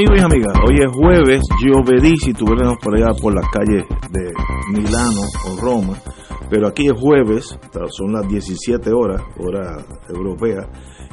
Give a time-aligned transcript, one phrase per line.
[0.00, 4.32] Amigos y amigas, hoy es jueves, Giovedì, si tuviéramos por allá por las calles de
[4.72, 5.94] Milano o Roma,
[6.48, 7.58] pero aquí es jueves,
[7.90, 10.66] son las 17 horas, hora europea,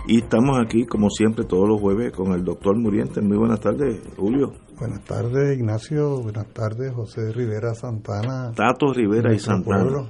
[0.07, 3.19] y estamos aquí como siempre todos los jueves con el doctor Muriente.
[3.19, 4.53] Muy buenas tardes, Julio.
[4.79, 6.21] Buenas tardes, Ignacio.
[6.21, 8.53] Buenas tardes, José Rivera Santana.
[8.55, 10.05] Tato Rivera y Santana.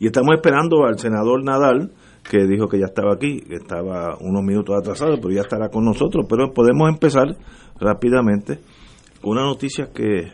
[0.00, 1.92] Y estamos esperando al senador Nadal,
[2.28, 5.84] que dijo que ya estaba aquí, que estaba unos minutos atrasado, pero ya estará con
[5.84, 6.26] nosotros.
[6.28, 7.36] Pero podemos empezar
[7.78, 8.58] rápidamente
[9.20, 10.32] con una noticia que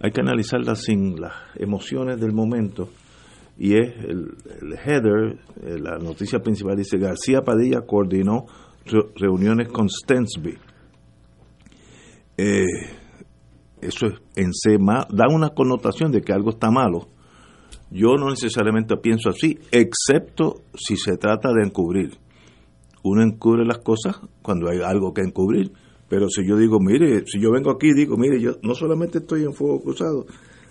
[0.00, 2.88] hay que analizarla sin las emociones del momento
[3.58, 4.34] y es el,
[4.84, 8.46] header, eh, la noticia principal dice García Padilla coordinó
[9.14, 10.58] reuniones con Stensby.
[12.36, 12.64] Eh,
[13.80, 14.76] eso es, en C
[15.10, 17.08] da una connotación de que algo está malo.
[17.92, 22.16] Yo no necesariamente pienso así, excepto si se trata de encubrir.
[23.02, 25.72] Uno encubre las cosas cuando hay algo que encubrir,
[26.08, 29.18] pero si yo digo, mire, si yo vengo aquí y digo, mire, yo no solamente
[29.18, 30.26] estoy en fuego cruzado,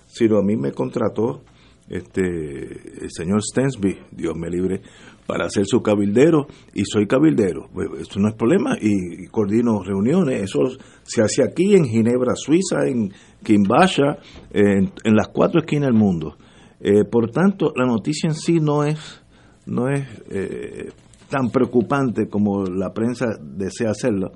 [0.08, 1.42] sino a mí me contrató
[1.90, 4.82] este el señor Stensby, Dios me libre,
[5.28, 7.70] para ser su cabildero y soy cabildero.
[7.74, 10.42] Pues, eso no es problema y, coordino reuniones.
[10.42, 10.60] Eso
[11.04, 14.18] se hace aquí en Ginebra, Suiza, en Kimbasha,
[14.52, 16.36] en, las cuatro esquinas del mundo.
[16.84, 19.24] Eh, por tanto, la noticia en sí no es,
[19.66, 20.90] no es eh,
[21.30, 24.32] tan preocupante como la prensa desea hacerlo.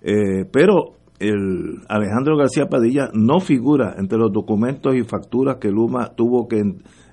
[0.00, 6.14] Eh, pero el Alejandro García Padilla no figura entre los documentos y facturas que Luma
[6.16, 6.62] tuvo que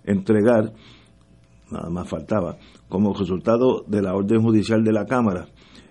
[0.03, 0.74] entregar,
[1.72, 5.47] nada más faltaba, como resultado de la orden judicial de la Cámara.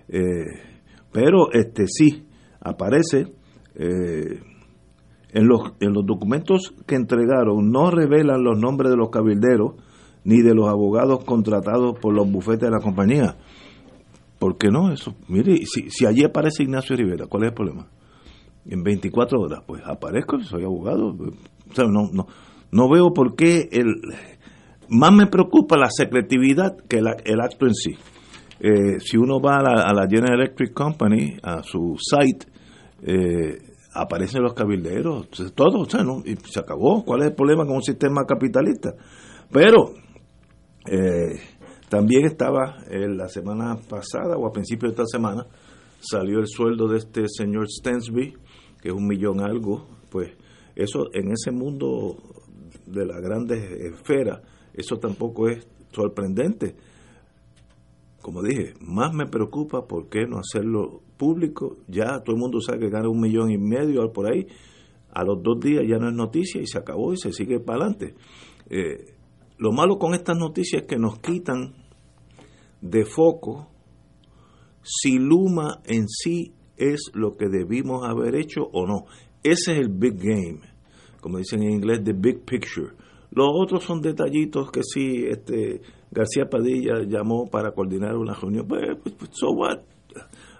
[0.09, 0.45] Eh,
[1.11, 2.25] pero este sí
[2.59, 3.27] aparece
[3.75, 4.41] eh,
[5.31, 9.73] en, los, en los documentos que entregaron, no revelan los nombres de los cabilderos
[10.23, 13.37] ni de los abogados contratados por los bufetes de la compañía.
[14.37, 14.91] ¿Por qué no?
[14.91, 17.87] Eso, mire, si, si allí aparece Ignacio Rivera, ¿cuál es el problema?
[18.69, 21.09] en 24 horas, pues aparezco, soy abogado.
[21.09, 22.27] O no, no,
[22.71, 23.69] no veo por qué.
[24.89, 27.91] Más me preocupa la secretividad que el, acto en sí.
[28.59, 32.47] Eh, si uno va a la, General Electric Company, a su site,
[33.03, 33.57] eh,
[34.01, 36.21] aparecen los cabilderos, todo, o sea, ¿no?
[36.25, 37.03] y se acabó.
[37.03, 38.93] ¿Cuál es el problema con un sistema capitalista?
[39.51, 39.93] Pero
[40.87, 41.39] eh,
[41.89, 45.45] también estaba la semana pasada o a principios de esta semana,
[45.99, 48.33] salió el sueldo de este señor Stensby,
[48.81, 50.31] que es un millón algo, pues
[50.75, 52.17] eso en ese mundo
[52.85, 54.41] de las grandes esferas,
[54.73, 56.75] eso tampoco es sorprendente.
[58.21, 61.77] Como dije, más me preocupa por qué no hacerlo público.
[61.87, 64.47] Ya todo el mundo sabe que gana un millón y medio por ahí.
[65.11, 67.85] A los dos días ya no es noticia y se acabó y se sigue para
[67.85, 68.15] adelante.
[68.69, 69.15] Eh,
[69.57, 71.73] lo malo con estas noticias es que nos quitan
[72.81, 73.67] de foco
[74.81, 79.05] si Luma en sí es lo que debimos haber hecho o no.
[79.43, 80.59] Ese es el big game,
[81.21, 82.89] como dicen en inglés, the big picture.
[83.31, 88.67] Los otros son detallitos que sí, este García Padilla llamó para coordinar una reunión.
[88.67, 89.79] Pues, pues, pues, so what?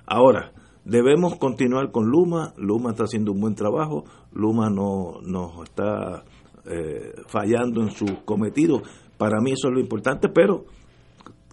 [0.06, 0.52] Ahora,
[0.86, 2.54] debemos continuar con Luma.
[2.58, 4.06] Luma está haciendo un buen trabajo.
[4.34, 6.24] Luma no nos está
[6.66, 8.82] eh, fallando en su cometido.
[9.18, 10.66] Para mí eso es lo importante, pero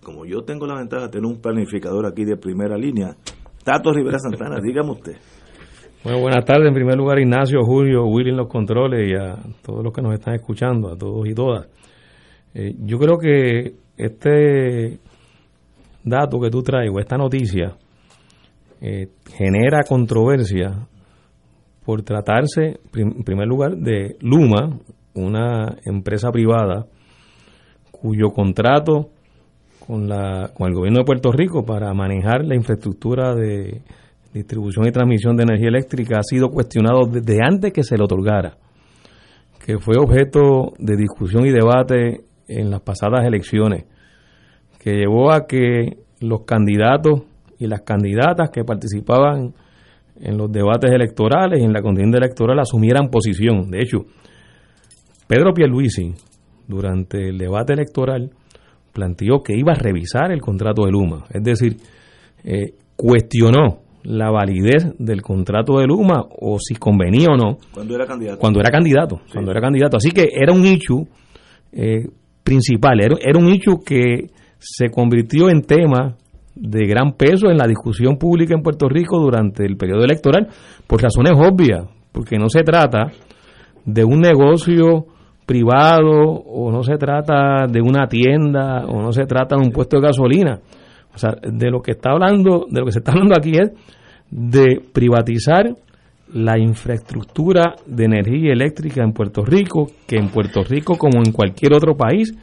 [0.03, 3.17] como yo tengo la ventaja de tener un planificador aquí de primera línea,
[3.65, 5.17] Tato Rivera Santana, dígame usted.
[6.05, 6.69] Bueno, buenas tardes.
[6.69, 10.15] En primer lugar, Ignacio, Julio, Willy en los controles y a todos los que nos
[10.15, 11.67] están escuchando, a todos y todas.
[12.55, 14.99] Eh, yo creo que este
[16.05, 17.77] dato que tú traes, o esta noticia,
[18.81, 20.87] eh, genera controversia
[21.85, 24.79] por tratarse, en primer lugar, de Luma,
[25.15, 26.87] una empresa privada
[27.91, 29.11] cuyo contrato
[29.87, 33.83] con, la, con el gobierno de Puerto Rico para manejar la infraestructura de
[34.35, 38.59] distribución y transmisión de energía eléctrica ha sido cuestionado desde antes que se le otorgara,
[39.65, 43.85] que fue objeto de discusión y debate en las pasadas elecciones,
[44.79, 47.23] que llevó a que los candidatos
[47.59, 49.55] y las candidatas que participaban
[50.21, 53.71] en los debates electorales y en la contienda electoral asumieran posición.
[53.71, 54.07] De hecho,
[55.27, 56.15] Pedro Pierluisi,
[56.67, 58.31] durante el debate electoral,
[58.93, 61.77] planteó que iba a revisar el contrato de Luma, es decir,
[62.45, 67.59] eh, cuestionó la validez del contrato de Luma o si convenía o no.
[67.75, 68.39] Cuando era candidato.
[68.39, 69.97] Cuando era candidato, cuando era candidato.
[69.97, 70.95] Así que era un hecho
[71.73, 72.07] eh,
[72.47, 74.29] principal, era, era un hecho que
[74.59, 76.15] se convirtió en tema
[76.55, 80.47] de gran peso en la discusión pública en Puerto Rico durante el periodo electoral,
[80.87, 83.11] por razones obvias, porque no se trata
[83.85, 85.07] de un negocio
[85.45, 89.97] privado o no se trata de una tienda o no se trata de un puesto
[89.97, 90.61] de gasolina.
[91.13, 93.73] O sea, de lo que está hablando, de lo que se está hablando aquí es
[94.31, 95.75] de privatizar
[96.33, 101.75] la infraestructura de energía eléctrica en Puerto Rico, que en Puerto Rico como en cualquier
[101.75, 102.35] otro país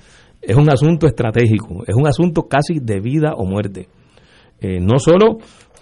[0.41, 3.87] es un asunto estratégico, es un asunto casi de vida o muerte.
[4.59, 5.37] Eh, no solo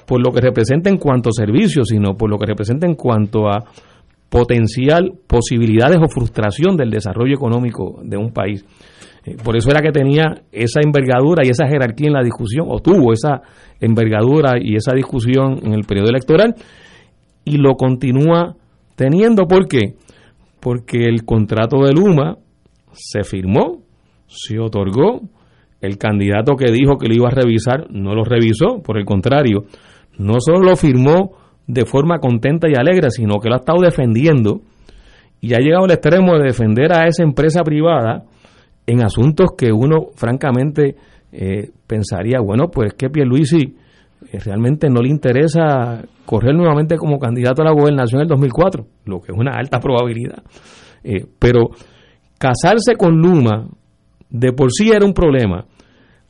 [0.05, 3.47] por lo que representa en cuanto a servicios, sino por lo que representa en cuanto
[3.47, 3.63] a
[4.29, 8.65] potencial posibilidades o frustración del desarrollo económico de un país.
[9.25, 12.79] Eh, por eso era que tenía esa envergadura y esa jerarquía en la discusión, o
[12.79, 13.41] tuvo esa
[13.79, 16.55] envergadura y esa discusión en el periodo electoral,
[17.45, 18.55] y lo continúa
[18.95, 19.45] teniendo.
[19.47, 19.95] ¿Por qué?
[20.59, 22.37] Porque el contrato de Luma
[22.93, 23.81] se firmó,
[24.27, 25.21] se otorgó,
[25.81, 29.65] el candidato que dijo que lo iba a revisar no lo revisó, por el contrario,
[30.17, 31.31] no solo lo firmó
[31.65, 34.61] de forma contenta y alegre, sino que lo ha estado defendiendo
[35.39, 38.25] y ha llegado al extremo de defender a esa empresa privada
[38.85, 40.95] en asuntos que uno francamente
[41.31, 43.75] eh, pensaría, bueno, pues que Pierluisi
[44.31, 48.85] eh, realmente no le interesa correr nuevamente como candidato a la gobernación en el 2004,
[49.05, 50.43] lo que es una alta probabilidad.
[51.03, 51.71] Eh, pero
[52.37, 53.67] casarse con Luma
[54.29, 55.65] de por sí era un problema.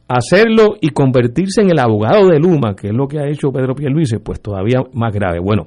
[0.07, 3.75] Hacerlo y convertirse en el abogado de Luma, que es lo que ha hecho Pedro
[3.75, 5.39] Pierluisi, pues todavía más grave.
[5.39, 5.63] Bueno,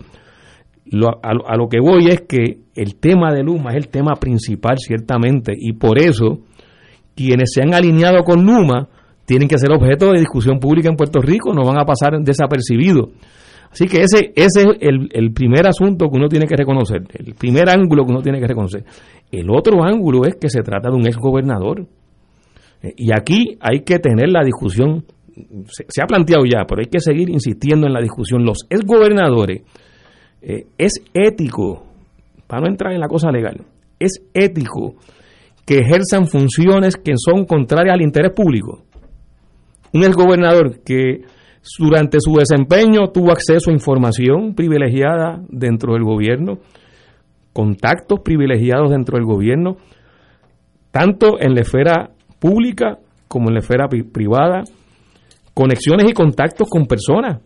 [1.22, 5.54] a, lo que voy es que el tema de Luma es el tema principal, ciertamente,
[5.56, 6.40] y por eso
[7.14, 8.88] quienes se han alineado con Luma
[9.24, 13.08] tienen que ser objeto de discusión pública en Puerto Rico, no van a pasar desapercibidos.
[13.70, 17.34] Así que ese, ese es el, el, primer asunto que uno tiene que reconocer, el
[17.34, 18.84] primer ángulo que uno tiene que reconocer.
[19.32, 21.86] El otro ángulo es que se trata de un exgobernador.
[22.96, 25.04] Y aquí hay que tener la discusión,
[25.66, 28.44] se, ha planteado ya, pero hay que seguir insistiendo en la discusión.
[28.44, 29.62] Los exgobernadores,
[30.42, 31.84] eh, es ético,
[32.46, 33.64] para no entrar en la cosa legal,
[33.98, 34.96] es ético
[35.66, 38.84] que ejerzan funciones que son contrarias al interés público.
[39.94, 41.23] Un exgobernador que
[41.79, 46.58] durante su desempeño tuvo acceso a información privilegiada dentro del gobierno,
[47.52, 49.76] contactos privilegiados dentro del gobierno,
[50.91, 52.99] tanto en la esfera pública
[53.29, 54.64] como en la esfera privada,
[55.55, 57.41] conexiones y contactos con personas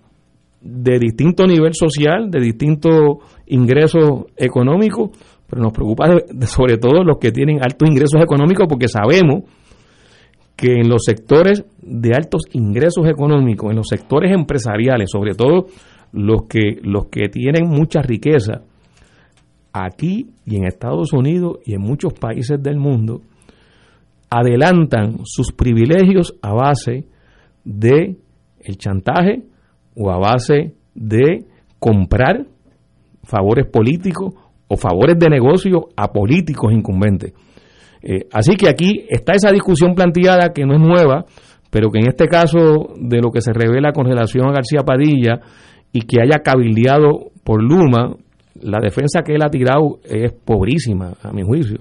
[0.61, 5.12] de distinto nivel social, de distinto ingreso económico,
[5.49, 6.06] pero nos preocupa
[6.47, 9.45] sobre todo los que tienen altos ingresos económicos porque sabemos
[10.58, 15.66] que en los sectores de altos ingresos económicos, en los sectores empresariales, sobre todo
[16.11, 18.62] los que los que tienen mucha riqueza,
[19.73, 23.23] aquí y en Estados Unidos y en muchos países del mundo,
[24.30, 27.06] adelantan sus privilegios a base
[27.64, 28.16] de
[28.59, 29.44] el chantaje
[29.94, 31.44] o a base de
[31.78, 32.47] comprar
[33.23, 34.35] favores políticos
[34.66, 37.33] o favores de negocio a políticos incumbentes.
[38.02, 41.25] Eh, así que aquí está esa discusión planteada que no es nueva,
[41.71, 45.40] pero que en este caso de lo que se revela con relación a García Padilla
[45.93, 48.14] y que haya cabildeado por Luma,
[48.61, 51.78] la defensa que él ha tirado es pobrísima, a mi juicio.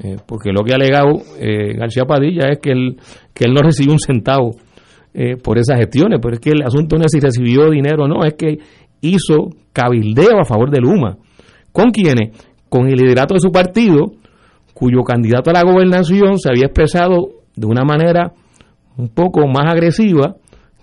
[0.00, 2.96] Eh, porque lo que ha alegado eh, García Padilla es que él,
[3.34, 4.52] que él no recibió un centavo
[5.12, 8.08] eh, por esas gestiones, pero es que el asunto no es si recibió dinero o
[8.08, 8.58] no, es que
[9.00, 11.18] hizo cabildeo a favor de Luma.
[11.72, 12.30] ¿Con quiénes?
[12.68, 14.12] Con el liderato de su partido,
[14.78, 18.32] cuyo candidato a la gobernación se había expresado de una manera
[18.96, 20.36] un poco más agresiva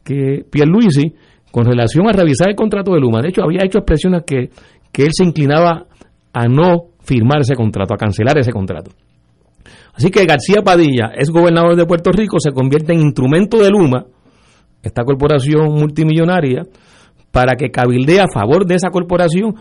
[0.04, 1.16] que Pierluisi
[1.50, 3.22] con relación a revisar el contrato de Luma.
[3.22, 4.50] De hecho, había hecho expresiones que,
[4.92, 5.86] que él se inclinaba
[6.34, 8.92] a no firmar ese contrato, a cancelar ese contrato.
[9.94, 14.08] Así que García Padilla es gobernador de Puerto Rico, se convierte en instrumento de Luma,
[14.84, 16.64] esta corporación multimillonaria,
[17.32, 19.56] para que cabildee a favor de esa corporación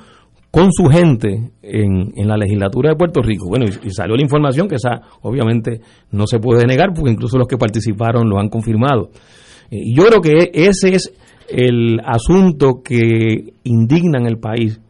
[0.55, 3.49] con su gente en, en, la legislatura de Puerto Rico.
[3.49, 5.81] Bueno, y, salió la información que esa obviamente
[6.13, 9.11] no se puede negar porque incluso los que participaron lo han confirmado.
[9.69, 11.13] y yo creo que ese es
[11.49, 14.81] el asunto que indigna en el país.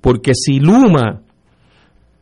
[0.00, 1.20] porque si Luma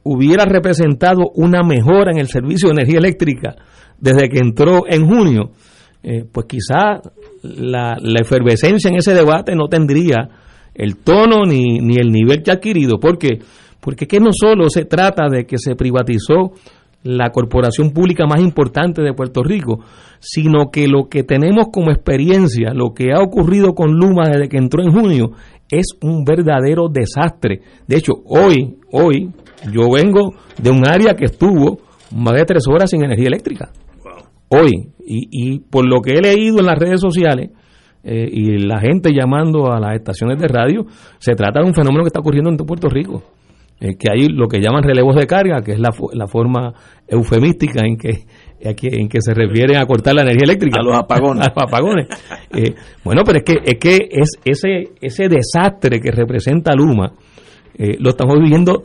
[0.02, 3.54] hubiera representado una mejora en el servicio de energía eléctrica
[3.96, 5.52] desde que entró en junio,
[6.02, 7.00] eh, pues quizá
[7.42, 10.28] la, efervescencia en ese debate no tendría
[10.80, 12.98] el tono ni, ni el nivel que ha adquirido.
[12.98, 13.38] ¿Por qué?
[13.80, 16.52] Porque que no solo se trata de que se privatizó
[17.02, 19.80] la corporación pública más importante de Puerto Rico,
[20.20, 24.58] sino que lo que tenemos como experiencia, lo que ha ocurrido con Luma desde que
[24.58, 25.32] entró en junio,
[25.70, 27.60] es un verdadero desastre.
[27.86, 29.30] De hecho, hoy, hoy,
[29.72, 31.78] yo vengo de un área que estuvo
[32.14, 33.70] más de tres horas sin energía eléctrica.
[34.48, 34.90] Hoy.
[35.06, 37.50] Y, y, por lo que he leído en las redes sociales
[38.02, 40.86] eh, y la gente llamando a las estaciones de radio,
[41.18, 43.22] se trata de un fenómeno que está ocurriendo en Puerto Rico.
[43.82, 46.74] Eh, que hay lo que llaman relevos de carga, que es la, la forma
[47.08, 48.26] eufemística en que,
[48.60, 50.80] en que se refieren a cortar la energía eléctrica.
[50.80, 51.46] A los apagones.
[51.46, 52.06] a los apagones.
[52.54, 57.12] Eh, bueno, pero es que, es que es ese, ese desastre que representa Luma,
[57.98, 58.82] lo estamos viviendo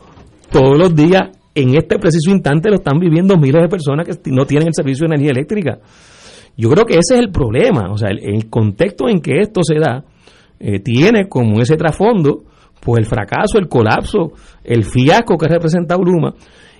[0.50, 4.44] todos los días, en este preciso instante lo están viviendo miles de personas que no
[4.44, 5.78] tienen el servicio de energía eléctrica.
[6.56, 9.78] Yo creo que ese es el problema, o sea, el, contexto en que esto se
[9.78, 10.04] da
[10.58, 12.44] eh, tiene como ese trasfondo
[12.80, 14.32] pues el fracaso, el colapso,
[14.62, 16.34] el fiasco que representa Luma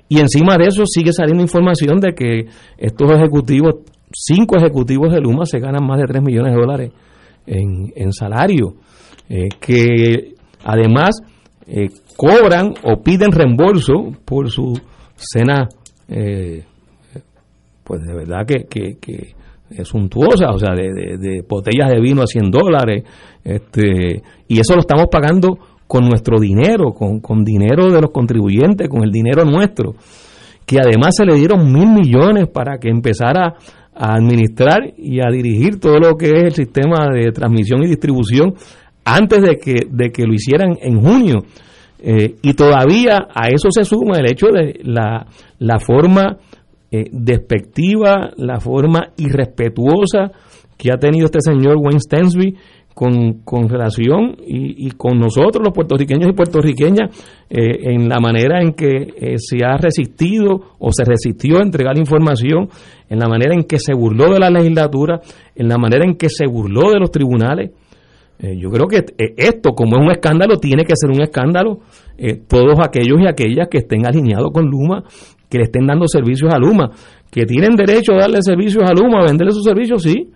[0.08, 2.46] y encima de eso sigue saliendo información de que
[2.78, 3.76] estos ejecutivos,
[4.12, 6.92] cinco ejecutivos de Luma se ganan más de 3 millones de dólares
[7.46, 8.74] en, salario,
[9.28, 11.20] eh, que además
[11.66, 14.80] eh, cobran o piden reembolso por su
[15.16, 15.68] cena,
[16.08, 16.64] eh,
[17.82, 19.34] pues de verdad que, que, es
[19.84, 23.04] suntuosa, o sea, de, de, botellas de vino a 100 dólares,
[23.42, 28.88] este, y eso lo estamos pagando con nuestro dinero, con, con dinero de los contribuyentes,
[28.88, 29.94] con el dinero nuestro,
[30.64, 33.54] que además se le dieron mil millones para que empezara
[33.94, 38.54] a administrar y a dirigir todo lo que es el sistema de transmisión y distribución
[39.04, 41.44] antes de que, de que lo hicieran en junio.
[41.98, 45.26] Eh, y todavía a eso se suma el hecho de la,
[45.58, 46.36] la forma
[46.90, 50.30] eh, despectiva, la forma irrespetuosa
[50.76, 52.56] que ha tenido este señor Wayne Stensby
[52.94, 57.10] con, con relación y, con nosotros los puertorriqueños y puertorriqueñas
[57.50, 62.68] eh, en la manera en que se ha resistido o se resistió a entregar información,
[63.08, 65.20] en la manera en que se burló de la legislatura,
[65.54, 67.70] en la manera en que se burló de los tribunales.
[68.38, 71.80] Eh, yo creo que eh, esto, como es un escándalo, tiene que ser un escándalo.
[72.18, 75.04] Eh, todos aquellos y aquellas que estén alineados con Luma,
[75.48, 76.90] que le estén dando servicios a Luma,
[77.30, 80.30] que tienen derecho a darle servicios a Luma, a venderle sus servicios, sí,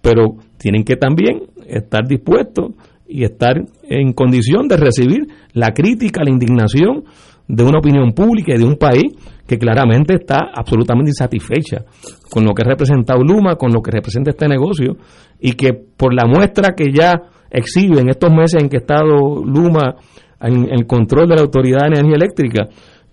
[0.00, 2.72] pero tienen que también estar dispuestos
[3.08, 7.04] y estar en condición de recibir la crítica, la indignación
[7.48, 9.12] de una opinión pública y de un país
[9.46, 11.84] que claramente está absolutamente insatisfecha
[12.30, 14.96] con lo que ha representado Luma, con lo que representa este negocio
[15.40, 17.12] y que por la muestra que ya
[17.50, 19.94] exhibe en estos meses en que ha estado Luma
[20.40, 22.68] en el control de la Autoridad de Energía Eléctrica,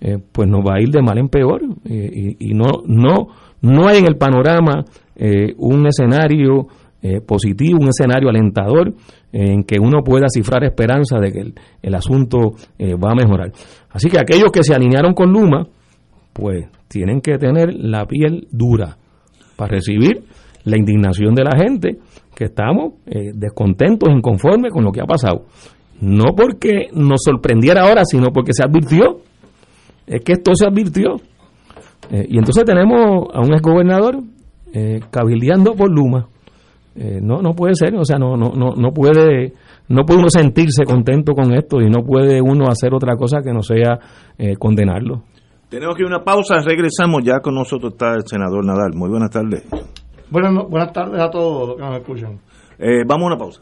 [0.06, 3.28] eh, pues nos va a ir de mal en peor eh, y, no, no,
[3.62, 4.84] no hay en el panorama
[5.16, 6.68] eh, un escenario
[7.28, 8.94] positivo, un escenario alentador
[9.34, 13.52] en que uno pueda cifrar esperanza de que el, el asunto va a mejorar.
[13.90, 15.68] Así que aquellos que se alinearon con Luma,
[16.32, 18.96] pues tienen que tener la piel dura
[19.58, 20.24] para recibir
[20.64, 21.98] la indignación de la gente
[22.34, 25.44] que estamos descontentos, inconformes con lo que ha pasado.
[26.00, 29.20] No porque nos sorprendiera ahora, sino porque se advirtió.
[30.08, 31.16] Es que esto se advirtió.
[32.12, 34.18] Eh, y entonces tenemos a un exgobernador
[34.74, 36.28] eh, cabildeando por Luma.
[36.96, 39.54] Eh, no, no puede ser, o sea, no, no, no, no puede,
[39.88, 43.52] no puede uno sentirse contento con esto y no puede uno hacer otra cosa que
[43.52, 44.00] no sea
[44.60, 45.24] condenarlo.
[45.70, 48.94] Tenemos que ir a una pausa, regresamos ya con nosotros está el senador Nadal.
[48.94, 49.64] Muy buenas tardes.
[50.30, 52.40] Buenas, buenas tardes a todos los que nos escuchan.
[52.78, 53.62] Eh, vamos a una pausa.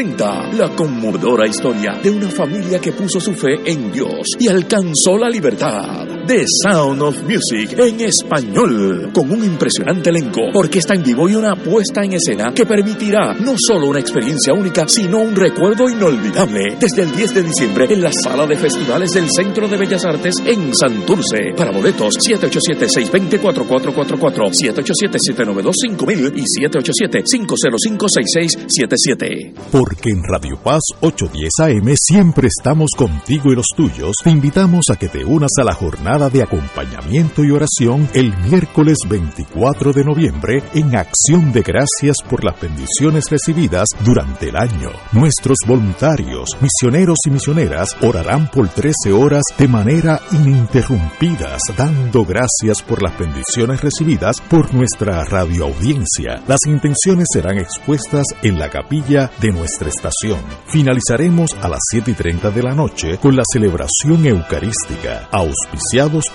[0.00, 5.28] la conmovedora historia de una familia que puso su fe en Dios y alcanzó la
[5.28, 6.17] libertad.
[6.28, 11.56] The Sound of Music en español, con un impresionante elenco, orquesta en vivo y una
[11.56, 16.76] puesta en escena que permitirá no solo una experiencia única, sino un recuerdo inolvidable.
[16.78, 20.34] Desde el 10 de diciembre en la sala de festivales del Centro de Bellas Artes
[20.44, 21.54] en Santurce.
[21.56, 29.54] Para boletos, 787-620-4444, 787-792-5000 y 787-505-6677.
[29.72, 34.14] Porque en Radio Paz 810 AM siempre estamos contigo y los tuyos.
[34.22, 38.98] Te invitamos a que te unas a la jornada de acompañamiento y oración el miércoles
[39.08, 44.90] 24 de noviembre en acción de gracias por las bendiciones recibidas durante el año.
[45.12, 53.00] Nuestros voluntarios, misioneros y misioneras orarán por 13 horas de manera ininterrumpidas, dando gracias por
[53.00, 56.42] las bendiciones recibidas por nuestra radioaudiencia.
[56.48, 60.40] Las intenciones serán expuestas en la capilla de nuestra estación.
[60.66, 65.28] Finalizaremos a las 7 y 30 de la noche con la celebración eucarística,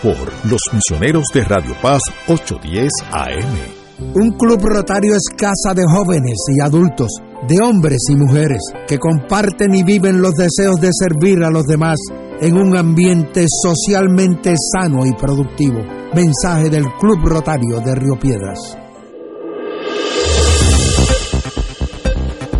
[0.01, 0.15] por
[0.49, 4.13] los misioneros de Radio Paz 810 AM.
[4.13, 7.09] Un club rotario es casa de jóvenes y adultos,
[7.47, 11.97] de hombres y mujeres, que comparten y viven los deseos de servir a los demás
[12.39, 15.79] en un ambiente socialmente sano y productivo.
[16.13, 18.77] Mensaje del Club Rotario de Río Piedras.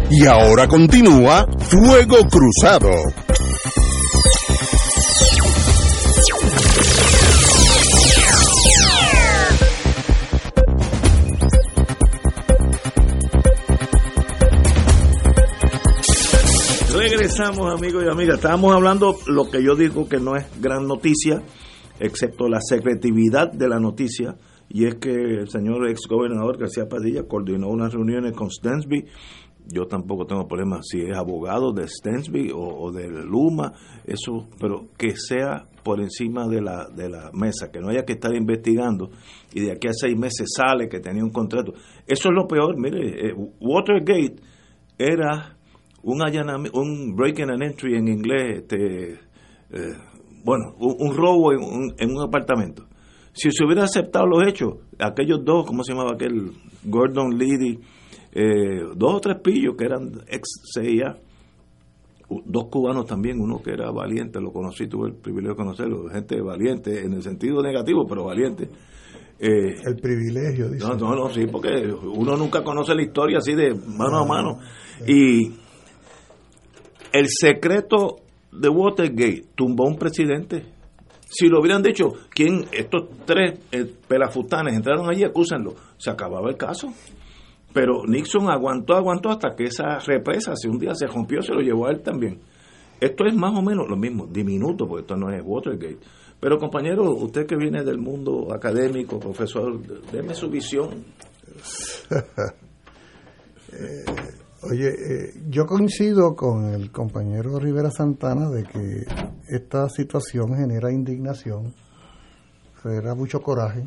[0.10, 2.90] Y ahora continúa Fuego Cruzado.
[17.36, 21.42] Regresamos amigos y amigas, estábamos hablando lo que yo digo que no es gran noticia,
[22.00, 24.36] excepto la secretividad de la noticia,
[24.70, 29.06] y es que el señor ex gobernador García Padilla coordinó unas reuniones con Stensby.
[29.66, 33.74] Yo tampoco tengo problema si es abogado de Stensby o, de Luma,
[34.06, 38.14] eso, pero que sea por encima de la, de la mesa, que no haya que
[38.14, 39.10] estar investigando
[39.56, 41.74] y de aquí a seis meses sale que tenía un contrato.
[42.06, 44.36] Eso es lo peor, mire, eh, Watergate
[45.00, 45.58] era
[46.04, 49.98] un allanamiento, un break and entry en inglés, este, eh,
[50.44, 52.86] bueno, un, robo en un, en un apartamento.
[53.34, 56.52] Si se hubiera aceptado los hechos, aquellos dos, ¿cómo se llamaba aquel?
[56.86, 57.80] Gordon Liddy
[58.36, 60.42] eh, dos o tres pillos que eran ex
[60.74, 61.18] CIA,
[62.46, 66.42] dos cubanos también, uno que era valiente, lo conocí, tuve el privilegio de conocerlo, gente
[66.42, 68.70] valiente en el sentido negativo, pero valiente.
[69.40, 70.88] Eh, el privilegio, dice.
[70.88, 74.60] No, no, no, sí, porque uno nunca conoce la historia así de mano a mano.
[75.08, 75.52] Y
[77.14, 78.18] el secreto
[78.52, 80.66] de Watergate tumbó un presidente.
[81.30, 86.58] Si lo hubieran dicho, ¿quién, estos tres eh, pelafutanes entraron allí, acúsenlo, se acababa el
[86.58, 86.94] caso.
[87.72, 91.62] Pero Nixon aguantó, aguantó hasta que esa represa, si un día se rompió, se lo
[91.62, 92.40] llevó a él también.
[93.00, 96.00] Esto es más o menos lo mismo, diminuto, porque esto no es Watergate.
[96.40, 99.80] Pero compañero, usted que viene del mundo académico, profesor,
[100.12, 101.06] déme su visión.
[103.76, 104.06] Eh,
[104.70, 109.06] oye, eh, yo coincido con el compañero Rivera Santana de que
[109.48, 111.74] esta situación genera indignación,
[112.82, 113.86] genera mucho coraje,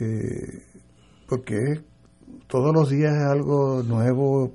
[0.00, 0.62] eh,
[1.28, 1.56] porque
[2.46, 4.52] todos los días es algo nuevo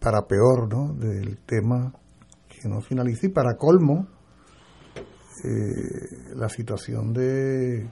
[0.00, 0.92] para peor, ¿no?
[0.94, 1.92] Del tema
[2.48, 3.26] que no finaliza.
[3.26, 4.08] Y para colmo,
[5.44, 7.88] eh, la situación de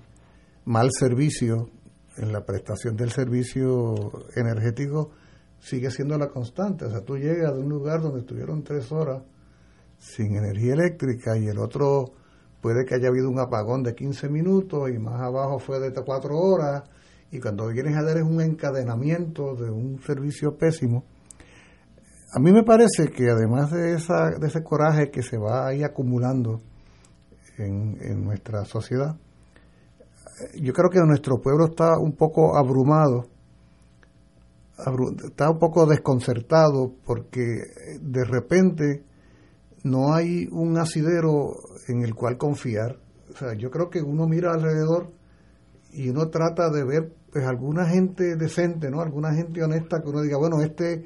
[0.64, 1.70] mal servicio
[2.16, 3.94] en la prestación del servicio
[4.36, 5.12] energético
[5.60, 6.86] sigue siendo la constante.
[6.86, 9.22] O sea, tú llegas de un lugar donde estuvieron tres horas
[9.98, 12.06] sin energía eléctrica y el otro
[12.60, 16.38] puede que haya habido un apagón de 15 minutos y más abajo fue de cuatro
[16.38, 16.84] horas
[17.30, 21.04] y cuando vienes a dar es un encadenamiento de un servicio pésimo.
[22.34, 25.82] A mí me parece que además de, esa, de ese coraje que se va ahí
[25.82, 26.60] acumulando
[27.58, 29.16] en, en nuestra sociedad,
[30.60, 33.26] yo creo que nuestro pueblo está un poco abrumado,
[35.24, 37.62] está un poco desconcertado porque
[38.00, 39.04] de repente
[39.84, 41.54] no hay un asidero
[41.88, 42.98] en el cual confiar.
[43.32, 45.12] O sea, yo creo que uno mira alrededor
[45.92, 49.00] y uno trata de ver pues alguna gente decente, ¿no?
[49.00, 51.04] Alguna gente honesta que uno diga, bueno, este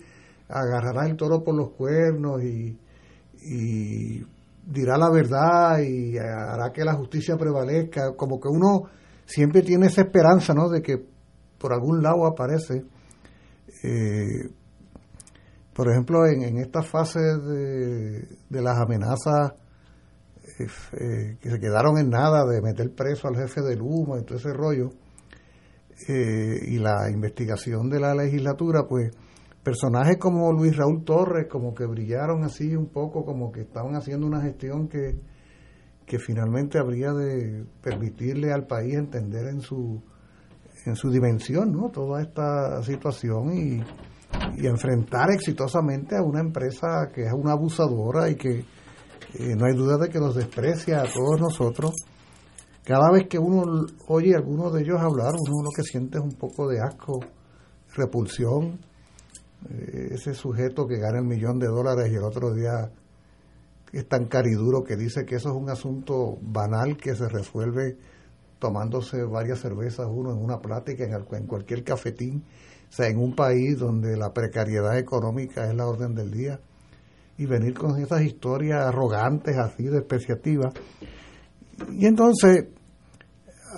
[0.49, 2.79] agarrará el toro por los cuernos y,
[4.67, 8.85] dirá la verdad y hará que la justicia prevalezca, como que uno
[9.27, 10.71] siempre tiene esa esperanza, ¿no?
[10.71, 11.05] De que
[11.59, 12.85] por algún lado aparece.
[13.87, 14.49] Eh,
[15.75, 19.53] por ejemplo, en, en esta fase de, de las amenazas
[20.59, 24.25] eh, eh, que se quedaron en nada de meter preso al jefe del humo y
[24.25, 24.91] todo ese rollo,
[26.09, 29.11] y la investigación de la legislatura, pues
[29.63, 34.27] personajes como Luis Raúl Torres, como que brillaron así un poco, como que estaban haciendo
[34.27, 35.21] una gestión que,
[36.05, 40.03] que finalmente habría de permitirle al país entender en su
[40.87, 41.91] en su dimensión ¿no?
[41.91, 48.37] toda esta situación y, y enfrentar exitosamente a una empresa que es una abusadora y
[48.37, 48.65] que
[49.35, 51.93] eh, no hay duda de que los desprecia a todos nosotros.
[52.85, 56.25] Cada vez que uno oye a alguno de ellos hablar, uno lo que siente es
[56.25, 57.19] un poco de asco,
[57.95, 58.79] repulsión.
[59.71, 62.91] Eh, ese sujeto que gana el millón de dólares y el otro día
[63.93, 67.97] es tan cariduro que dice que eso es un asunto banal que se resuelve
[68.65, 72.45] tomándose varias cervezas uno en una plática, en, cualquier cafetín,
[72.89, 76.59] o sea, en un país donde la precariedad económica es la orden del día,
[77.37, 80.73] y venir con esas historias arrogantes, así, despreciativas.
[81.93, 82.69] Y entonces,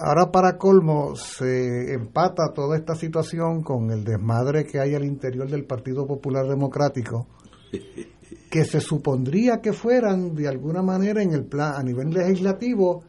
[0.00, 5.50] ahora para colmo, se empata toda esta situación con el desmadre que hay al interior
[5.50, 7.26] del Partido Popular Democrático,
[8.48, 13.02] que se supondría que fueran de alguna manera en el plan a nivel legislativo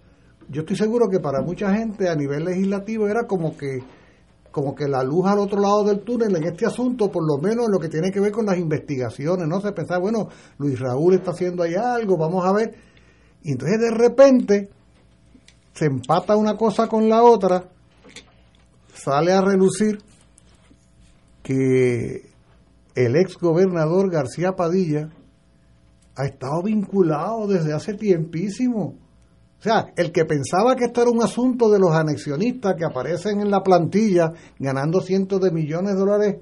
[0.49, 3.83] yo estoy seguro que para mucha gente a nivel legislativo era como que
[4.51, 7.67] como que la luz al otro lado del túnel en este asunto, por lo menos
[7.67, 11.13] en lo que tiene que ver con las investigaciones, no se pensaba, bueno, Luis Raúl
[11.13, 12.73] está haciendo ahí algo, vamos a ver.
[13.43, 14.69] Y entonces de repente
[15.73, 17.69] se empata una cosa con la otra,
[18.95, 19.99] sale a relucir
[21.43, 22.31] que
[22.95, 25.09] el ex gobernador García Padilla
[26.15, 28.95] ha estado vinculado desde hace tiempísimo.
[29.59, 33.41] O sea, el que pensaba que esto era un asunto de los anexionistas que aparecen
[33.41, 36.35] en la plantilla ganando cientos de millones de dólares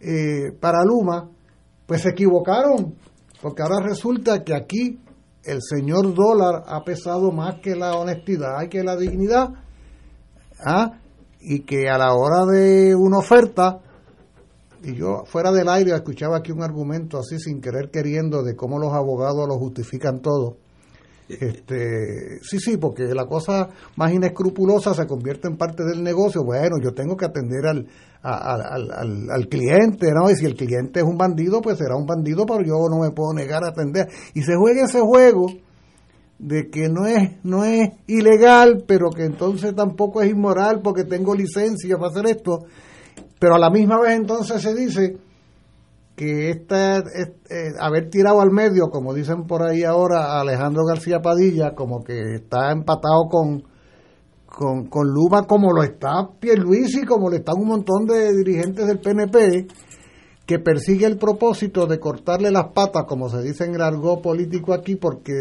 [0.00, 1.30] eh, para Luma,
[1.86, 2.94] pues se equivocaron,
[3.40, 5.00] porque ahora resulta que aquí
[5.44, 9.48] el señor dólar ha pesado más que la honestidad y que la dignidad,
[10.60, 10.98] ¿ah?
[11.40, 13.80] y que a la hora de una oferta,
[14.82, 18.78] y yo fuera del aire escuchaba aquí un argumento así sin querer queriendo de cómo
[18.78, 20.58] los abogados lo justifican todo.
[21.28, 26.42] Este, sí, sí, porque la cosa más inescrupulosa se convierte en parte del negocio.
[26.42, 27.86] Bueno, yo tengo que atender al,
[28.22, 30.30] al, al, cliente, ¿no?
[30.30, 33.10] Y si el cliente es un bandido, pues será un bandido, pero yo no me
[33.10, 34.08] puedo negar a atender.
[34.34, 35.48] Y se juega ese juego
[36.38, 41.34] de que no es, no es ilegal, pero que entonces tampoco es inmoral porque tengo
[41.34, 42.64] licencia para hacer esto.
[43.38, 45.18] Pero a la misma vez entonces se dice
[46.18, 51.20] que esta, eh, haber tirado al medio, como dicen por ahí ahora, a Alejandro García
[51.22, 53.62] Padilla, como que está empatado con,
[54.44, 58.98] con, con Luma, como lo está Pierluisi, como lo están un montón de dirigentes del
[58.98, 59.68] PNP,
[60.44, 64.74] que persigue el propósito de cortarle las patas, como se dice en el argot político
[64.74, 65.32] aquí, porque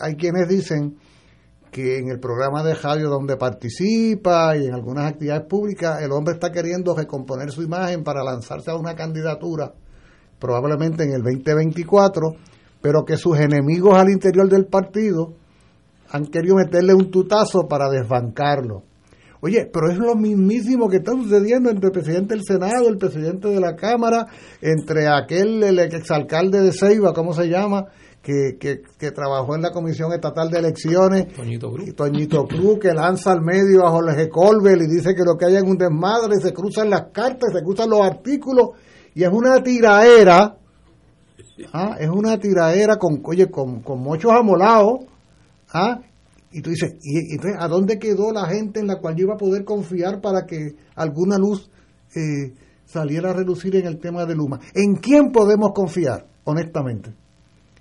[0.00, 0.96] hay quienes dicen
[1.70, 6.32] que en el programa de radio donde participa y en algunas actividades públicas, el hombre
[6.34, 9.74] está queriendo recomponer su imagen para lanzarse a una candidatura
[10.42, 12.34] probablemente en el 2024,
[12.80, 15.34] pero que sus enemigos al interior del partido
[16.10, 18.82] han querido meterle un tutazo para desbancarlo.
[19.40, 23.48] Oye, pero es lo mismísimo que está sucediendo entre el presidente del Senado, el presidente
[23.48, 24.26] de la Cámara,
[24.60, 27.86] entre aquel, el exalcalde de Ceiba, ¿cómo se llama?
[28.20, 31.94] Que, que, trabajó en la Comisión Estatal de Elecciones, Toñito Cruz.
[31.96, 35.56] Toñito Cruz, que lanza al medio a Jorge Colbert y dice que lo que hay
[35.56, 38.70] es un desmadre, se cruzan las cartas, se cruzan los artículos
[39.14, 40.56] y es una tiraera,
[41.72, 41.96] ¿ah?
[41.98, 45.00] es una tiraera con, oye, con, con muchos amolados,
[45.72, 46.00] ¿ah?
[46.52, 49.34] y tú dices, ¿y, entonces, ¿a dónde quedó la gente en la cual yo iba
[49.34, 51.70] a poder confiar para que alguna luz
[52.14, 54.60] eh, saliera a relucir en el tema de Luma?
[54.74, 57.14] ¿En quién podemos confiar, honestamente?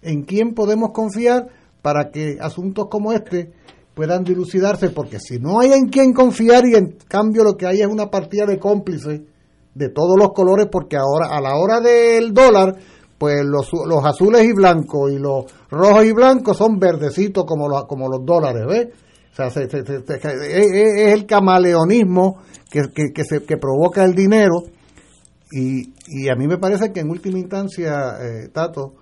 [0.01, 1.47] ¿En quién podemos confiar
[1.81, 3.51] para que asuntos como este
[3.93, 4.89] puedan dilucidarse?
[4.89, 8.09] Porque si no hay en quién confiar y en cambio lo que hay es una
[8.09, 9.21] partida de cómplices,
[9.73, 12.75] de todos los colores porque ahora a la hora del dólar
[13.17, 17.85] pues los, los azules y blancos y los rojos y blancos son verdecitos como los,
[17.85, 18.87] como los dólares, ¿ves?
[19.31, 22.81] O sea, es, el camaleonismo que,
[23.13, 24.63] que, se, que provoca el dinero
[25.51, 28.95] y, y, a mí me parece que en última instancia, eh, Tato,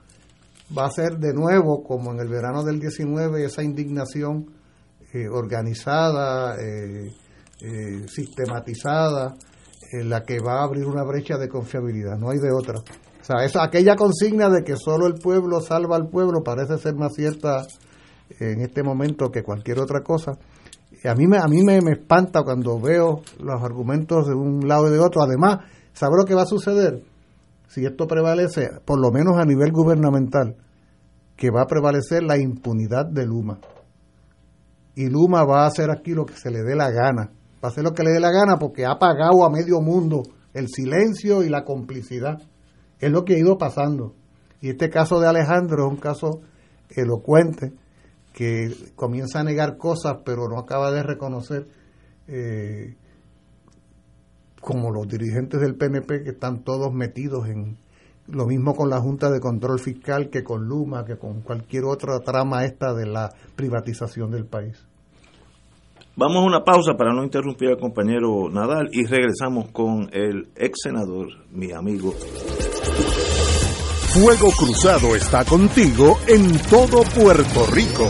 [0.77, 4.47] va a ser de nuevo, como en el verano del 19, esa indignación
[5.13, 7.11] eh, organizada, eh,
[8.07, 9.48] sistematizada, en
[9.91, 12.79] la que va a abrir una brecha de confiabilidad, no hay de otra.
[12.79, 16.95] O sea, esa, aquella consigna de que solo el pueblo salva al pueblo parece ser
[16.95, 17.65] más cierta
[18.39, 20.37] en este momento que cualquier otra cosa.
[21.03, 24.91] A mí, me, a mí me, espanta cuando veo los argumentos de un lado y
[24.91, 25.21] de otro.
[25.21, 25.59] Además,
[25.93, 27.03] ¿sabe lo que va a suceder?
[27.67, 30.57] Si esto prevalece, por lo menos a nivel gubernamental,
[31.35, 33.59] que va a prevalecer la impunidad de Luma.
[34.95, 37.31] Y Luma va a hacer aquí lo que se le dé la gana
[37.63, 40.23] va a hacer lo que le dé la gana porque ha pagado a medio mundo
[40.53, 42.41] el silencio y la complicidad.
[42.99, 44.15] Es lo que ha ido pasando.
[44.61, 46.41] Y este caso de Alejandro es un caso
[46.89, 47.73] elocuente
[48.33, 51.67] que comienza a negar cosas pero no acaba de reconocer
[52.27, 52.95] eh,
[54.61, 57.77] como los dirigentes del PNP que están todos metidos en
[58.27, 62.19] lo mismo con la Junta de Control Fiscal que con Luma, que con cualquier otra
[62.19, 64.88] trama esta de la privatización del país.
[66.19, 70.81] Vamos a una pausa para no interrumpir al compañero Nadal y regresamos con el ex
[70.83, 72.13] senador, mi amigo.
[74.09, 78.05] Fuego Cruzado está contigo en todo Puerto Rico.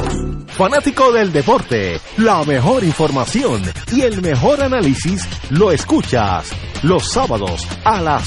[0.49, 6.51] Fanático del deporte, la mejor información y el mejor análisis lo escuchas
[6.83, 8.26] los sábados a las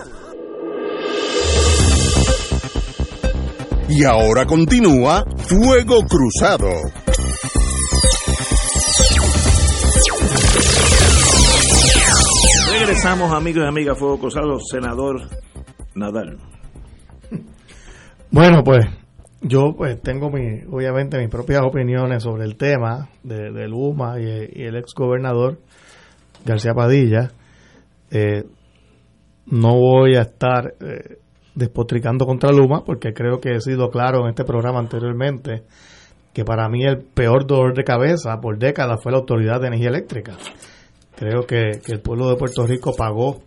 [3.93, 6.69] Y ahora continúa Fuego Cruzado.
[12.71, 15.27] Regresamos, amigos y amigas, Fuego Cruzado, senador
[15.93, 16.37] Nadal.
[18.31, 18.85] Bueno, pues
[19.41, 24.23] yo pues tengo mi, obviamente mis propias opiniones sobre el tema de, de Luma y,
[24.53, 25.59] y el ex gobernador
[26.45, 27.31] García Padilla.
[28.09, 28.45] Eh,
[29.47, 31.17] no voy a estar eh,
[31.55, 35.63] despotricando contra Luma porque creo que he sido claro en este programa anteriormente
[36.33, 39.89] que para mí el peor dolor de cabeza por décadas fue la Autoridad de Energía
[39.89, 40.37] Eléctrica.
[41.15, 43.41] Creo que, que el pueblo de Puerto Rico pagó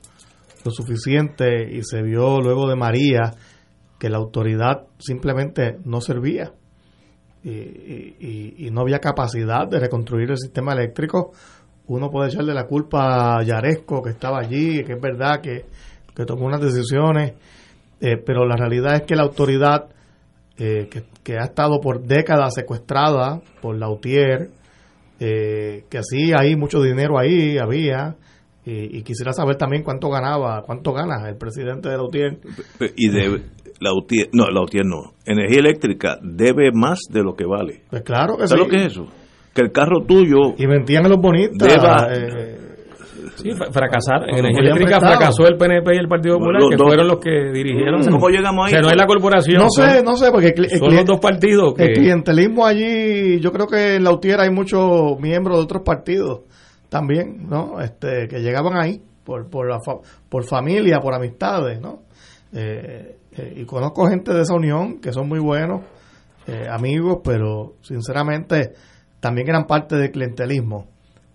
[0.64, 3.32] lo suficiente y se vio luego de María
[3.98, 6.52] que la autoridad simplemente no servía
[7.44, 11.32] y, no había capacidad de reconstruir el sistema eléctrico.
[11.86, 15.66] Uno puede echarle la culpa a Yaresco, que estaba allí, que es verdad que,
[16.14, 17.34] que tomó unas decisiones,
[18.04, 19.86] eh, pero la realidad es que la autoridad,
[20.58, 24.50] eh, que, que ha estado por décadas secuestrada por la UTIER,
[25.20, 28.16] eh, que sí hay mucho dinero ahí, había,
[28.66, 32.38] y, y quisiera saber también cuánto ganaba, cuánto gana el presidente de la UTIER.
[32.96, 33.42] Y debe,
[33.80, 35.12] la UTIER, no, la UTIER no.
[35.26, 37.82] Energía eléctrica debe más de lo que vale.
[37.90, 38.70] Pues claro que ¿Sabes sí.
[38.70, 39.06] lo que es eso?
[39.54, 41.56] Que el carro tuyo Y mentían a los bonitos.
[41.68, 42.53] Deba- eh,
[43.36, 44.28] Sí, fra- fracasaron.
[44.30, 46.86] En energía eléctrica fracasó el PNP y el Partido Popular, Los que dos.
[46.86, 48.04] fueron los que dirigieron.
[48.10, 48.72] ¿Cómo llegamos ahí?
[48.72, 49.58] O sea, no es la corporación.
[49.62, 51.84] no son- sé, no sé, porque el, son los dos partidos que...
[51.84, 56.40] el clientelismo allí, yo creo que en la UTIER hay muchos miembros de otros partidos
[56.88, 57.80] también, ¿no?
[57.80, 62.02] Este, que llegaban ahí por por, la fa- por familia, por amistades, ¿no?
[62.52, 65.80] Eh, eh, y conozco gente de esa unión que son muy buenos,
[66.46, 68.74] eh, amigos, pero sinceramente
[69.18, 70.86] también eran parte del clientelismo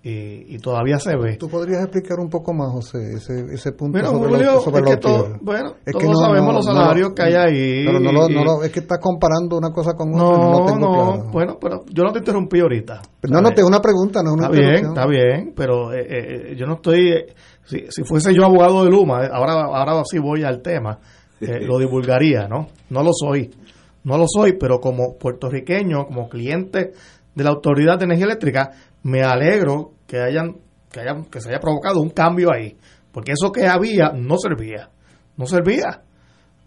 [0.02, 1.36] y, y todavía se ve.
[1.38, 4.90] ¿Tú podrías explicar un poco más, José, ese, ese punto Bueno, sobre, Julio, sobre es
[4.92, 8.64] que todo- bueno, Es todos sabemos los salarios que hay ahí Pero no lo, no
[8.64, 10.38] es que estás comparando una cosa con otra.
[10.38, 11.30] No, No, no, tengo claro.
[11.32, 13.02] bueno, pero yo no te interrumpí ahorita.
[13.30, 16.56] no, no, te una pregunta, no es una Está bien, está bien, pero eh, eh,
[16.58, 17.10] yo no estoy.
[17.12, 17.26] eh,
[17.66, 20.98] si, si fuese yo abogado de Luma, eh, ahora, ahora sí voy al tema.
[21.42, 22.68] eh, lo divulgaría, ¿no?
[22.90, 23.50] No lo soy,
[24.06, 26.92] no lo soy, pero como puertorriqueño, como cliente
[27.36, 28.72] de la Autoridad de Energía Eléctrica,
[29.04, 30.58] me alegro que hayan,
[30.92, 32.78] que hayan, que se haya provocado un cambio ahí,
[33.12, 34.90] porque eso que había no servía,
[35.38, 36.04] no servía.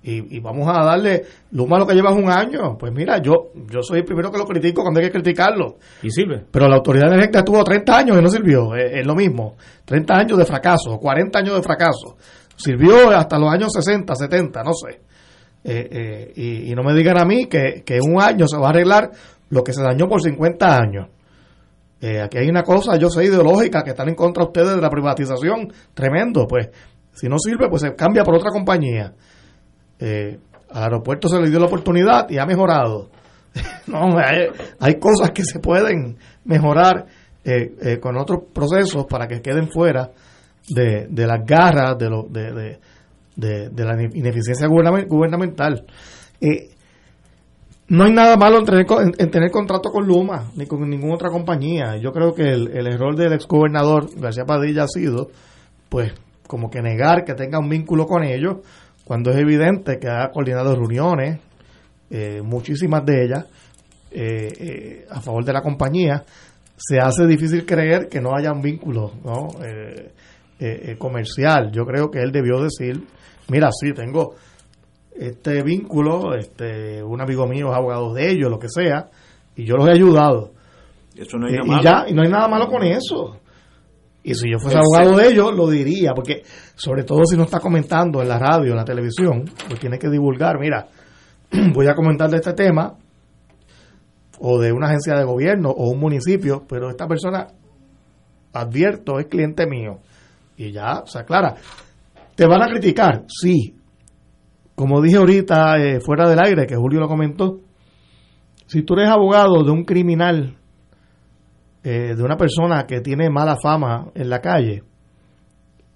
[0.05, 2.77] Y, y vamos a darle lo malo que llevas un año.
[2.77, 5.77] Pues mira, yo yo soy el primero que lo critico cuando hay que criticarlo.
[6.03, 6.45] Y sirve.
[6.51, 8.75] Pero la autoridad energética tuvo 30 años y no sirvió.
[8.75, 9.55] Es, es lo mismo.
[9.85, 12.17] 30 años de fracaso, 40 años de fracaso.
[12.57, 15.01] Sirvió hasta los años 60, 70, no sé.
[15.65, 18.57] Eh, eh, y, y no me digan a mí que, que en un año se
[18.57, 19.13] va a arreglar
[19.51, 21.09] lo que se dañó por 50 años.
[22.03, 24.91] Eh, aquí hay una cosa, yo sé, ideológica, que están en contra ustedes de la
[24.91, 25.73] privatización.
[25.95, 26.69] Tremendo, pues.
[27.13, 29.15] Si no sirve, pues se cambia por otra compañía.
[30.01, 30.39] Eh,
[30.71, 33.11] al aeropuerto se le dio la oportunidad y ha mejorado.
[33.87, 34.49] no, hay,
[34.81, 37.07] hay cosas que se pueden mejorar
[37.45, 40.11] eh, eh, con otros procesos para que queden fuera
[40.69, 42.79] de, de las garras de, lo, de,
[43.37, 45.85] la ineficiencia gubername- gubernamental.
[46.41, 46.71] Eh,
[47.93, 51.15] no hay nada malo en tener, en, en tener contrato con Luma ni con ninguna
[51.15, 51.99] otra compañía.
[51.99, 55.29] Yo creo que el, error del exgobernador García Padilla ha sido,
[55.91, 56.11] pues,
[56.47, 58.61] como que negar que tenga un vínculo con ellos,
[59.05, 61.39] cuando es evidente que ha coordinado reuniones,
[62.09, 63.47] eh, muchísimas de ellas,
[64.11, 66.25] eh, eh, a favor de la compañía,
[66.75, 69.49] se hace difícil creer que no haya un vínculo ¿no?
[70.97, 71.71] Comercial.
[71.73, 73.05] Yo creo que él debió decir,
[73.49, 74.35] mira, sí, tengo
[75.29, 79.11] este vínculo, este un amigo mío es abogado de ellos, lo que sea,
[79.57, 80.53] y yo los he ayudado.
[81.17, 81.83] Eso no hay nada y malo.
[81.83, 83.37] ya, y no hay nada malo con eso.
[84.25, 86.43] Y si yo fuese Ese- abogado de ellos, lo diría, porque
[86.75, 90.09] sobre todo si no está comentando en la radio, en la televisión, pues tiene que
[90.09, 90.87] divulgar, mira,
[91.75, 92.95] voy a comentar de este tema,
[94.39, 97.47] o de una agencia de gobierno, o un municipio, pero esta persona,
[98.53, 99.99] advierto, es cliente mío.
[100.57, 101.55] Y ya, o sea, clara,
[102.35, 103.25] ¿te van a criticar?
[103.29, 103.77] Sí.
[104.83, 107.61] Como dije ahorita, eh, fuera del aire, que Julio lo comentó,
[108.67, 110.57] si tú eres abogado de un criminal
[111.85, 114.83] eh, de una persona que tiene mala fama en la calle,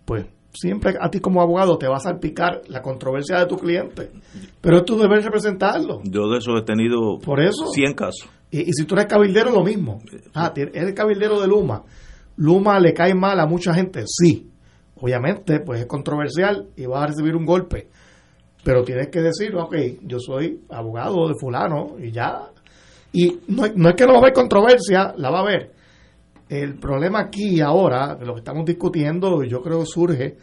[0.05, 4.13] pues siempre a ti como abogado te va a salpicar la controversia de tu cliente.
[4.61, 5.99] Pero tú debes representarlo.
[6.05, 7.67] Yo de eso he tenido Por eso.
[7.73, 8.29] 100 casos.
[8.53, 10.01] Y, y si tú eres cabildero, lo mismo.
[10.33, 11.83] Ah, ti- eres cabildero de Luma.
[12.37, 14.49] Luma le cae mal a mucha gente, sí.
[14.95, 17.89] Obviamente, pues es controversial y va a recibir un golpe.
[18.67, 22.51] Pero tienes que decir, ok, yo soy abogado de fulano y ya.
[23.13, 25.71] Y no, no es que no va a haber controversia, la va a haber.
[26.49, 30.37] El problema aquí ahora, lo que estamos discutiendo, yo creo que surge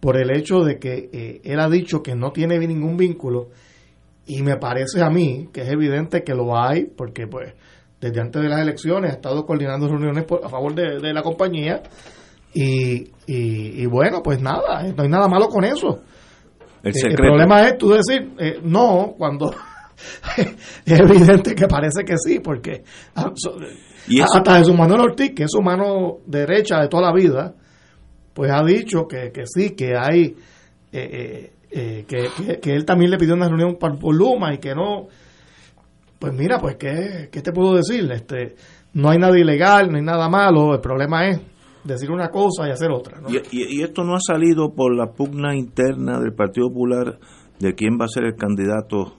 [0.00, 3.50] por el hecho de que eh, él ha dicho que no tiene ningún vínculo
[4.26, 7.54] y me parece a mí que es evidente que lo hay porque pues
[8.00, 11.22] desde antes de las elecciones ha estado coordinando reuniones por- a favor de, de la
[11.22, 11.80] compañía
[12.52, 16.02] y, y, y bueno pues nada no hay nada malo con eso
[16.82, 19.54] El Eh, problema es tú decir eh, no cuando
[20.36, 22.82] es evidente que parece que sí porque
[23.14, 23.30] ah,
[24.08, 27.54] Y eso- hasta Jesús Manuel Ortiz que es su mano derecha de toda la vida
[28.34, 30.34] pues ha dicho que, que sí que hay
[30.92, 34.58] eh, eh, eh, que, que- que él también le pidió una reunión por Luma y
[34.58, 35.06] que no.
[36.18, 38.54] Pues mira pues ¿qué, qué te puedo decir este
[38.94, 41.40] no hay nada ilegal no hay nada malo el problema es
[41.84, 43.28] decir una cosa y hacer otra ¿no?
[43.30, 47.18] Y, y- y esto no ha salido por la pugna interna del Partido Popular
[47.58, 49.14] de quién va a ser el candidato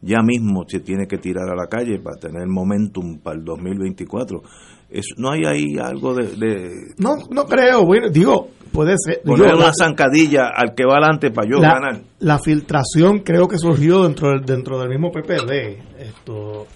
[0.00, 4.42] ya mismo se tiene que tirar a la calle para tener momentum para el 2024.
[4.90, 9.54] Es, no hay ahí algo de, de no no creo bueno digo puede ser poner
[9.54, 12.00] una zancadilla al que va adelante para yo la, ganar.
[12.20, 15.50] la filtración creo que surgió dentro del, dentro del mismo PPD.
[15.98, 16.66] Esto,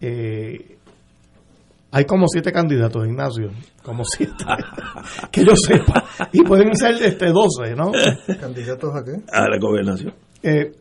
[0.00, 0.77] eh,
[1.90, 3.50] hay como siete candidatos, Ignacio,
[3.82, 4.44] como siete,
[5.32, 7.90] que yo sepa, y pueden ser este 12, ¿no?
[8.40, 9.12] ¿Candidatos a qué?
[9.32, 10.12] A la gobernación.
[10.42, 10.72] Eh,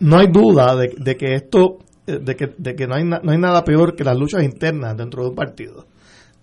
[0.00, 3.20] no hay duda de, de que esto, eh, de que, de que no, hay na-
[3.22, 5.86] no hay nada peor que las luchas internas dentro de un partido.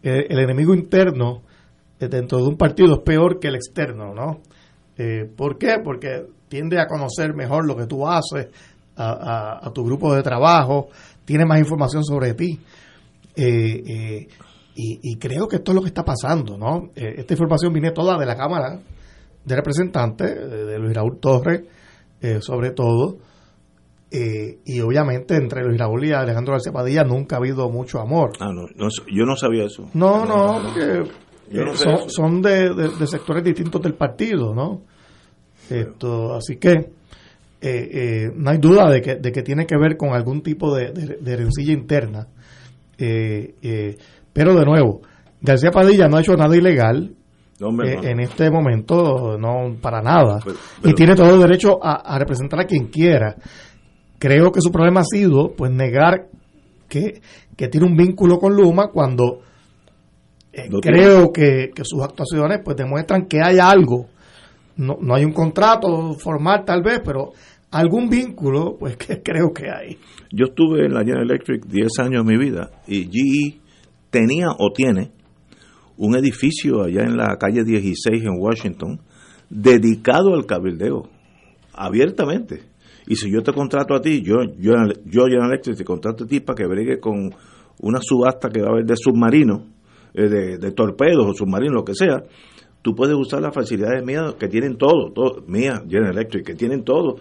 [0.04, 1.41] Eh, el enemigo interno
[2.00, 4.39] eh, dentro de un partido es peor que el externo, ¿no?
[4.97, 5.76] Eh, ¿Por qué?
[5.84, 8.47] Porque tiende a conocer mejor lo que tú haces,
[8.95, 10.88] a, a- a tu grupo de trabajo,
[11.26, 12.60] tiene más información sobre ti.
[13.36, 14.27] Eh, eh,
[14.75, 16.90] y, y creo que esto es lo que está pasando, ¿no?
[16.96, 18.79] Eh, esta información viene toda de la Cámara
[19.46, 21.62] de Representantes, de, de Luis Raúl Torres,
[22.21, 23.17] eh, sobre todo.
[24.13, 28.32] Eh, y obviamente entre Luis Raúl y Alejandro García Padilla nunca ha habido mucho amor.
[28.42, 29.90] Ah, no, no, yo no sabía eso.
[29.94, 31.10] No, no, porque
[31.50, 34.82] Yo no eh, sé son, de, de- de sectores distintos del partido, ¿no?
[35.69, 36.90] Esto, así que eh,
[37.62, 40.92] eh, no hay duda de que, de que tiene que ver con algún tipo de,
[40.92, 42.27] de, de rencilla interna.
[43.04, 43.97] Eh, eh,
[44.31, 45.02] pero de nuevo,
[45.41, 47.15] García Padilla no ha hecho nada ilegal
[47.60, 50.39] No, eh, en este momento, no para nada.
[50.43, 53.35] Pero- y tiene todo el derecho a, a representar a quien quiera.
[54.19, 56.27] Creo que su problema ha sido pues negar
[56.87, 57.21] que,
[57.58, 59.39] que tiene un vínculo con Luma cuando
[60.54, 64.08] eh, No creo que, que sus actuaciones pues demuestran que hay algo.
[64.77, 67.31] No, no hay un contrato formal tal vez, pero
[67.72, 69.98] algún vínculo pues que creo que hay.
[70.32, 73.62] Yo estuve en la General Electric 10 años de mi vida y GE
[74.10, 75.12] tenía o tiene
[75.98, 79.00] un edificio allá en la calle 16 en Washington
[79.50, 81.10] dedicado al cabildeo,
[81.74, 82.63] abiertamente.
[83.08, 84.74] Y si yo te contrato a ti, yo, yo,
[85.06, 87.32] yo General Electric te contrato a ti para que bregue con
[87.80, 89.63] una subasta que va a haber de submarinos,
[90.13, 92.24] eh, de, torpedos o submarinos, lo que sea,
[92.82, 96.84] tú puedes usar las facilidades mías que tienen todo, todo mía, General Electric, que tienen
[96.84, 97.17] todo,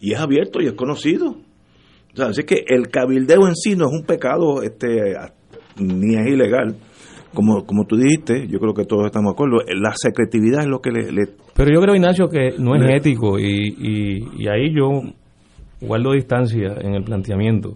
[0.00, 1.30] y es abierto y es conocido.
[2.12, 5.14] O sea, así que el cabildeo en sí no es un pecado este
[5.78, 6.76] ni es ilegal.
[7.34, 10.80] Como, como tú dijiste, yo creo que todos estamos de acuerdo, la secretividad es lo
[10.80, 11.12] que le...
[11.12, 13.44] le- Pero yo creo, Ignacio, que no es Le- ético y,
[13.78, 15.02] y, y ahí yo
[15.82, 17.74] guardo distancia en el planteamiento.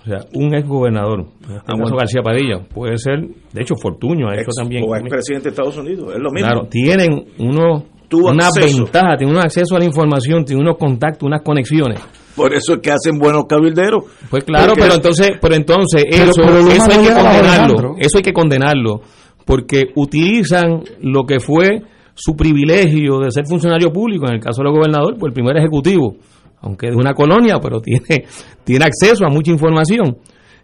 [0.00, 1.96] O sea, un ex gobernador, este.
[1.96, 3.20] García Padilla, puede ser,
[3.52, 4.84] de hecho, Fortuño ha hecho ex- también.
[4.88, 6.48] o expresidente de Estados Unidos, es lo mismo.
[6.48, 8.84] Claro, tienen unos, Tuvo una acceso.
[8.84, 12.00] ventaja, tienen un acceso a la información, tienen unos contactos, unas conexiones.
[12.34, 14.04] Por eso es que hacen buenos cabilderos.
[14.30, 18.18] Pues claro, Porque- pero entonces, pero entonces Pero- eso, pero eso hay que condenarlo, eso
[18.18, 19.00] hay que condenarlo,
[19.44, 21.80] porque utilizan lo que fue
[22.14, 26.16] su privilegio de ser funcionario público, en el caso del gobernador, pues el primer ejecutivo,
[26.60, 28.24] aunque de una colonia, pero tiene,
[28.64, 30.18] tiene acceso a mucha información.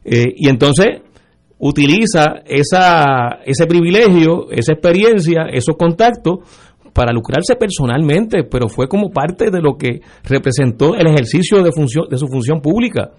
[0.04, 1.00] Eh, y entonces
[1.58, 6.38] utiliza esa, ese privilegio, esa experiencia, esos contactos
[6.92, 12.06] para lucrarse personalmente, pero fue como parte de lo que representó el ejercicio de, función,
[12.08, 13.12] de su función pública.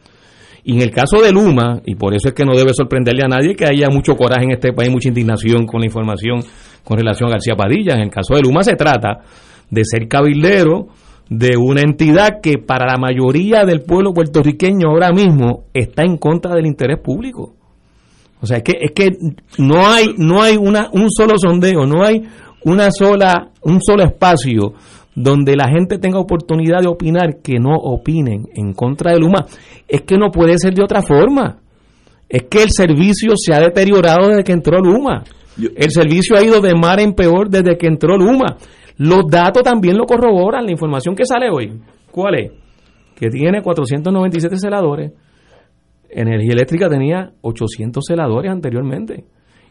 [0.64, 3.28] Y en el caso de Luma, y por eso es que no debe sorprenderle a
[3.28, 6.40] nadie que haya mucho coraje en este país, mucha indignación con la información
[6.84, 7.96] con relación a García Padilla.
[7.96, 9.22] En el caso de Luma se trata
[9.70, 10.88] de ser cabildero
[11.30, 16.56] de una entidad que para la mayoría del pueblo puertorriqueño ahora mismo está en contra
[16.56, 17.56] del interés público.
[18.42, 19.10] O sea, es que, es que
[19.58, 22.24] no hay, no hay una, un solo sondeo, no hay
[22.66, 24.74] una sola, un solo espacio
[25.16, 29.46] donde la gente tenga oportunidad de opinar que no opinen en contra de Luma.
[29.88, 31.60] Es que no puede ser de otra forma.
[32.28, 35.24] Es que el servicio se ha deteriorado desde que entró Luma.
[35.58, 38.58] El servicio ha ido de mar en peor desde que entró Luma.
[38.98, 41.80] Los datos también lo corroboran, la información que sale hoy.
[42.12, 42.52] ¿Cuál es?
[43.16, 45.12] Que tiene 497 celadores.
[46.10, 49.26] Energía Eléctrica tenía 800 celadores anteriormente.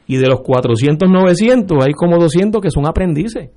[0.07, 3.51] Y de los 400, 900, hay como 200 que son aprendices.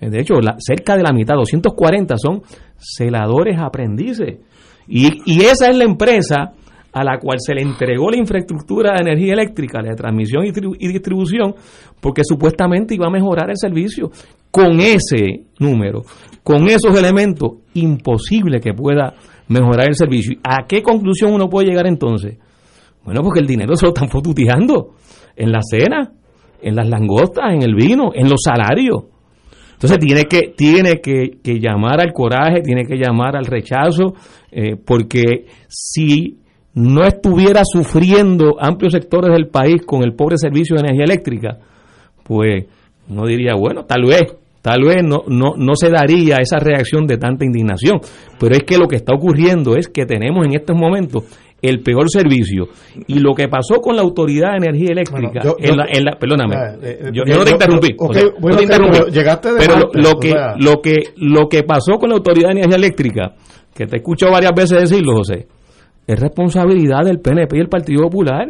[0.00, 2.42] Eh, De hecho, cerca de la mitad, 240 son
[2.78, 4.38] celadores aprendices.
[4.88, 6.52] Y, y esa es la empresa
[6.96, 10.88] a la cual se le entregó la infraestructura de energía eléctrica, la de transmisión y
[10.88, 11.54] distribución,
[12.00, 14.10] porque supuestamente iba a mejorar el servicio.
[14.50, 16.04] Con ese número,
[16.42, 19.12] con esos elementos, imposible que pueda
[19.48, 20.38] mejorar el servicio.
[20.42, 22.38] ¿A qué conclusión uno puede llegar entonces?
[23.04, 24.94] Bueno, porque el dinero se lo están fotuteando
[25.36, 26.12] en la cena,
[26.62, 29.04] en las langostas, en el vino, en los salarios.
[29.74, 34.14] Entonces tiene que, tiene que, que llamar al coraje, tiene que llamar al rechazo,
[34.50, 36.38] eh, porque si
[36.74, 41.58] no estuviera sufriendo amplios sectores del país con el pobre servicio de energía eléctrica,
[42.22, 42.64] pues
[43.08, 44.22] no diría, bueno, tal vez,
[44.62, 48.00] tal vez no, no, no se daría esa reacción de tanta indignación.
[48.38, 51.24] Pero es que lo que está ocurriendo es que tenemos en estos momentos
[51.62, 52.68] el peor servicio.
[53.06, 56.04] Y lo que pasó con la Autoridad de Energía Eléctrica, Bueno, yo- en la, en
[56.04, 57.94] la- perdóname, eh, yo, eh, yo no te interrumpí.
[57.98, 58.98] ok, o sea, bueno, no te ok, interrumpí.
[58.98, 60.54] pero llegaste de Pero lo, o que, sea.
[60.58, 63.34] lo, que, lo que pasó con la Autoridad de Energía Eléctrica,
[63.74, 65.46] que te he escuchado varias veces decirlo, José,
[66.06, 68.46] es responsabilidad del PNP y el Partido Popular.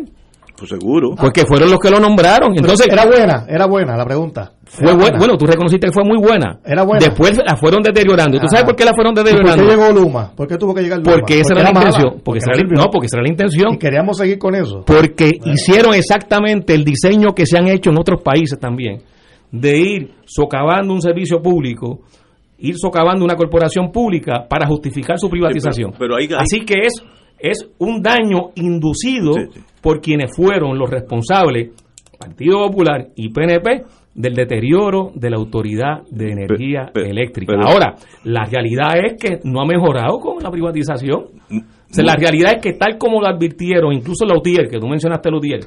[0.58, 1.10] Pues seguro.
[1.20, 2.50] Porque fueron los que lo nombraron.
[2.54, 4.52] Pero Entonces, era buena, era buena la pregunta.
[4.64, 5.18] fue buena.
[5.18, 6.60] bueno, tú reconociste que fue muy buena.
[6.64, 6.98] Era buena.
[7.04, 8.36] Después la fueron deteriorando.
[8.36, 8.56] ¿Y tú Ajá.
[8.56, 9.64] sabes por qué la fueron ¿Y ¿Por deteriorando?
[9.64, 10.32] qué llegó Luma?
[10.34, 11.12] ¿Por qué tuvo que llegar Luma?
[11.12, 12.22] Porque esa era la mala, intención.
[12.24, 12.82] Porque esa era la- sirvió.
[12.82, 13.74] no, porque esa era la intención.
[13.74, 14.82] Y queríamos seguir con eso.
[14.86, 19.02] Porque hicieron exactamente el diseño que se han hecho en otros países también,
[19.52, 22.00] de ir socavando un servicio público,
[22.58, 25.90] ir socavando una corporación pública para justificar su privatización.
[25.92, 27.02] pero- pero ahí- ahí- Así que es,
[27.38, 29.60] es un daño inducido Sí, sí.
[29.80, 31.70] por quienes fueron los responsables,
[32.18, 33.84] Partido Popular y PNP,
[34.14, 37.52] del deterioro de la autoridad de energía eléctrica.
[37.54, 41.18] pero- Ahora, la realidad es que no ha mejorado con la privatización.
[41.18, 44.88] O sea, la realidad es que tal como lo advirtieron, incluso la UTIER, que tú
[44.88, 45.60] mencionaste la UTIER,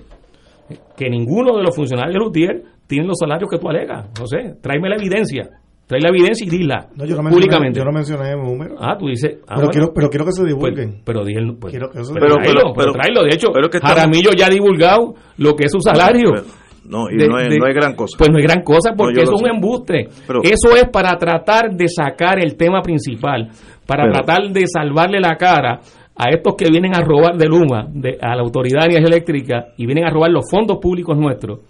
[0.98, 4.10] que ninguno de los funcionarios de la UTIER tiene los salarios que tú alegas.
[4.20, 5.48] No sé, tráeme la evidencia.
[5.90, 7.80] Trae la evidencia y dila No, yo no mencioné, públicamente.
[7.80, 8.78] yo no mencioné números.
[8.80, 9.40] Ah, tú dices...
[9.42, 9.72] ah, pero, bueno.
[9.72, 11.02] quiero, pero quiero que se Pues, divulguen.
[11.04, 13.24] pero di el- pues, Quiero que eso- pero, Pero- tráelo, pero- pero tráelo.
[13.24, 16.30] De hecho, pero que Jaramillo ya ha divulgado lo que es su salario.
[16.32, 16.46] Pero-
[16.86, 18.16] No, y de- no, es, de- no es gran cosa.
[18.20, 19.52] Pues no es gran cosa porque eso es un sé.
[19.56, 20.08] embuste.
[20.28, 23.50] Pero- eso es para tratar de sacar el tema principal,
[23.88, 25.80] para Pero- tratar de salvarle la cara
[26.16, 29.68] a estos que vienen a robar de Luma, de, a la Autoridad de Energía Eléctrica,
[29.78, 31.62] y vienen a robar los fondos públicos nuestros,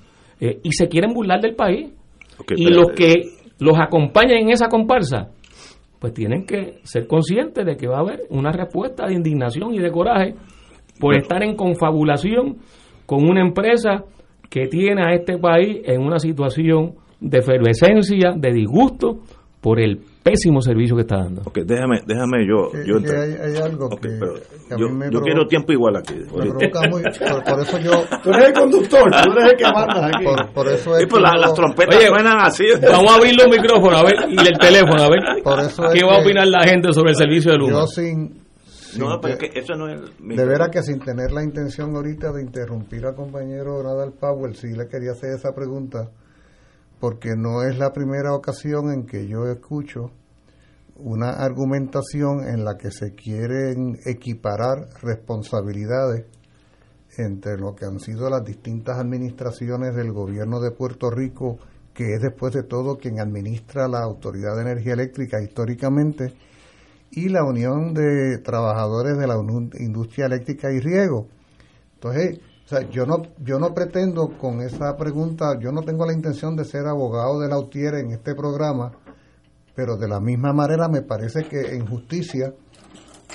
[0.41, 1.89] eh, y se quieren burlar del país.
[2.55, 2.76] Y espérate.
[2.76, 3.13] los que
[3.60, 5.30] los acompañan en esa comparsa,
[5.99, 9.80] pues tienen que ser conscientes de que va a haber una respuesta de indignación y
[9.80, 10.36] de coraje
[10.99, 12.57] por estar en confabulación
[13.05, 14.03] con una empresa
[14.49, 19.20] que tiene a este país en una situación de efervescencia, de disgusto
[19.62, 21.41] por el pésimo servicio que está dando.
[21.45, 22.72] Ok, déjame, déjame yo.
[22.72, 24.34] Que- yo hay, hay algo Ok, que, pero
[24.67, 26.13] que a yo, mí me yo quiero tiempo igual aquí.
[26.15, 26.57] me ahorita.
[26.70, 27.91] provoca muy- por, por eso yo
[28.24, 30.24] Tú eres el conductor, tú eres el que manda aquí.
[30.26, 32.65] por, por eso es Sí, pues la- las trompetas Oye, suenan así.
[32.91, 35.93] Vamos a abrir los micrófonos a ver, y el teléfono a ver Por eso es
[35.99, 37.72] qué va a opinar la gente sobre el servicio de Luma.
[37.80, 39.99] yo sin, sin No, pero es que eso no es.
[40.20, 44.53] mi- de veras que sin tener la intención ahorita de interrumpir al compañero Nadal Powell,
[44.55, 46.09] sí le quería hacer esa pregunta,
[47.00, 50.12] porque no es la primera ocasión en que yo escucho
[50.95, 56.26] una argumentación en la que se quieren equiparar responsabilidades
[57.18, 61.58] entre lo que han sido las distintas administraciones del gobierno de Puerto Rico,
[61.93, 66.34] que es después de todo quien administra la Autoridad de Energía Eléctrica históricamente,
[67.12, 69.36] y la Unión de Trabajadores de la
[69.80, 71.28] Industria Eléctrica y Riego.
[71.95, 72.39] Entonces,
[72.70, 76.55] o sea, yo no yo no pretendo con esa pregunta, yo no tengo la intención
[76.55, 78.91] de ser abogado de la UTIER en este programa,
[79.74, 82.53] pero de la misma manera me parece que en justicia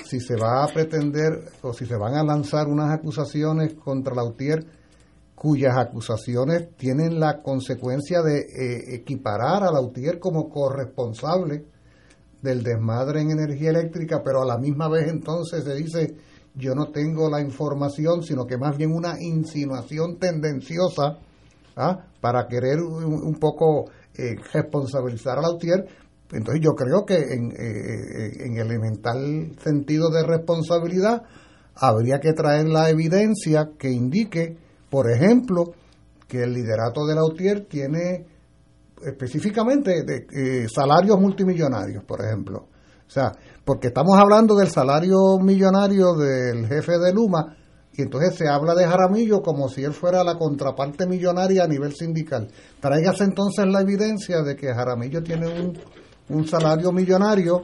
[0.05, 4.23] si se va a pretender o si se van a lanzar unas acusaciones contra la
[4.23, 4.65] UTIER
[5.35, 11.65] cuyas acusaciones tienen la consecuencia de eh, equiparar a la UTIER como corresponsable
[12.41, 16.15] del desmadre en energía eléctrica, pero a la misma vez entonces se dice
[16.55, 21.17] yo no tengo la información, sino que más bien una insinuación tendenciosa
[21.75, 22.05] ¿ah?
[22.21, 25.85] para querer un, poco eh, responsabilizar a la UTIER.
[26.31, 31.23] Entonces yo creo que en, eh, en elemental sentido de responsabilidad
[31.75, 34.57] habría que traer la evidencia que indique,
[34.89, 35.73] por ejemplo,
[36.27, 38.25] que el liderato de la UTIER tiene
[39.03, 42.67] específicamente de eh, salarios multimillonarios, por ejemplo.
[43.07, 43.31] O sea,
[43.65, 47.57] porque estamos hablando del salario millonario del jefe de Luma
[47.97, 51.93] y entonces se habla de Jaramillo como si él fuera la contraparte millonaria a nivel
[51.95, 52.47] sindical.
[52.79, 55.77] Tráigase entonces la evidencia de que Jaramillo tiene un,
[56.29, 57.61] un salario millonario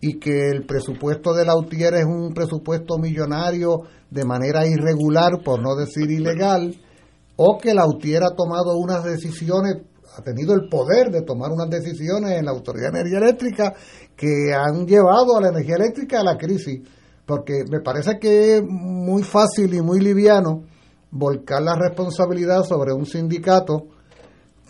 [0.00, 5.62] y que el presupuesto de la UTIER es un presupuesto millonario de manera irregular, por
[5.62, 6.74] no decir ilegal,
[7.36, 9.76] o que la UTIER ha tomado unas decisiones,
[10.16, 13.74] ha tenido el poder de tomar unas decisiones en la Autoridad de Energía Eléctrica
[14.22, 16.80] que han llevado a la energía eléctrica a la crisis.
[17.26, 20.62] Porque me parece que es muy fácil y muy liviano
[21.10, 23.88] volcar la responsabilidad sobre un sindicato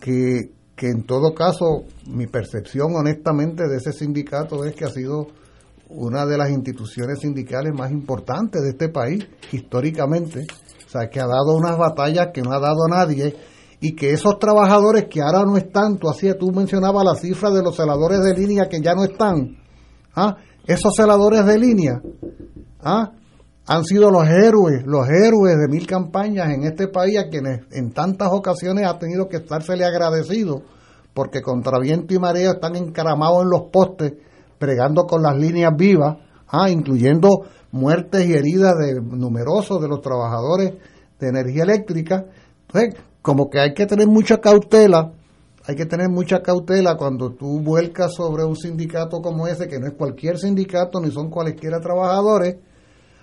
[0.01, 5.27] que, que en todo caso, mi percepción honestamente de ese sindicato es que ha sido
[5.91, 10.47] una de las instituciones sindicales más importantes de este país históricamente,
[10.87, 13.37] o sea, que ha dado unas batallas que no ha dado nadie
[13.83, 17.65] y que esos trabajadores que ahora no están, tú, hacías, tú mencionabas la cifra de
[17.65, 19.59] los celadores de línea que ya no están,
[20.15, 20.37] ¿ah?
[20.65, 22.01] esos celadores de línea
[22.81, 23.11] ¿ah?
[23.67, 27.93] han sido los héroes, los héroes de mil campañas en este país a quienes en
[27.93, 30.63] tantas ocasiones ha tenido que estársele agradecido
[31.13, 34.13] porque contra viento y marea están encaramados en los postes
[34.59, 40.75] pregando con las líneas vivas, ah, incluyendo muertes y heridas de numerosos de los trabajadores
[41.19, 42.27] de energía eléctrica.
[43.23, 45.13] Como que hay que tener mucha cautela,
[45.65, 49.87] hay que tener mucha cautela cuando tú vuelcas sobre un sindicato como ese, que no
[49.87, 52.57] es cualquier sindicato ni son cualesquiera trabajadores,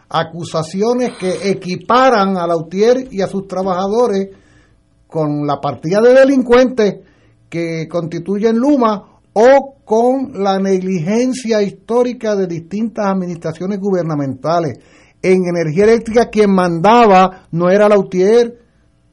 [0.07, 4.29] acusaciones que equiparan a la UTIER y a sus trabajadores
[5.05, 6.95] con la partida de delincuentes
[7.49, 14.79] que constituyen Luma o con la negligencia histórica de distintas administraciones gubernamentales.
[15.21, 18.68] En energía eléctrica quien mandaba no era la UTIER,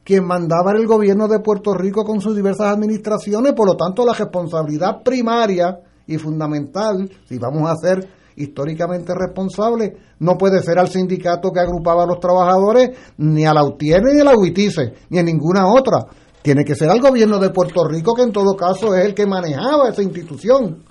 [0.06, 4.06] quien mandaba era el gobierno de Puerto Rico con sus diversas administraciones, por lo tanto
[4.06, 10.86] la responsabilidad primaria y fundamental, si vamos a ser históricamente responsables, no puede ser al
[10.86, 15.18] sindicato que agrupaba a los trabajadores, ni a la UTIER, ni a la UITICE, ni
[15.18, 16.06] a ninguna otra.
[16.40, 19.26] Tiene que ser al gobierno de Puerto Rico, que en todo caso es el que
[19.26, 20.84] manejaba esa institución.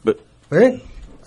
[0.52, 0.82] ¿Eh?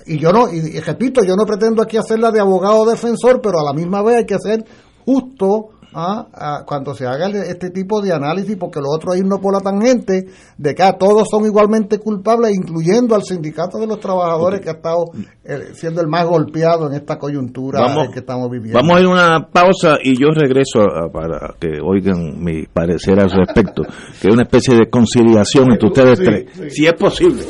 [0.04, 3.60] Y yo no, y, y repito, yo no pretendo aquí hacerla de abogado defensor, pero
[3.60, 4.62] a la misma vez hay que ser
[5.06, 9.20] justo ah, ah, cuando se haga el- este tipo de análisis, porque lo otro es
[9.20, 10.26] irnos por la tangente
[10.56, 14.74] de que ah, todos son igualmente culpables, incluyendo al sindicato de los trabajadores que ha
[14.74, 15.04] estado
[15.44, 18.78] eh, siendo el más golpeado en esta coyuntura Vamos- que estamos viviendo.
[18.78, 23.18] Vamos a ir a una pausa y yo regreso a- para que oigan mi parecer
[23.20, 23.82] al respecto,
[24.20, 26.70] que es una especie de conciliación entre ustedes Sí, tres, sí.
[26.70, 27.42] si es posible.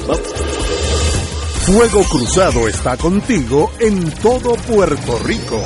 [1.67, 5.61] Fuego Cruzado está contigo en todo Puerto Rico.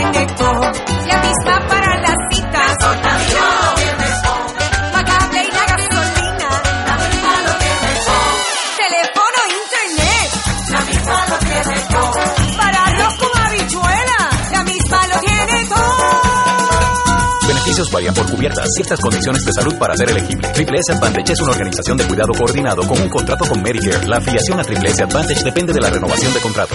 [0.00, 2.76] La misma para las citas.
[2.80, 2.92] La
[3.76, 4.92] misma lo.
[4.92, 6.48] Pagable y la gasolina.
[6.88, 6.96] La
[9.60, 10.28] internet.
[10.70, 12.20] La misma lo tiene todo.
[12.56, 14.30] Para arroz con habichuela.
[14.52, 16.20] La misma lo tiene todo.
[17.46, 18.68] Beneficios varían por cubiertas.
[18.74, 20.48] Ciertas condiciones de salud para ser elegible.
[20.48, 24.08] Triple S Advantage es una organización de cuidado coordinado con un contrato con Medicare.
[24.08, 26.74] La afiliación a Triple S Advantage depende de la renovación de contrato.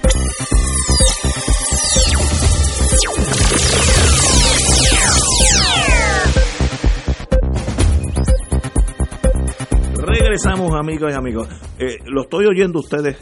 [10.31, 11.49] Regresamos, amigos y amigos.
[11.77, 13.17] Eh, lo estoy oyendo ustedes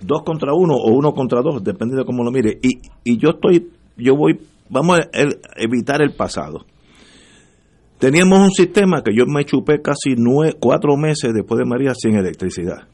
[0.00, 2.58] dos contra uno o uno contra dos, depende de cómo lo mire.
[2.62, 4.40] Y, y yo estoy, yo voy,
[4.70, 5.08] vamos a
[5.56, 6.64] evitar el pasado.
[7.98, 12.16] Teníamos un sistema que yo me chupé casi nueve, cuatro meses después de María sin
[12.16, 12.88] electricidad.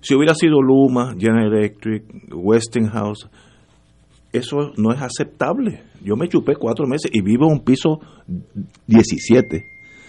[0.00, 3.28] Si hubiera sido Luma, General Electric, Westinghouse,
[4.32, 5.82] eso no es aceptable.
[6.00, 7.98] Yo me chupé cuatro meses y vivo en un piso
[8.86, 9.64] 17.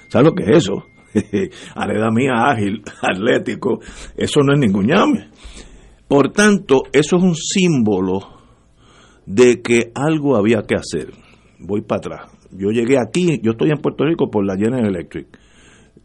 [0.09, 0.83] ¿Sabes lo que es eso?
[1.75, 3.79] A la mía ágil, atlético,
[4.15, 5.29] eso no es ningún llame.
[6.07, 8.19] Por tanto, eso es un símbolo
[9.25, 11.13] de que algo había que hacer.
[11.59, 12.31] Voy para atrás.
[12.51, 15.27] Yo llegué aquí, yo estoy en Puerto Rico por la General Electric,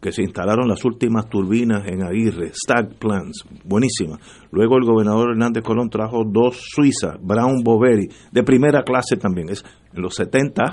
[0.01, 4.19] que se instalaron las últimas turbinas en Aguirre, Stag Plants, buenísimas.
[4.51, 9.49] Luego el gobernador Hernández Colón trajo dos suizas, Brown Boveri, de primera clase también.
[9.49, 10.63] Es, en los 70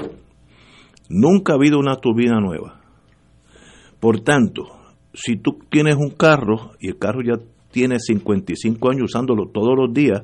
[1.10, 2.77] nunca ha habido una turbina nueva.
[4.00, 4.64] Por tanto,
[5.14, 7.34] si tú tienes un carro y el carro ya
[7.70, 10.22] tiene 55 años usándolo todos los días,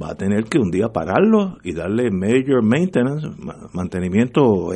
[0.00, 4.68] va a tener que un día pararlo y darle major maintenance, ma- mantenimiento.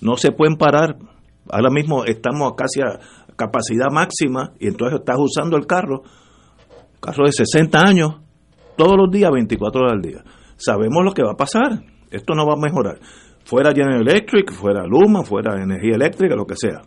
[0.00, 0.96] No se pueden parar.
[1.50, 2.98] Ahora mismo estamos casi a
[3.36, 6.02] capacidad máxima y entonces estás usando el carro,
[7.00, 8.16] carro de 60 años,
[8.76, 10.24] todos los días, 24 horas al día.
[10.56, 11.82] Sabemos lo que va a pasar.
[12.10, 12.98] Esto no va a mejorar.
[13.44, 16.82] Fuera General Electric, fuera Luma, fuera energía eléctrica, lo que sea.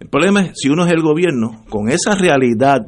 [0.00, 2.86] El problema es si uno es el gobierno, con esa realidad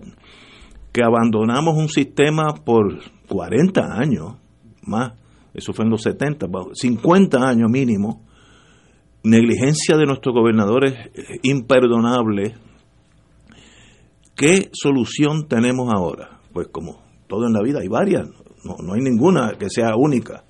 [0.92, 2.98] que abandonamos un sistema por
[3.28, 4.36] 40 años,
[4.82, 5.12] más,
[5.54, 8.24] eso fue en los 70, bueno, 50 años mínimo,
[9.22, 12.54] negligencia de nuestros gobernadores eh, imperdonable.
[14.34, 16.40] ¿Qué solución tenemos ahora?
[16.52, 18.28] Pues como todo en la vida hay varias,
[18.64, 20.44] no, no hay ninguna que sea única.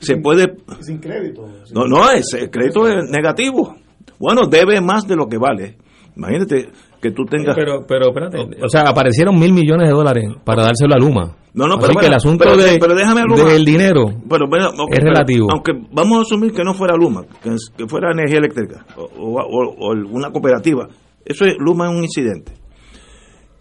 [0.00, 0.56] Se puede...
[0.80, 1.46] Sin crédito.
[1.74, 3.76] No, no, es, el crédito es negativo.
[4.18, 5.76] Bueno, debe más de lo que vale.
[6.16, 6.68] Imagínate
[7.00, 7.54] que tú tengas...
[7.56, 11.36] Pero, pero espérate, o sea, aparecieron mil millones de dólares para dárselo a Luma.
[11.54, 13.50] No, no, Así pero, que el asunto pero- de, pero déjame Luma.
[13.50, 15.48] del dinero Pero, bueno, ok, es relativo.
[15.50, 17.56] aunque vamos a asumir que no fuera Luma, que,
[17.88, 20.88] fuera energía eléctrica o, o- o- o una cooperativa.
[21.24, 22.52] Eso es Luma es un incidente.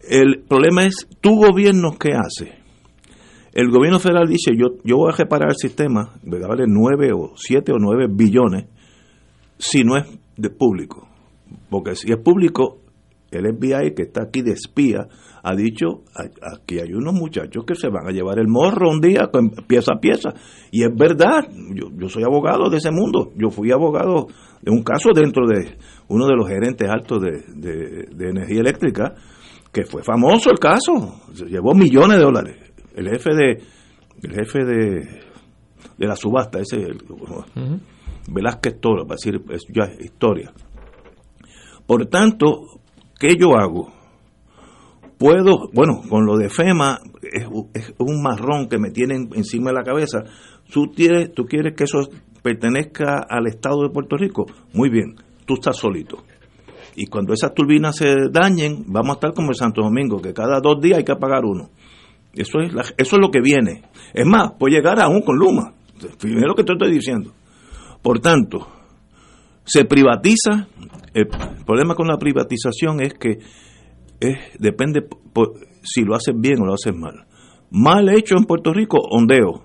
[0.07, 2.57] El problema es tu gobierno qué hace.
[3.53, 7.31] El gobierno federal dice yo yo voy a reparar el sistema, me vale 9 o
[7.35, 8.65] 7 o 9 billones
[9.57, 10.05] si no es
[10.37, 11.08] de público.
[11.69, 12.79] Porque si es público,
[13.31, 15.07] el FBI que está aquí de espía
[15.43, 18.99] ha dicho "A- aquí hay unos muchachos que se van a llevar el morro un
[18.99, 19.29] día
[19.67, 20.33] pieza a pieza
[20.71, 23.31] y es verdad yo, yo soy abogado de ese mundo.
[23.35, 24.27] Yo fui abogado
[24.61, 29.13] de un caso dentro de uno de los gerentes altos de, de- de energía eléctrica
[29.71, 31.21] que fue famoso el caso.
[31.33, 32.55] Se llevó millones de dólares.
[32.95, 33.51] El jefe de
[34.23, 35.19] el jefe de
[35.99, 36.97] de la subasta ese el-
[38.31, 40.51] Velázquez Toro para decir es ya historia
[41.89, 42.67] por tanto,
[43.19, 43.91] ¿qué yo hago?
[45.17, 49.77] Puedo, bueno, con lo de FEMA es, es un marrón que me tienen encima de
[49.77, 50.19] la cabeza.
[50.71, 51.97] ¿Tú quieres, ¿Tú quieres que eso
[52.43, 54.45] pertenezca al Estado de Puerto Rico?
[54.71, 55.15] Muy bien,
[55.47, 56.23] tú estás solito.
[56.95, 60.59] Y cuando esas turbinas se dañen, vamos a estar como en Santo Domingo, que cada
[60.61, 61.69] dos días hay que pagar uno.
[62.33, 63.81] Eso es, la- eso es lo que viene.
[64.13, 65.73] Es más, puede llegar aún con Luma.
[66.19, 67.31] Fíjate lo que te estoy diciendo.
[68.03, 68.67] Por tanto,
[69.65, 70.67] se privatiza.
[71.13, 71.27] El
[71.65, 73.39] problema con la privatización es que
[74.19, 75.07] es, depende
[75.83, 77.25] si lo haces bien o lo haces mal.
[77.71, 79.63] Mal hecho en Puerto Rico, ondeo.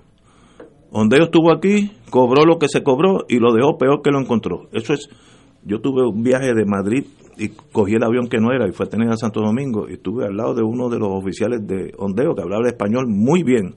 [0.90, 4.68] Ondeo estuvo aquí, cobró lo que se cobró y lo dejó peor que lo encontró.
[4.72, 5.08] Eso es,
[5.64, 7.04] yo tuve un viaje de Madrid
[7.36, 9.94] y cogí el avión que no era y fue a tener a Santo Domingo y
[9.94, 13.74] estuve al lado de uno de los oficiales de Ondeo que hablaba español muy bien.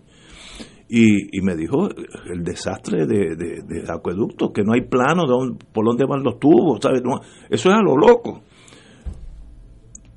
[0.89, 1.89] Y, y me dijo
[2.31, 6.39] el desastre de, de, de acueductos, que no hay plano de por dónde van los
[6.39, 7.01] tubos, ¿sabes?
[7.03, 7.19] No,
[7.49, 8.41] eso es a lo loco.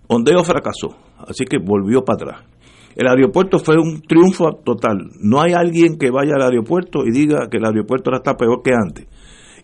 [0.07, 0.97] Ondeo fracasó,
[1.27, 2.51] así que volvió para atrás.
[2.97, 5.11] El aeropuerto fue un triunfo total.
[5.21, 8.63] No hay alguien que vaya al aeropuerto y diga que el aeropuerto ahora está peor
[8.63, 9.07] que antes.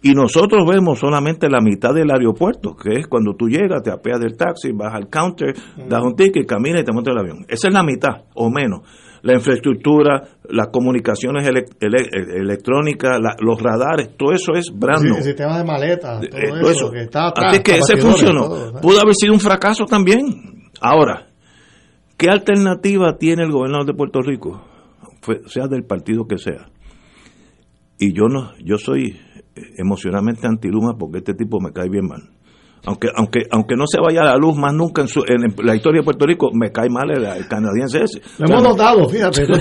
[0.03, 4.21] Y nosotros vemos solamente la mitad del aeropuerto, que es cuando tú llegas, te apeas
[4.21, 5.55] del taxi, vas al counter,
[5.89, 7.47] das un ticket, caminas y te montas el avión.
[7.49, 8.83] Esa es la mitad o menos.
[9.27, 12.09] La infraestructura, las comunicaciones ele- ele-
[12.41, 16.49] electrónicas, la- los radares, todo eso es brand Sí, el sistema de maletas, todo, Eh,
[16.49, 16.91] todo eso, eso.
[16.93, 17.53] que está atrás.
[17.53, 18.49] Así que ese funcionó.
[18.81, 20.71] Pudo haber sido un fracaso también.
[20.81, 21.27] Ahora,
[22.17, 24.63] ¿qué alternativa tiene el gobernador de Puerto Rico?
[25.47, 26.69] Sea del partido que sea.
[27.99, 29.19] Y yo no, yo soy
[29.57, 32.23] eh, emocionalmente antiluma porque este tipo me cae bien mal.
[32.87, 35.75] Aunque, aunque, aunque no se vaya a la luz más nunca en, su- en la
[35.75, 38.21] historia de Puerto Rico, me cae mal el, el canadiense ese.
[38.39, 39.47] Lo hemos notado, fíjate.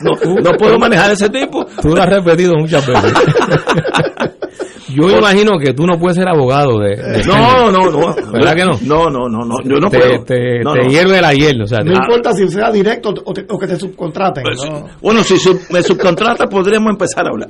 [0.00, 1.64] No, no puedo manejar ese tipo.
[1.82, 3.12] Tú lo has repetido muchas veces.
[4.88, 6.96] Yo imagino que tú no puedes ser abogado de...
[6.96, 8.14] de- No, no, no.
[8.32, 8.72] ¿Verdad que no?
[8.82, 9.56] No, no, no, no.
[9.62, 10.24] Yo no te, puedo.
[10.24, 10.88] Te, No, te no.
[10.90, 13.66] hierve la hiel, o sea, No te- importa si sea directo o, te- o que
[13.66, 14.42] te subcontraten.
[14.44, 14.86] Pues, ¿no?
[15.02, 17.48] Bueno, si sub- me subcontrata, podríamos empezar a hablar.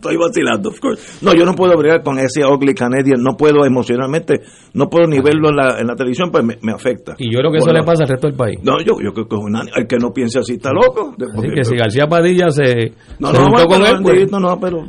[0.00, 1.18] Estoy vacilando, of course.
[1.20, 4.40] No, yo no puedo bregar con ese ugly Canadian, no puedo emocionalmente,
[4.72, 7.16] no puedo ni verlo en la, en la televisión, pues me, me afecta.
[7.18, 8.58] Y yo creo que eso le pasa al resto del país.
[8.62, 9.36] No, yo, yo creo que
[9.76, 11.14] el que no piense así está loco.
[11.36, 14.58] Así que si García Padilla se, No, se no, juntó con él, pues, no, no,
[14.58, 14.86] pero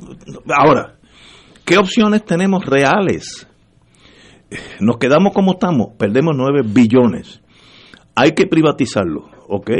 [0.55, 0.95] ahora,
[1.66, 3.45] ¿qué opciones tenemos reales?
[4.80, 7.41] Nos quedamos como estamos, perdemos 9 billones.
[8.16, 9.72] Hay que privatizarlo, ¿ok?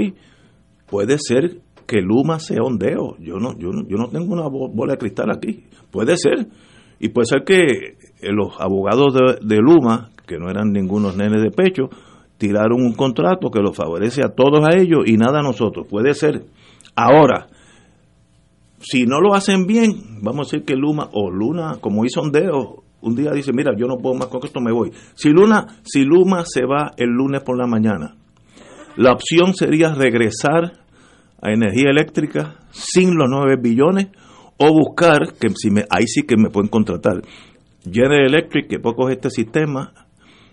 [0.88, 1.62] Puede ser
[1.92, 3.18] que Luma sea ondeo.
[3.20, 5.66] Yo no, yo no, yo no tengo una bo- bola de cristal aquí.
[5.92, 6.48] Puede ser.
[7.02, 11.52] Y puede ser que eh, los abogados de, Luma, que no eran ningunos nenes de
[11.52, 11.90] pecho,
[12.38, 15.86] tiraron un contrato que los favorece a todos a ellos y nada a nosotros.
[15.90, 16.46] Puede ser.
[16.96, 17.48] Ahora,
[18.80, 22.84] si no lo hacen bien, vamos a decir que Luma o Luna, como hizo Ondeo,
[23.02, 24.92] un día dice, mira, yo no puedo más con esto, me voy.
[25.16, 28.16] Si Luna, si Luma se va el lunes por la mañana,
[28.96, 30.81] la opción sería regresar
[31.42, 34.08] a energía eléctrica sin los 9 billones
[34.58, 37.22] o buscar, que si me, ahí sí que me pueden contratar,
[37.84, 39.92] General Electric, que puedo coger este sistema,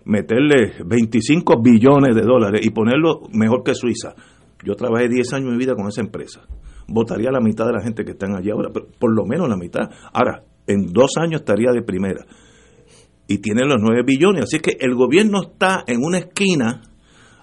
[0.07, 4.15] meterle 25 billones de dólares y ponerlo mejor que Suiza.
[4.65, 6.41] Yo trabajé 10 años de mi vida con esa empresa.
[6.89, 9.91] Votaría la mitad de la gente que están allí ahora, por lo menos la mitad.
[10.13, 12.25] Ahora, en dos años estaría de primera.
[13.27, 14.45] Y tiene los 9 billones.
[14.45, 16.81] Así que el gobierno está en una esquina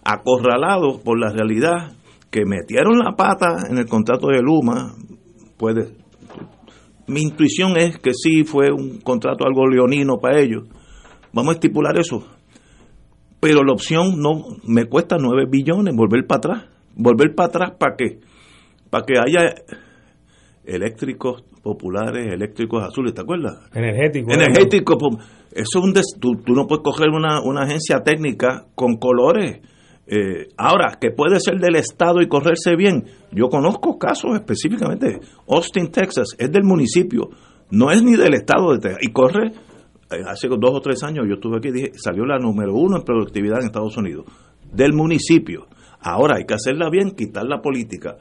[0.04, 1.94] acorralado por la realidad
[2.36, 4.94] que metieron la pata en el contrato de Luma.
[5.56, 5.88] Puede,
[7.08, 10.68] mi intuición es que sí fue un contrato algo leonino para ellos.
[11.32, 12.28] Vamos a estipular eso.
[13.40, 14.34] Pero la opción no
[14.68, 16.64] me cuesta 9 billones, volver para atrás.
[16.94, 18.20] Volver para atrás, ¿para qué?
[18.90, 19.54] Para que haya
[20.66, 23.60] eléctricos populares, eléctricos azules, ¿te acuerdas?
[23.74, 24.34] Energético.
[24.34, 24.98] Energético.
[24.98, 25.18] po-
[25.52, 29.62] Eso es un des- tú, tú no puedes coger una, una agencia técnica con colores.
[30.08, 33.06] Eh, ahora, que puede ser del Estado y correrse bien.
[33.32, 35.20] Yo conozco casos específicamente.
[35.48, 37.30] Austin, Texas, es del municipio.
[37.72, 39.00] No es ni del Estado de Texas.
[39.02, 39.48] Y corre,
[40.12, 42.98] eh, hace dos o tres años yo estuve aquí y dije, salió la número uno
[42.98, 44.26] en productividad en Estados Unidos.
[44.72, 45.68] Del municipio.
[46.02, 48.18] Ahora hay que hacerla bien, quitar la política.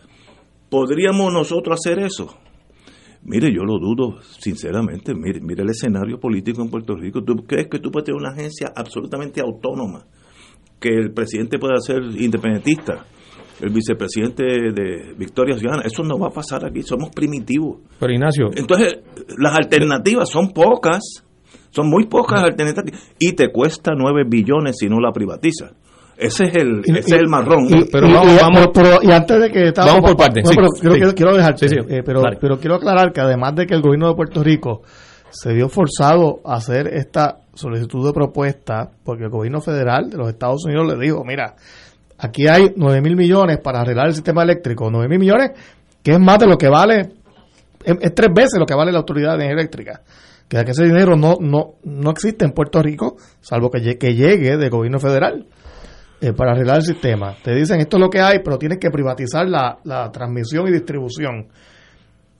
[0.70, 2.34] ¿Podríamos nosotros hacer eso?
[3.24, 5.14] Mire, yo lo dudo, sinceramente.
[5.14, 7.22] Mire, mire el escenario político en Puerto Rico.
[7.22, 10.06] ¿Tú crees que tú puedes tener una agencia absolutamente autónoma?
[10.84, 13.06] Que el presidente pueda ser independentista,
[13.62, 15.84] el vicepresidente de Victoria Ciudadana.
[15.86, 17.78] Eso no va a pasar aquí, somos primitivos.
[17.98, 18.98] Pero Ignacio, Entonces,
[19.38, 21.00] las alternativas son pocas,
[21.70, 25.72] son muy pocas alternativas, y te cuesta 9 billones si no la privatizas.
[26.16, 27.64] Ese es el, ese es el marrón.
[27.68, 30.50] Y, Pero y- vamos- y- vamos- pero- y antes de que Vamos por partes, no,
[30.50, 30.98] sí, pero quiero, sí.
[31.00, 33.80] quiero- quiero dejarte, Sí, sí, eh, pero, pero quiero aclarar que además de que el
[33.82, 34.82] gobierno de Puerto Rico
[35.30, 40.28] se vio forzado a hacer esta solicitud de propuesta porque el gobierno federal de los
[40.28, 41.54] Estados Unidos le dijo, mira,
[42.18, 45.52] aquí hay 9 mil millones para arreglar el sistema eléctrico, 9 mil millones,
[46.02, 47.12] que es más de lo que vale,
[47.84, 50.02] es, es tres veces lo que vale la autoridad de eléctrica.
[50.48, 54.56] Que ese dinero no, no, no existe en Puerto Rico, salvo que, lle- que llegue
[54.58, 55.46] del gobierno federal
[56.20, 57.34] eh, para arreglar el sistema.
[57.42, 60.72] Te dicen esto es lo que hay, pero tienes que privatizar la, la transmisión y
[60.72, 61.48] distribución.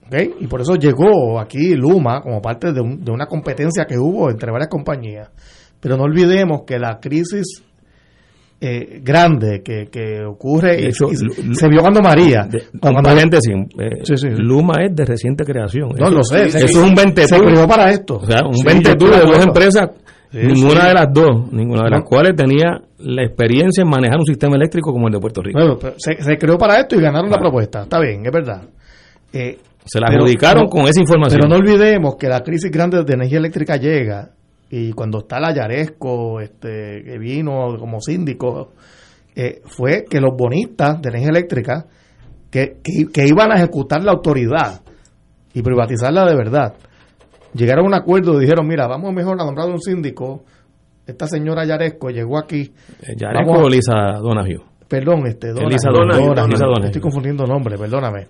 [0.07, 0.15] ¿Ok?
[0.41, 4.29] Y por eso llegó aquí Luma como parte de, un- de una competencia que hubo
[4.29, 5.29] entre varias compañías.
[5.79, 7.63] Pero no olvidemos que la crisis
[8.61, 12.47] eh, grande que, que ocurre y, De hecho, y se- vio cuando María.
[12.49, 14.27] de- cuando- eh, Sí, sí.
[14.29, 15.89] Luma es de reciente creación.
[15.89, 16.45] no Eso- lo sé.
[16.45, 18.15] Eso es un 20 Se creó para esto.
[18.17, 19.89] O sea, un Sí, 20 yo estoy de dos empresas,
[20.31, 22.05] ninguna de las dos, ninguna de las No.
[22.05, 25.59] cuales tenía la experiencia en manejar un sistema eléctrico como el de Puerto Rico.
[25.59, 27.83] Bueno, se, se creó para esto y ganaron la propuesta.
[27.83, 28.63] Está bien, es verdad.
[29.33, 31.39] Eh, Se la pero- adjudicaron no, con esa información.
[31.41, 34.31] Pero no olvidemos que la crisis grande de energía eléctrica llega
[34.69, 38.73] y cuando está la Yaresco, este, que vino como síndico,
[39.35, 41.85] eh, fue que los bonistas de energía eléctrica
[42.49, 44.81] que, que, que iban a ejecutar la autoridad
[45.53, 46.73] y privatizarla de verdad,
[47.53, 50.43] llegaron a un acuerdo y dijeron, mira, vamos mejor a nombrar un síndico.
[51.05, 52.73] Esta señora Yaresco llegó aquí.
[53.01, 54.61] Eh, Yaresco o Lisa Donahue.
[54.87, 56.49] Perdón, este, Donahue, Elisa Donahue, Donahue, Donahue.
[56.49, 56.85] Elisa Donahue.
[56.87, 58.27] Estoy confundiendo nombres, perdóname.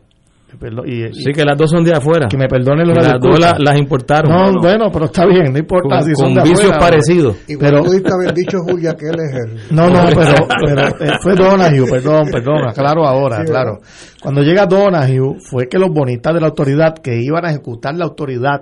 [0.59, 2.27] Perdón, y, y- Sí, que las dos son de afuera.
[2.29, 4.31] que me perdonen los las dos la- las importaron.
[4.31, 4.59] No, no.
[4.61, 7.35] bueno, pero está bien, no importa con, si son con de vicios afuera parecidos.
[7.47, 9.35] Igual Pero- pudiste haber dicho, Julia, que él es
[9.69, 9.75] el...
[9.75, 13.79] No, no, pero, pero eh, fue Donahue, perdón, perdón, aclaro ahora, Sí, claro.
[14.21, 18.05] Cuando llega Donahue, fue que los bonistas de la autoridad que iban a ejecutar la
[18.05, 18.61] autoridad,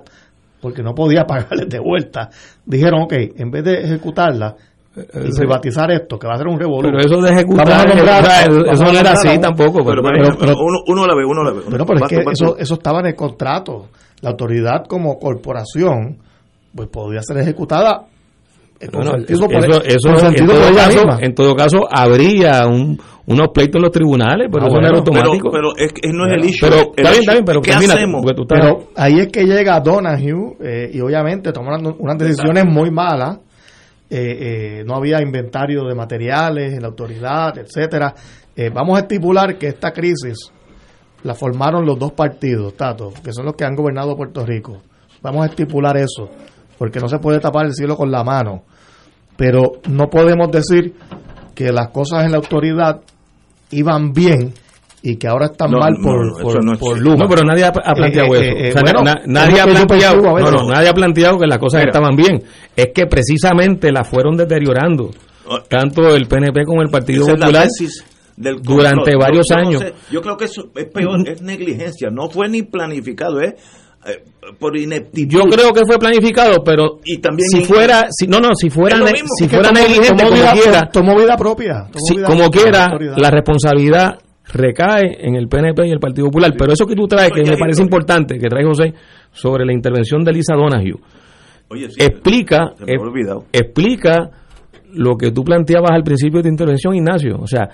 [0.62, 2.30] porque no podía pagarles de vuelta,
[2.66, 4.56] dijeron, ok, en vez de ejecutarla
[4.94, 6.94] privatizar esto, que va a ser un revolución.
[6.98, 9.40] Pero eso de ejecutar, Vamos a nombrar- o sea, vamos eso a no era así
[9.40, 9.84] tampoco.
[9.86, 11.62] Pero, Pero, pero, pero- uno, uno la ve, uno la ve.
[11.70, 13.88] Pero, pero es que eso, eso estaba en el contrato.
[14.22, 16.18] La autoridad como corporación,
[16.76, 18.06] pues podía ser ejecutada
[18.80, 21.18] eh, Bueno, eso, por- eso- eso con en, sentido todo caso, misma.
[21.22, 24.90] en todo caso habría un, unos pleitos en los tribunales, pero Ah, eso no era
[25.00, 25.50] bueno, pero, automático.
[25.52, 26.68] pero es, que no es el issue.
[26.70, 28.22] Pero, El está bien, está bien, pero ¿qué termina, hacemos?
[28.22, 32.66] porque tú estás- Pero ahí es que llega Donahue eh, y obviamente tomaron unas decisiones
[32.66, 33.38] muy malas.
[34.16, 34.38] Eh,
[34.80, 38.14] eh, no había inventario de materiales en la autoridad, etcétera.
[38.56, 40.52] Eh, vamos a estipular que esta crisis
[41.24, 44.84] la formaron los dos partidos, Tato, que son los que han gobernado Puerto Rico.
[45.24, 46.30] Vamos a estipular eso,
[46.78, 48.62] porque no se puede tapar el cielo con la mano.
[49.36, 50.94] Pero no podemos decir
[51.56, 53.02] que las cosas en la autoridad
[53.72, 54.54] iban bien
[55.06, 57.10] y que ahora están No, mal por, no, por, no es por cierto.
[57.12, 57.24] Luma.
[57.26, 58.58] No, pero nadie ha, ha planteado Eh, eso.
[58.58, 60.94] eh, O sea, bueno, na- es nadie, ha planteado, no, nadie ha
[61.40, 61.92] que las cosas Mira.
[61.92, 62.42] estaban bien.
[62.76, 65.12] Es que precisamente las fueron deteriorando.
[65.68, 67.68] Tanto el PNP como el Partido Esa Popular.
[68.38, 69.82] del durante varios Yo- yo no años.
[69.82, 72.10] sé, yo creo que eso es peor, es negligencia.
[72.10, 73.54] No fue ni planificado, es
[74.06, 74.24] eh,
[74.60, 75.38] por ineptitud.
[75.38, 78.98] Yo creo que fue planificado, pero Y también si fuera, si, no, no, si fuera,
[79.38, 81.74] si fuera tomó- negligente tomó como vida, quiera, tomó vida propia.
[81.92, 84.20] tomó si- vida como propia quiera, la responsabilidad
[84.52, 86.54] recae en el PNP y el Partido Popular.
[86.58, 88.94] Pero eso que tú traes, que Oye, me parece importante, que trae José,
[89.32, 90.96] sobre la intervención de Lisa Donahue,
[91.70, 92.94] Oye, sí, explica, se me
[93.52, 94.30] explica
[94.94, 97.38] lo que tú planteabas al principio de tu intervención, Ignacio.
[97.40, 97.68] O sea,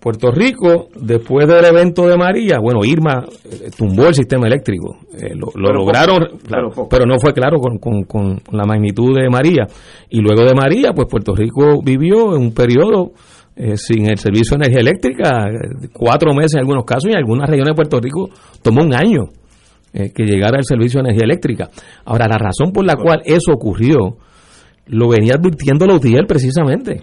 [0.00, 4.96] Puerto Rico, después del evento de María, bueno, Irma eh, tumbó el sistema eléctrico.
[5.12, 6.88] Eh, lo lo Pero lograron, poco, claro, pero poco.
[6.88, 9.66] pero no fue claro con, con- con la magnitud de María.
[10.08, 13.12] Y luego de María, pues Puerto Rico vivió en un periodo
[13.56, 15.48] eh, sin el servicio de energía eléctrica,
[15.92, 18.30] cuatro meses en algunos casos, y en algunas regiones de Puerto Rico
[18.62, 19.28] tomó un año
[19.92, 21.68] eh, que llegara el servicio de energía eléctrica.
[22.04, 24.16] Ahora, la razón por la cual eso ocurrió,
[24.86, 27.02] lo venía advirtiendo la UTIER precisamente.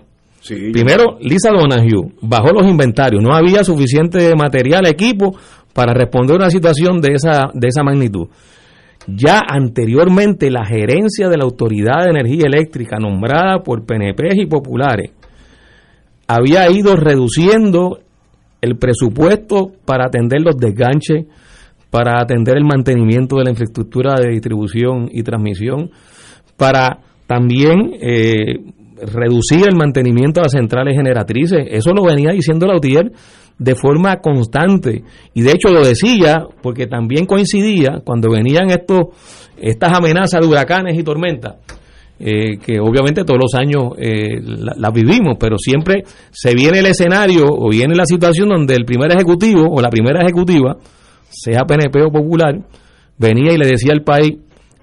[0.72, 5.36] Primero, Lisa Donahue bajó los inventarios, no había suficiente material, equipo
[5.74, 8.30] para responder a una situación de esa, de esa magnitud.
[9.08, 15.12] Ya anteriormente la gerencia de la Autoridad de Energía Eléctrica, nombrada por PNP y populares,
[16.28, 18.00] había ido reduciendo
[18.62, 21.26] el presupuesto para atender los desganches,
[21.90, 25.92] para atender el mantenimiento de la infraestructura de distribución y transmisión,
[26.58, 28.60] para también eh,
[29.02, 31.68] reducir el mantenimiento de las centrales generatrices.
[31.70, 33.12] Eso lo venía diciendo la UTIER
[33.58, 35.04] de forma constante.
[35.34, 39.08] Y de hecho lo decía porque también coincidía cuando venían estos,
[39.58, 41.56] estas amenazas de huracanes y tormentas.
[42.20, 47.46] Eh, que obviamente todos los años eh, las vivimos, pero siempre se viene el escenario
[47.48, 50.78] o viene la situación donde el primer ejecutivo o la primera ejecutiva,
[51.30, 52.60] sea PNP o popular,
[53.20, 54.34] venía y le decía al país,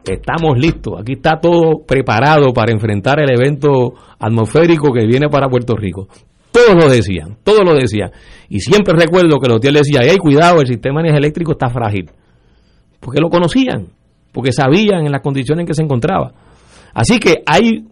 [0.05, 5.75] estamos listos, aquí está todo preparado para enfrentar el evento atmosférico que viene para Puerto
[5.75, 6.07] Rico.
[6.53, 8.13] Todos lo decían, todos lo decían.
[8.49, 12.09] Y siempre recuerdo que los tíos decía, hey, cuidado, el sistema eléctrico está frágil.
[13.01, 13.89] Porque lo conocían,
[14.31, 16.33] porque sabían en las condiciones en que se encontraba.
[16.95, 17.85] Así que hay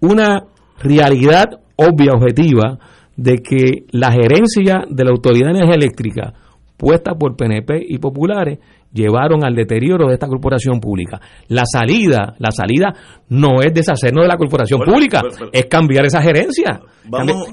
[0.00, 0.44] una
[0.82, 2.78] realidad obvia, objetiva,
[3.16, 6.34] de que la gerencia de la Autoridad de Energía Eléctrica,
[6.76, 8.58] puesta por PNP y populares,
[8.92, 11.20] llevaron al deterioro de esta corporación pública.
[11.48, 12.92] La salida, la salida
[13.28, 15.22] no es deshacernos de la corporación pública,
[15.52, 16.80] es cambiar esa gerencia.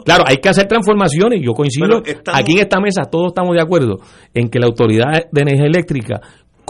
[0.06, 2.02] claro, hay que hacer transformaciones, yo coincido,
[2.32, 3.98] aquí en esta mesa todos estamos de acuerdo
[4.34, 6.22] en que la Autoridad de Energía Eléctrica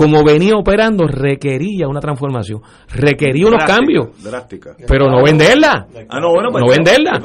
[0.02, 4.08] como venía operando, requería una transformación, requería unos cambios.
[4.88, 5.86] Pero no venderla.
[6.10, 7.22] Ah, no, bueno, pues, venderla.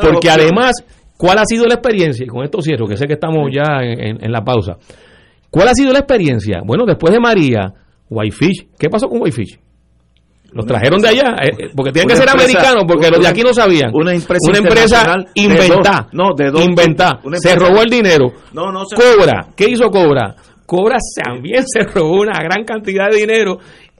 [0.00, 0.84] porque además,
[1.16, 2.24] ¿cuál ha sido la experiencia?
[2.24, 4.76] Y con esto cierro, que sé que estamos ya en la pausa.
[5.50, 6.60] ¿Cuál ha sido la experiencia?
[6.64, 7.74] Bueno, después de María,
[8.08, 9.58] Whitefish, ¿qué pasó con Whitefish?
[10.52, 13.52] Los trajeron de allá, eh, porque tienen que ser americanos, porque los de aquí no
[13.52, 13.90] sabían.
[13.94, 16.62] Una empresa, una empresa inventada, no, de dos,
[17.42, 18.32] se robó el dinero.
[18.52, 20.36] No, no Cobra, ¿qué hizo Cobra?
[20.72, 23.58] Cobra también se robó una gran cantidad de dinero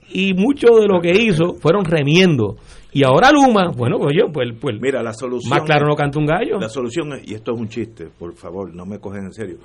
[0.09, 2.55] y mucho de lo que hizo fueron remiendo.
[2.91, 6.17] Y ahora Luma, bueno, pues yo, pues, pues Mira, la solución más claro no canta
[6.17, 6.59] un gallo.
[6.59, 9.57] La solución es, y esto es un chiste, por favor, no me cogen en serio,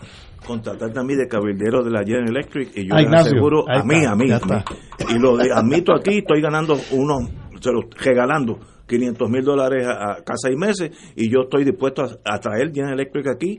[0.46, 4.04] contratar a mí de cabildero de la General Electric y yo le aseguro a mí,
[4.04, 4.54] a mí, a mí,
[5.08, 10.50] y lo admito aquí, estoy ganando unos, se los regalando 500 mil dólares a, casa
[10.50, 13.58] y meses y yo estoy dispuesto a, traer General Electric aquí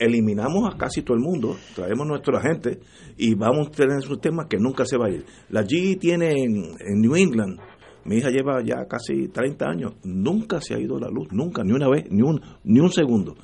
[0.00, 2.80] eliminamos a casi todo el mundo, traemos nuestro agente
[3.16, 5.24] y vamos a tener un tema que nunca se va a ir.
[5.50, 7.60] La GE tiene en New England
[8.04, 11.72] mi hija lleva ya casi 30 años, nunca se ha ido la luz, nunca, ni
[11.72, 13.36] una vez, ni un, ni un segundo.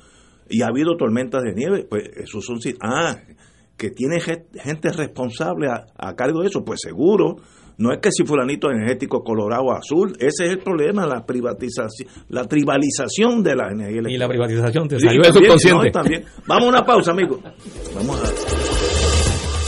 [0.49, 2.59] Y ha habido tormentas de nieve, pues esos son...
[2.81, 3.17] Ah,
[3.77, 7.35] que tiene gente responsable a, cargo de eso, pues seguro.
[7.77, 12.45] No es que si fulanito energético colorado azul, ese es el problema, la privatización, la
[12.45, 14.15] tribalización de la energía eléctrica.
[14.15, 16.25] Y la privatización te salió subconsciente.
[16.47, 17.39] Vamos a una pausa, amigo.
[17.95, 18.87] Vamos a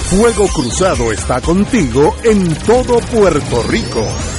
[0.10, 4.39] Fuego Cruzado está contigo en todo Puerto Rico.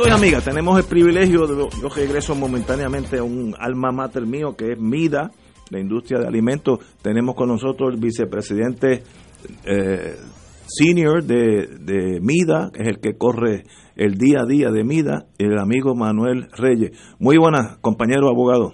[0.00, 4.56] Amigos y amigas, tenemos el privilegio de, yo regreso momentáneamente a un alma mater mío
[4.56, 5.30] que es MIDA,
[5.70, 6.78] la industria de alimentos.
[7.02, 9.02] Tenemos con nosotros el vicepresidente
[9.66, 10.14] eh,
[10.64, 15.26] senior de, de MIDA, que es el que corre el día a día de MIDA,
[15.36, 16.92] el amigo Manuel Reyes.
[17.18, 18.72] Muy buenas, compañero abogado.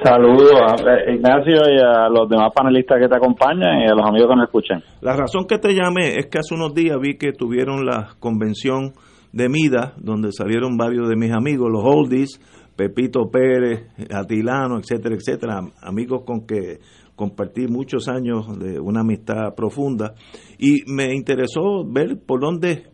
[0.00, 4.28] Saludos a Ignacio y a los demás panelistas que te acompañan y a los amigos
[4.28, 4.80] que nos escuchan.
[5.00, 8.92] La razón que te llamé es que hace unos días vi que tuvieron la convención
[9.32, 12.40] de Mida, donde salieron varios de mis amigos, los oldies,
[12.76, 16.78] Pepito Pérez, Atilano, etcétera, etcétera, amigos con que
[17.14, 20.14] compartí muchos años de una amistad profunda
[20.58, 22.84] y me interesó ver por dónde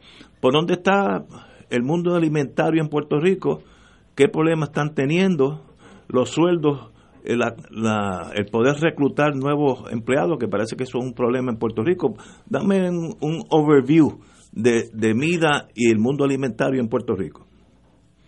[0.41, 1.25] por dónde está
[1.71, 3.63] el mundo alimentario en Puerto Rico,
[4.15, 5.63] qué problemas están teniendo,
[6.09, 6.91] los sueldos,
[7.25, 11.59] el, la- el poder reclutar nuevos empleados, que parece que eso es un problema en
[11.59, 12.15] Puerto Rico.
[12.49, 14.19] Dame un overview
[14.57, 17.47] de, de MIDA y el mundo alimentario en Puerto Rico.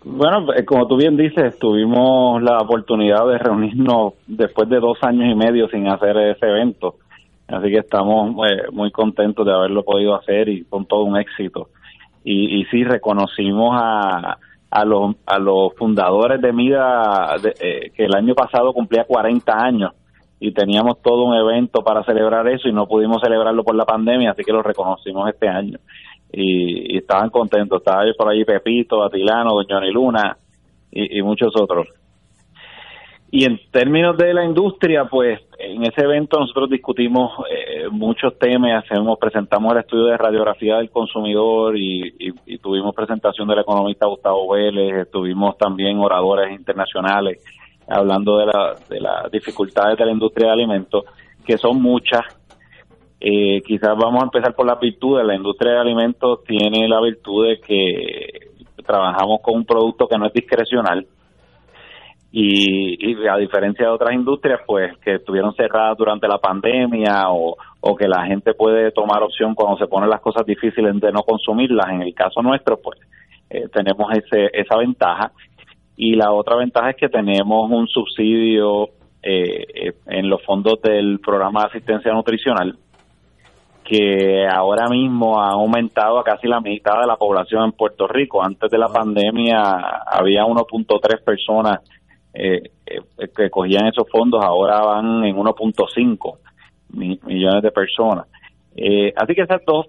[0.04, 5.32] Bueno, eh, como tú bien dices, tuvimos la oportunidad de reunirnos después de dos años
[5.32, 6.94] y medio sin hacer ese evento.
[7.48, 11.68] Así que estamos eh, muy contentos de haberlo podido hacer y con todo un éxito.
[12.22, 14.38] Y, y sí, reconocimos a,
[14.70, 19.92] a, los, a los fundadores de MIDA, eh, que el año pasado cumplía 40 años
[20.40, 24.30] y teníamos todo un evento para celebrar eso y no pudimos celebrarlo por la pandemia,
[24.30, 25.78] así que lo reconocimos este año.
[26.32, 27.78] Y, y estaban contentos.
[27.78, 30.36] Estaba por ahí Pepito, Atilano, Johnny Luna
[30.90, 31.86] y, y muchos otros.
[33.30, 38.82] Y en términos de la industria, pues en ese evento nosotros discutimos eh, muchos temas,
[38.84, 44.06] hacemos, presentamos el estudio de radiografía del consumidor y, y- y tuvimos presentación del economista
[44.06, 47.44] Gustavo Vélez, tuvimos también oradores internacionales
[47.86, 51.04] hablando de, la, de las dificultades de la industria de alimentos,
[51.44, 52.22] que son muchas.
[53.20, 55.26] Eh, quizás vamos a empezar por las virtudes.
[55.26, 58.48] La industria de alimentos tiene la virtud de que
[58.86, 61.06] trabajamos con un producto que no es discrecional
[62.30, 67.96] y, a diferencia de otras industrias pues que estuvieron cerradas durante la pandemia o, o
[67.96, 71.88] que la gente puede tomar opción cuando se ponen las cosas difíciles de no consumirlas
[71.90, 72.98] en el caso nuestro pues
[73.48, 75.32] eh, tenemos ese, esa ventaja
[75.96, 78.90] y la otra ventaja es que tenemos un subsidio
[79.22, 82.76] eh, eh, en los fondos del programa de asistencia nutricional
[83.88, 88.42] que ahora mismo ha aumentado a casi la mitad de la población en Puerto Rico.
[88.44, 89.62] Antes de la pandemia
[90.06, 91.80] había 1.3 personas
[92.34, 93.00] eh, eh,
[93.34, 96.36] que cogían esos fondos, ahora van en 1.5
[96.90, 98.26] mi- millones de personas.
[98.76, 99.86] Eh, así que esas dos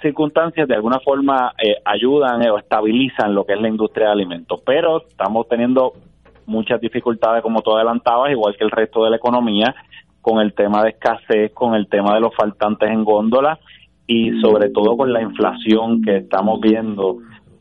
[0.00, 4.60] circunstancias de alguna forma eh, ayudan o estabilizan lo que es la industria de alimentos,
[4.64, 5.92] pero estamos teniendo
[6.46, 9.74] muchas dificultades, como tú adelantabas, igual que el resto de la economía,
[10.22, 13.58] con el tema de escasez, con el tema de los faltantes en góndola
[14.06, 17.18] y sobre todo con la inflación que estamos viendo,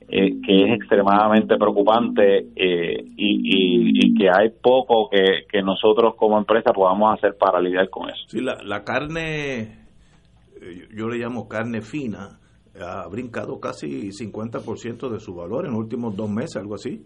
[0.08, 6.38] eh, que es extremadamente preocupante eh, y, y- que hay poco que, que nosotros como
[6.38, 8.22] empresa podamos hacer para lidiar con eso.
[8.28, 9.62] Sí, la, la carne,
[10.62, 12.38] eh, yo le llamo carne fina,
[12.80, 17.04] ha brincado casi 50% de su valor en los últimos dos meses, algo así.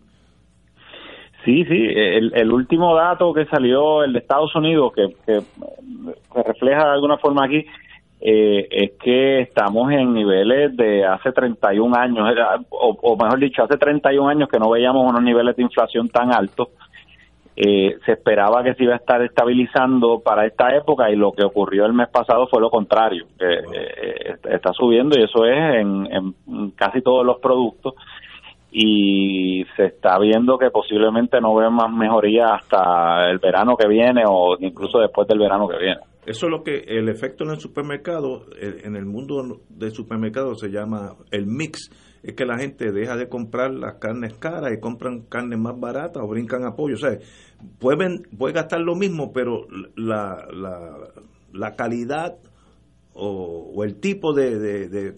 [1.46, 5.42] Sí, sí, el, el último dato que salió, el de Estados Unidos, que, que,
[6.34, 7.64] que refleja de alguna forma aquí,
[8.20, 12.28] eh, es que estamos en niveles de hace 31 años,
[12.70, 16.34] o, o mejor dicho, hace 31 años que no veíamos unos niveles de inflación tan
[16.34, 16.70] altos.
[17.56, 21.46] Eh, se esperaba que se iba a estar estabilizando para esta época y lo que
[21.46, 26.08] ocurrió el mes pasado fue lo contrario, que eh, está subiendo y eso es en,
[26.12, 27.94] en casi todos los productos
[28.78, 34.24] y se está viendo que posiblemente no ve más mejoría hasta el verano que viene
[34.28, 36.02] o incluso después del verano que viene.
[36.26, 40.56] Eso es lo que el efecto en el supermercado, eh, en el mundo del supermercado
[40.56, 41.90] se llama el mix,
[42.22, 46.22] es que la gente deja de comprar las carnes caras y compran carnes más baratas
[46.22, 46.96] o brincan a pollo.
[46.96, 47.18] O sea,
[47.80, 50.98] pueden, puede gastar lo mismo, pero la, la,
[51.54, 52.36] la calidad
[53.14, 55.14] o, o el tipo de- de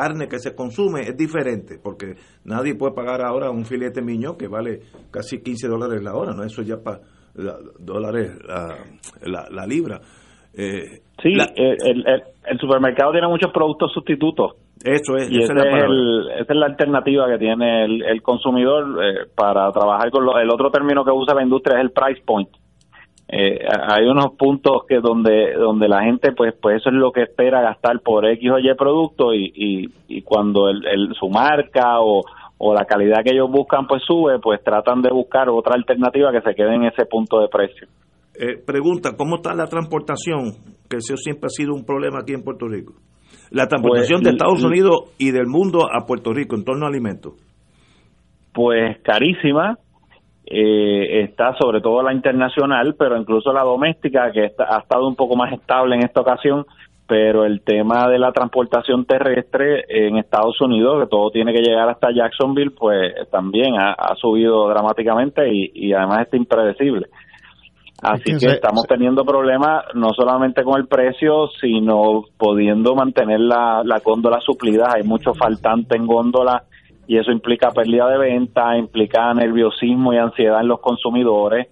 [0.00, 2.14] carne que se consume es diferente, porque
[2.44, 4.80] nadie puede pagar ahora un filete miñón que vale
[5.10, 6.44] casi 15 dólares la hora, ¿no?
[6.44, 7.00] Eso ya para
[7.78, 8.76] dólares la,
[9.22, 10.00] la, la libra.
[10.54, 14.52] Eh, Sí, la- eh, el, el, el supermercado tiene muchos productos sustitutos.
[14.84, 18.84] Eso es, y esa es el- esa es la alternativa que tiene el, el consumidor
[19.04, 22.22] eh, para trabajar con lo- el otro término que usa la industria es el price
[22.24, 22.48] point.
[23.30, 27.24] Eh, hay unos puntos que donde donde la gente pues pues eso es lo que
[27.24, 32.00] espera gastar por X o Y producto y, y, y cuando el, el- su marca
[32.00, 32.22] o,
[32.56, 36.40] o la calidad que ellos buscan pues sube pues tratan de buscar otra alternativa que
[36.40, 37.86] se quede en ese punto de precio.
[38.40, 40.52] Eh, pregunta, ¿cómo está la transportación?
[40.88, 42.94] Que eso siempre ha sido un problema aquí en Puerto Rico.
[43.50, 46.88] La transportación Pues, de Estados Unidos y del mundo a Puerto Rico en torno a
[46.88, 47.34] alimentos.
[48.54, 49.76] pues carísima.
[50.50, 55.14] Eh, está sobre todo la internacional, pero incluso la doméstica, que está- ha estado un
[55.14, 56.64] poco más estable en esta ocasión,
[57.06, 61.88] pero el tema de la transportación terrestre en Estados Unidos, que todo tiene que llegar
[61.88, 67.06] hasta Jacksonville, pues también ha, ha subido dramáticamente y, y además está impredecible.
[68.00, 73.40] Así que que se- estamos teniendo problemas no solamente con el precio, sino pudiendo mantener
[73.40, 74.92] la, la góndola suplida.
[74.94, 76.62] Hay mucho faltante en góndola
[77.08, 81.68] y eso implica pérdida de venta, implica nerviosismo y ansiedad en los consumidores.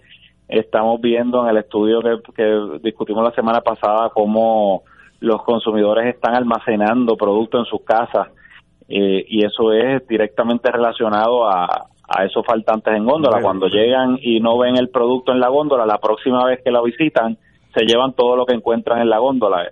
[0.48, 4.82] Estamos viendo en el estudio que, que discutimos la semana pasada cómo
[5.20, 8.28] los consumidores están almacenando productos en sus casas
[8.88, 13.42] eh, y eso es directamente relacionado a, a esos faltantes en góndola.
[13.42, 16.80] Cuando llegan y no ven el producto en la góndola, la próxima vez que la
[16.80, 17.36] visitan,
[17.74, 19.70] se llevan todo lo que encuentran en la góndola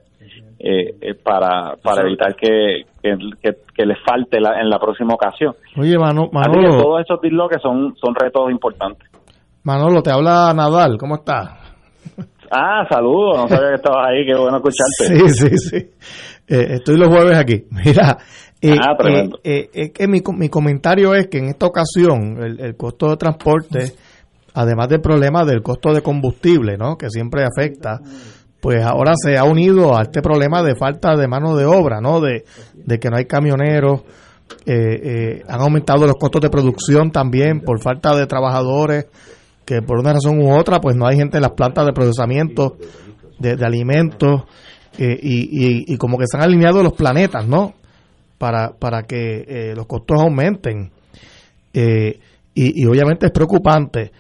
[0.59, 5.13] eh, eh, para, para evitar que, que, que- que les falte la- en la próxima
[5.15, 5.55] ocasión.
[5.77, 9.07] Oye, Mano- Así que Manolo, todos esos disloques son, son retos importantes.
[9.63, 11.51] Manolo, te habla Nadal, ¿cómo estás?
[12.51, 15.29] Ah, saludos, no sabía que estabas ahí, qué bueno escucharte.
[15.29, 15.77] Sí, sí, sí.
[16.47, 17.65] Eh, estoy los jueves aquí.
[17.71, 18.19] Mira,
[18.61, 19.39] eh, Ah, tremendo.
[19.45, 23.09] eh, eh, es que mi, mi comentario es que en esta ocasión el, el costo
[23.11, 23.93] de transporte,
[24.55, 26.97] además del problema del costo de combustible, ¿no?
[26.97, 27.99] que siempre afecta,
[28.65, 32.23] pues ahora se ha unido a este problema de falta de mano de obra, ¿no?
[32.23, 34.01] de, de que no hay camioneros.
[34.65, 39.05] eh, eh, han aumentado los costos de producción también por falta de trabajadores
[39.67, 42.79] que por una razón u otra pues no hay gente en las plantas de procesamiento
[43.39, 44.45] de, alimentos
[44.97, 47.75] eh, y, como que se han alineado los planetas, ¿no?
[48.39, 50.91] Para, para que los costos aumenten.
[51.75, 54.11] Y obviamente es preocupante.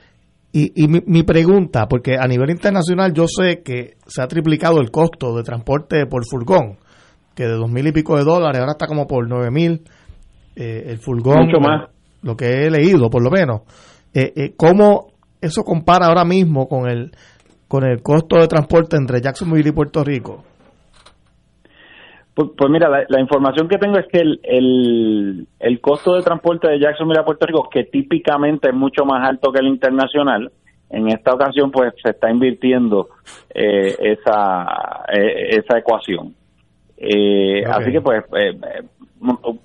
[0.56, 4.78] Y, y mi, mi pregunta, porque a nivel internacional yo sé que se ha triplicado
[4.80, 6.76] el costo de transporte por furgón,
[7.34, 9.82] que de dos mil y pico de dólares ahora está como por nueve mil.
[10.54, 11.90] eh, el furgón, Mucho más.
[12.22, 13.62] lo que he leído por lo menos.
[14.14, 15.08] Eh, eh, ¿Cómo
[15.40, 17.10] eso compara ahora mismo con el,
[17.66, 20.44] con el costo de transporte entre Jacksonville y Puerto Rico?
[22.34, 26.22] Pues, pues mira, la, la información que tengo es que el, el, el costo de
[26.22, 30.50] transporte de Jacksonville a Puerto Rico, que típicamente es mucho más alto que el internacional,
[30.90, 33.08] en esta ocasión pues se está invirtiendo
[33.54, 34.64] eh, esa,
[35.12, 36.34] eh, esa ecuación.
[36.96, 37.62] Eh.
[37.66, 38.82] Así que pues, eh, eh,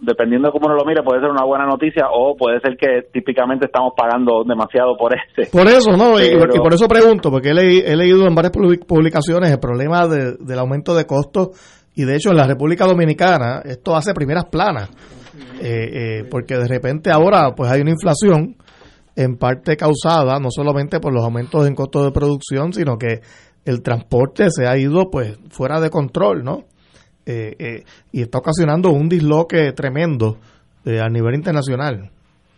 [0.01, 3.03] dependiendo de cómo uno lo mire, puede ser una buena noticia o puede ser que
[3.11, 5.49] típicamente estamos pagando demasiado por ese.
[5.51, 6.15] Por eso, ¿no?
[6.15, 9.59] Pero- Y, por eso pregunto, porque he, leí- he leído en varias public- publicaciones el
[9.59, 14.13] problema de- del aumento de costos y de hecho en la República Dominicana esto hace
[14.13, 14.89] primeras planas,
[15.61, 18.55] eh, eh, porque de repente ahora pues hay una inflación
[19.15, 23.21] en parte causada no solamente por los aumentos en costos de producción, sino que
[23.65, 26.65] el transporte se ha ido pues fuera de control, ¿no?
[27.25, 30.37] Eh, y está ocasionando un disloque tremendo
[30.85, 32.09] a nivel internacional,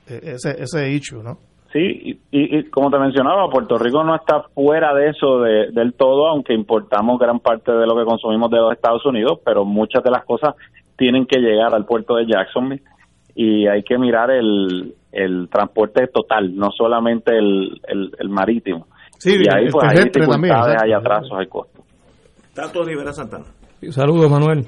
[0.08, 1.51] ese, ese issue, ¿no?
[1.74, 5.72] Sí, y, y- y como te mencionaba, Puerto Rico no está fuera de eso de-
[5.72, 9.64] del todo, aunque importamos gran parte de lo que consumimos de los Estados Unidos, pero
[9.64, 10.56] muchas de las cosas
[10.98, 12.84] tienen que llegar al puerto de Jacksonville
[13.36, 18.88] y hay que mirar el, el transporte total, no solamente el, el, el marítimo.
[19.18, 21.86] Sí, y ahí pues hay dificultades, hay atrasos, hay costos.
[22.54, 23.46] Tato Rivera Santana.
[23.92, 24.66] Saludos, Manuel.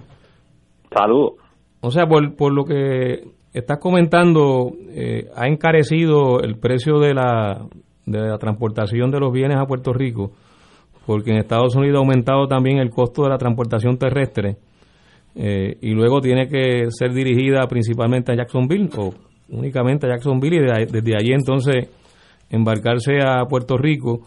[0.92, 1.34] Saludos.
[1.82, 3.24] O sea, por, por lo que
[3.54, 7.66] estás comentando, eh, ha encarecido el precio de la,
[8.06, 10.32] de la transportación de los bienes a Puerto Rico,
[11.06, 14.58] porque en Estados Unidos ha aumentado también el costo de la transportación terrestre
[15.36, 19.14] eh, y luego tiene que ser dirigida principalmente a Jacksonville o
[19.50, 21.90] únicamente a Jacksonville y de desde allí entonces
[22.50, 24.22] embarcarse a Puerto Rico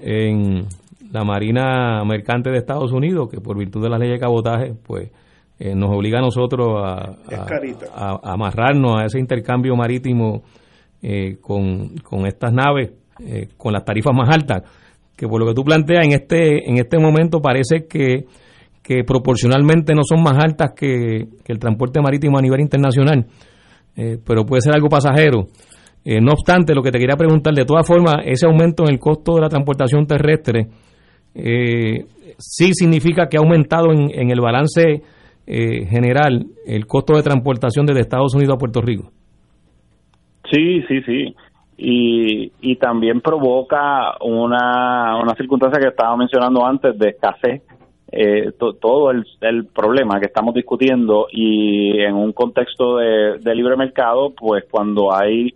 [0.00, 0.66] en
[1.12, 5.10] la Marina Mercante de Estados Unidos, que por virtud de la ley de cabotaje, pues
[5.58, 7.46] eh, nos obliga a nosotros a, a,
[7.94, 10.42] a- a amarrarnos a ese intercambio marítimo
[11.02, 12.90] eh, con, con estas naves
[13.20, 14.62] eh, con las tarifas más altas,
[15.16, 18.24] que por lo que tú planteas en este, en este momento parece que,
[18.82, 23.26] que proporcionalmente no son más altas que, que el transporte marítimo a nivel internacional,
[23.94, 25.46] pero puede ser algo pasajero.
[26.04, 29.36] No obstante, lo que te quería preguntar, de todas formas, ese aumento en el costo
[29.36, 30.66] de la transportación terrestre
[31.34, 32.04] eh,
[32.38, 34.82] sí significa que ha aumentado en, en el balance
[35.46, 39.10] eh, general el costo de transportación desde Estados Unidos a Puerto Rico.
[40.50, 41.34] Sí, sí, sí.
[41.76, 47.62] Y, y también provoca una, una circunstancia que estaba mencionando antes de escasez.
[48.16, 53.54] Eh, to- todo el, el problema que estamos discutiendo y en un contexto de, de
[53.56, 55.54] libre mercado, pues cuando hay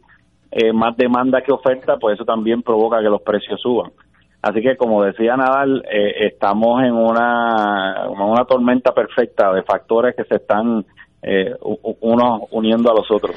[0.51, 3.93] eh, más demanda que oferta, pues eso también provoca que los precios suban.
[4.40, 10.24] Así que, como decía Nadal, eh, estamos en una, una tormenta perfecta de factores que
[10.24, 10.85] se están
[11.23, 11.55] eh,
[12.01, 13.36] unos uniendo a los otros.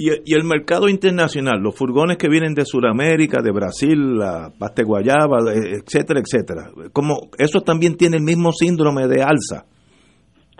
[0.00, 4.86] Y, el mercado internacional, los furgones que vienen de Sudamérica, de Brasil, la pasta de
[4.86, 6.70] guayaba, eh, etcétera, etcétera.
[6.92, 9.66] Como eso también tiene el mismo síndrome de alza.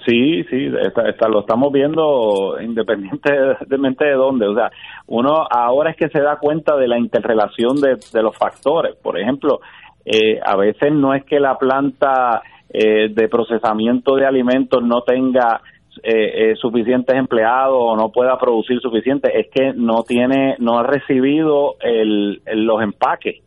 [0.08, 4.46] Sí, sí, está, está- lo estamos viendo independientemente de dónde.
[4.48, 4.70] O sea,
[5.06, 8.96] uno ahora es que se da cuenta de la interrelación de, de los factores.
[8.96, 9.60] Por ejemplo,
[10.06, 12.40] eh, a veces no es que la planta
[12.70, 15.60] eh, de procesamiento de alimentos no tenga
[16.02, 20.84] eh, eh, suficientes empleados o no pueda producir suficiente, es que no tiene, no ha
[20.84, 23.42] recibido el, los empaques.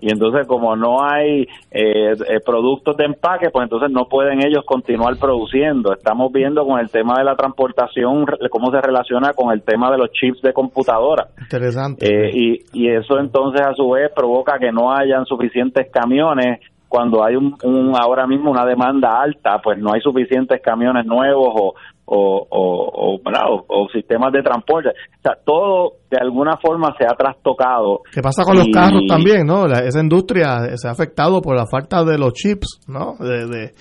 [0.00, 4.64] Y entonces como no hay eh, eh, productos de empaque, pues entonces no pueden ellos
[4.66, 5.92] continuar produciendo.
[5.92, 9.98] Estamos viendo con el tema de la transportación cómo se relaciona con el tema de
[9.98, 11.26] los chips de computadora.
[11.40, 12.06] Interesante.
[12.06, 17.24] Eh, y, y eso entonces a su vez provoca que no hayan suficientes camiones cuando
[17.24, 21.74] hay un, un- ahora mismo una demanda alta, pues no hay suficientes camiones nuevos o,
[22.04, 24.88] o, o, o, o- o sistemas de transporte.
[24.90, 28.00] O sea, todo de alguna forma se ha trastocado.
[28.12, 29.66] ¿Qué pasa con los carros también, no?
[29.66, 33.14] La- esa industria se ha afectado por la falta de los chips, ¿no?
[33.18, 33.72] De, de-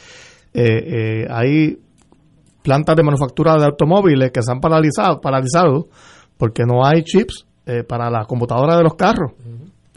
[0.53, 1.77] eh, eh, hay
[2.63, 5.87] plantas de manufactura de automóviles que se han paralizado, paralizado
[6.37, 9.31] porque no hay chips eh, para la computadora de los carros.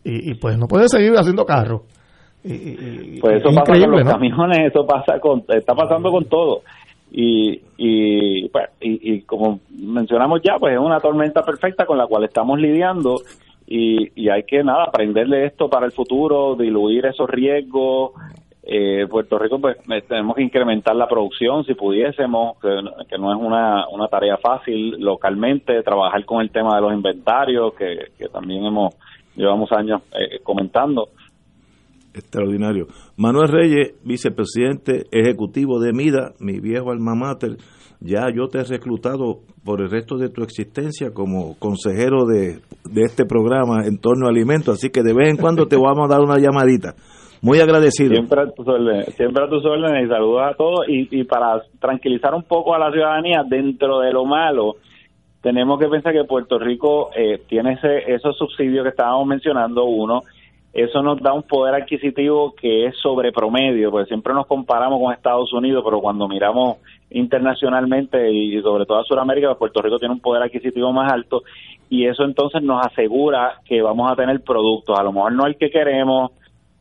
[0.05, 1.83] y, y, pues no pueden seguir haciendo carros.
[2.45, 4.11] Y, y- Pues eso es pasa con los ¿no?
[4.11, 6.61] camiones, eso pasa con, está pasando con todo.
[7.17, 12.09] Y, y, pues, y, y como mencionamos ya, pues es una tormenta perfecta con la
[12.09, 13.21] cual estamos lidiando
[13.69, 18.13] y, y hay que, nada, aprenderle esto para el futuro, diluir esos riesgos.
[18.65, 23.41] Eh, Puerto Rico, pues eh, tenemos que incrementar la producción si pudiésemos, que, no es
[23.41, 28.65] una, una tarea fácil localmente, trabajar con el tema de los inventarios, que, que también
[28.65, 28.95] hemos
[29.37, 31.11] llevamos años eh, comentando.
[32.15, 32.87] Extraordinario.
[33.17, 37.57] Manuel Reyes, vicepresidente ejecutivo de MIDA, mi viejo alma mater,
[38.01, 43.03] ya yo te he reclutado por el resto de tu existencia como consejero de, de
[43.03, 46.15] este programa en torno a alimentos, así que de vez en cuando te vamos a
[46.15, 46.95] dar una llamadita.
[47.43, 48.15] Muy agradecido.
[48.15, 50.89] Siempre a tus órdenes, siempre a tus órdenes y saludos a todos.
[50.89, 54.77] Y, y para tranquilizar un poco a la ciudadanía, dentro de lo malo,
[55.43, 60.23] tenemos que pensar que Puerto Rico eh, tiene ese, esos subsidios que estábamos mencionando, uno,
[60.75, 65.15] eso nos da un poder adquisitivo que es sobre promedio, porque siempre nos comparamos con
[65.15, 66.79] Estados Unidos, pero cuando miramos
[67.11, 71.43] internacionalmente y sobre todo a Sudamérica, pues Puerto Rico tiene un poder adquisitivo más alto
[71.89, 75.57] y eso entonces nos asegura que vamos a tener productos, a lo mejor no el
[75.57, 76.33] que queremos,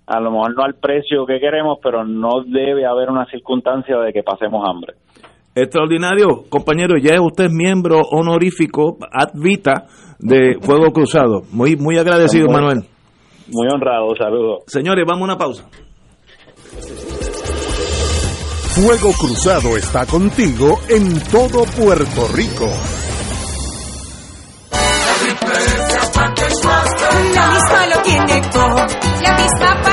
[0.08, 4.12] a lo mejor no al precio que queremos, pero no debe haber una circunstancia de
[4.12, 4.94] que pasemos hambre.
[5.54, 9.86] Extraordinario, compañero, ya es usted miembro honorífico ad vita
[10.18, 11.44] de Fuego Cruzado.
[11.52, 12.86] Muy, muy agradecido, Manuel.
[13.48, 14.64] Muy honrado, saludos.
[14.68, 15.66] Señores, vamos a una pausa.
[18.76, 22.68] Fuego Cruzado está contigo en todo Puerto Rico.
[27.36, 28.76] La misma lo tiene todo.
[29.22, 29.93] La misma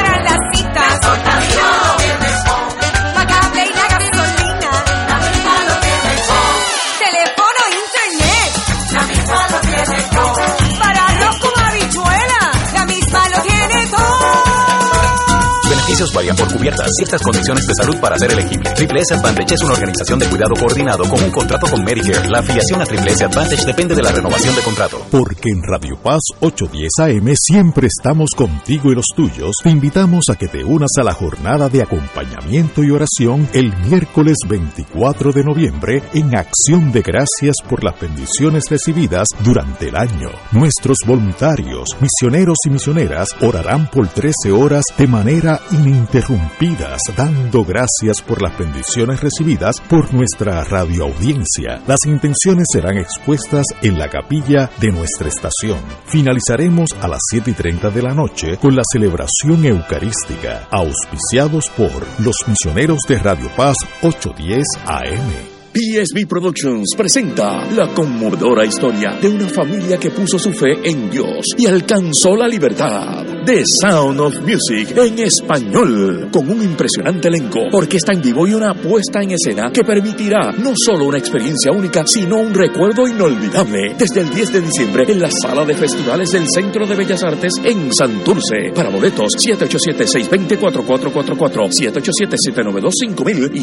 [16.15, 16.91] varían por cubiertas.
[16.97, 18.71] Ciertas condiciones de salud para ser elegible.
[18.75, 22.29] Triple S Advantage es una organización de cuidado coordinado con un contrato con Medicare.
[22.29, 25.07] La afiliación a Triple S Advantage depende de la renovación de contrato.
[25.11, 30.37] Porque en Radio Paz 810 AM siempre estamos contigo y los tuyos, te invitamos a
[30.37, 36.03] que te unas a la jornada de acompañamiento y oración el miércoles 24 de noviembre
[36.15, 40.31] en acción de gracias por las bendiciones recibidas durante el año.
[40.53, 45.61] Nuestros voluntarios, misioneros y misioneras orarán por 13 horas de manera
[45.91, 51.83] ininterrumpidas, dando gracias por las bendiciones recibidas por nuestra radioaudiencia.
[51.87, 55.79] Las intenciones serán expuestas en la capilla de nuestra estación.
[56.07, 61.91] Finalizaremos a las 7 y 30 de la noche con la celebración eucarística, auspiciados por
[62.19, 65.50] los misioneros de Radio Paz 810 AM.
[65.73, 71.47] PSB Productions presenta la conmovedora historia de una familia que puso su fe en Dios
[71.57, 73.25] y alcanzó la libertad.
[73.47, 78.75] The Sound of Music en español, con un impresionante elenco, orquesta en vivo y una
[78.75, 83.95] puesta en escena que permitirá no solo una experiencia única, sino un recuerdo inolvidable.
[83.97, 87.53] Desde el 10 de diciembre en la sala de festivales del Centro de Bellas Artes
[87.63, 88.73] en Santurce.
[88.75, 93.63] Para boletos, 787-620-4444, 787-792-5000 y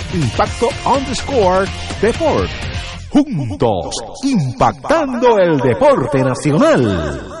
[0.13, 1.65] Impacto underscore
[2.01, 2.49] Deport
[3.11, 7.40] juntos impactando el deporte nacional.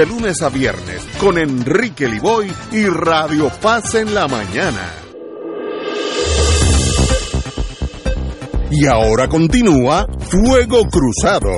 [0.05, 4.89] lunes a viernes con Enrique Liboy y Radio Paz en la mañana.
[8.71, 11.51] Y ahora continúa Fuego Cruzado.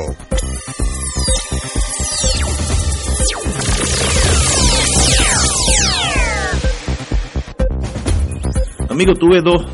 [8.90, 9.66] Amigo, tuve dos.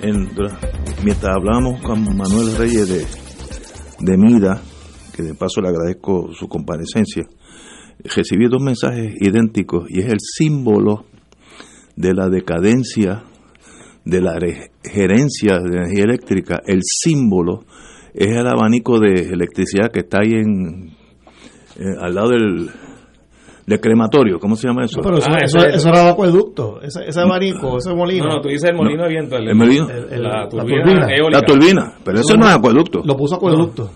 [0.00, 0.30] En,
[1.04, 3.06] mientras hablábamos con Manuel Reyes de,
[4.00, 4.60] de Mida,
[5.14, 7.24] que de paso le agradezco su comparecencia,
[8.04, 11.04] recibí dos mensajes idénticos y es el símbolo
[11.96, 13.24] de la decadencia
[14.04, 14.36] de la
[14.82, 16.60] gerencia de energía eléctrica.
[16.66, 17.64] El símbolo
[18.14, 20.90] es el abanico de electricidad que está ahí en
[21.78, 22.70] eh, al lado del,
[23.80, 24.98] crematorio, ¿cómo se llama eso?
[24.98, 28.26] No, pero eso, Ah, eso, ese- eso era el acueducto, ese, ese abanico, ese molino.
[28.26, 29.36] No, no, tú dices el molino de viento.
[29.36, 29.88] El, ¿El molino?
[29.88, 31.30] El- el- la la turbina, eólica.
[31.30, 33.02] La turbina, pero eso no es acueducto.
[33.04, 33.90] Lo puso acueducto.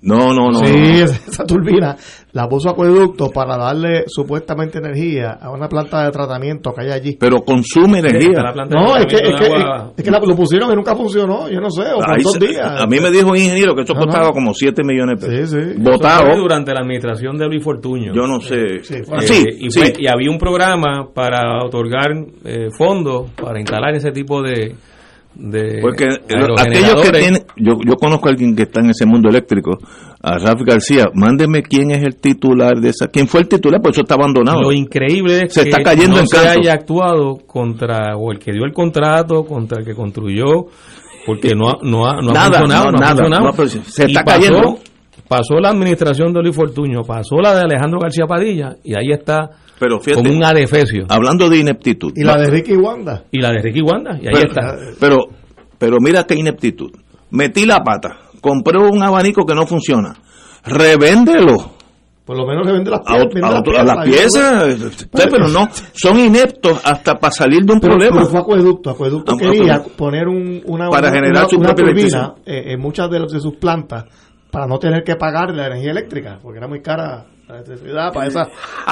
[0.00, 0.64] No, no, no.
[0.64, 1.04] sí, no.
[1.04, 1.96] esa turbina
[2.32, 7.16] la puso acueducto para darle supuestamente energía a una planta de tratamiento que hay allí.
[7.18, 8.52] Pero consume energía.
[8.70, 9.46] No, es que, es que,
[9.96, 12.34] es que la- lo pusieron y nunca funcionó, yo no sé, o por Ahí dos
[12.34, 12.80] se- días.
[12.80, 14.06] a mí me dijo un ingeniero que eso No, no.
[14.06, 15.50] costaba como 7 millones de pesos.
[15.50, 15.82] Sí, sí.
[15.82, 18.12] Fue durante la administración de Luis Fortuño.
[18.14, 18.84] Yo no sé.
[18.84, 19.80] Sí, Ah, Eh, sí, y, sí.
[19.80, 22.12] fue- y había un programa para otorgar
[22.44, 24.74] eh, fondos para instalar ese tipo de,
[25.38, 26.04] de Porque
[26.58, 29.78] aquellos que tienen, yo, yo conozco a alguien que está en ese mundo eléctrico,
[30.20, 33.94] a Ralph García, mándeme quién es el titular de esa, quién fue el titular, pues
[33.94, 34.60] eso está abandonado.
[34.62, 36.60] Lo increíble es Se que está cayendo no en se canto.
[36.60, 40.66] haya actuado contra o el que dio el contrato, contra el que construyó,
[41.24, 42.84] porque no ha, no ha, no ha Nada, funcionado.
[42.86, 43.44] no, no ha nada, funcionado.
[43.44, 44.78] no, pero se- está pasó- cayendo.
[45.28, 49.50] pasó la administración de Luis Fortuño, pasó la de Alejandro García Padilla y ahí está
[49.78, 51.06] Pero fíjate, como un adefesio.
[51.08, 52.12] hablando de ineptitud.
[52.16, 53.24] Y la de Ricky Wanda.
[53.30, 54.76] Y la de Ricky Wanda, y ahí pero, está.
[55.00, 55.16] Pero,
[55.78, 56.90] pero mira qué ineptitud.
[57.30, 60.14] Metí la pata, compré un abanico que no funciona,
[60.64, 61.76] revéndelo.
[62.24, 63.42] Por lo menos le vende las A, piezas.
[63.42, 64.04] a las a piezas, las ayuda.
[64.04, 68.16] piezas, Sí, pero no, son ineptos hasta para salir de un Pero, problema.
[68.18, 68.90] pero fue acueducto.
[68.90, 69.96] Acueducto quería acueducto.
[69.96, 73.18] poner un, una, Para una- generar una, su una propia turbina eh, en muchas de,
[73.20, 74.04] los- de sus plantas
[74.50, 78.26] para no tener que pagar la energía eléctrica, porque era muy cara la electricidad para
[78.28, 78.42] esa.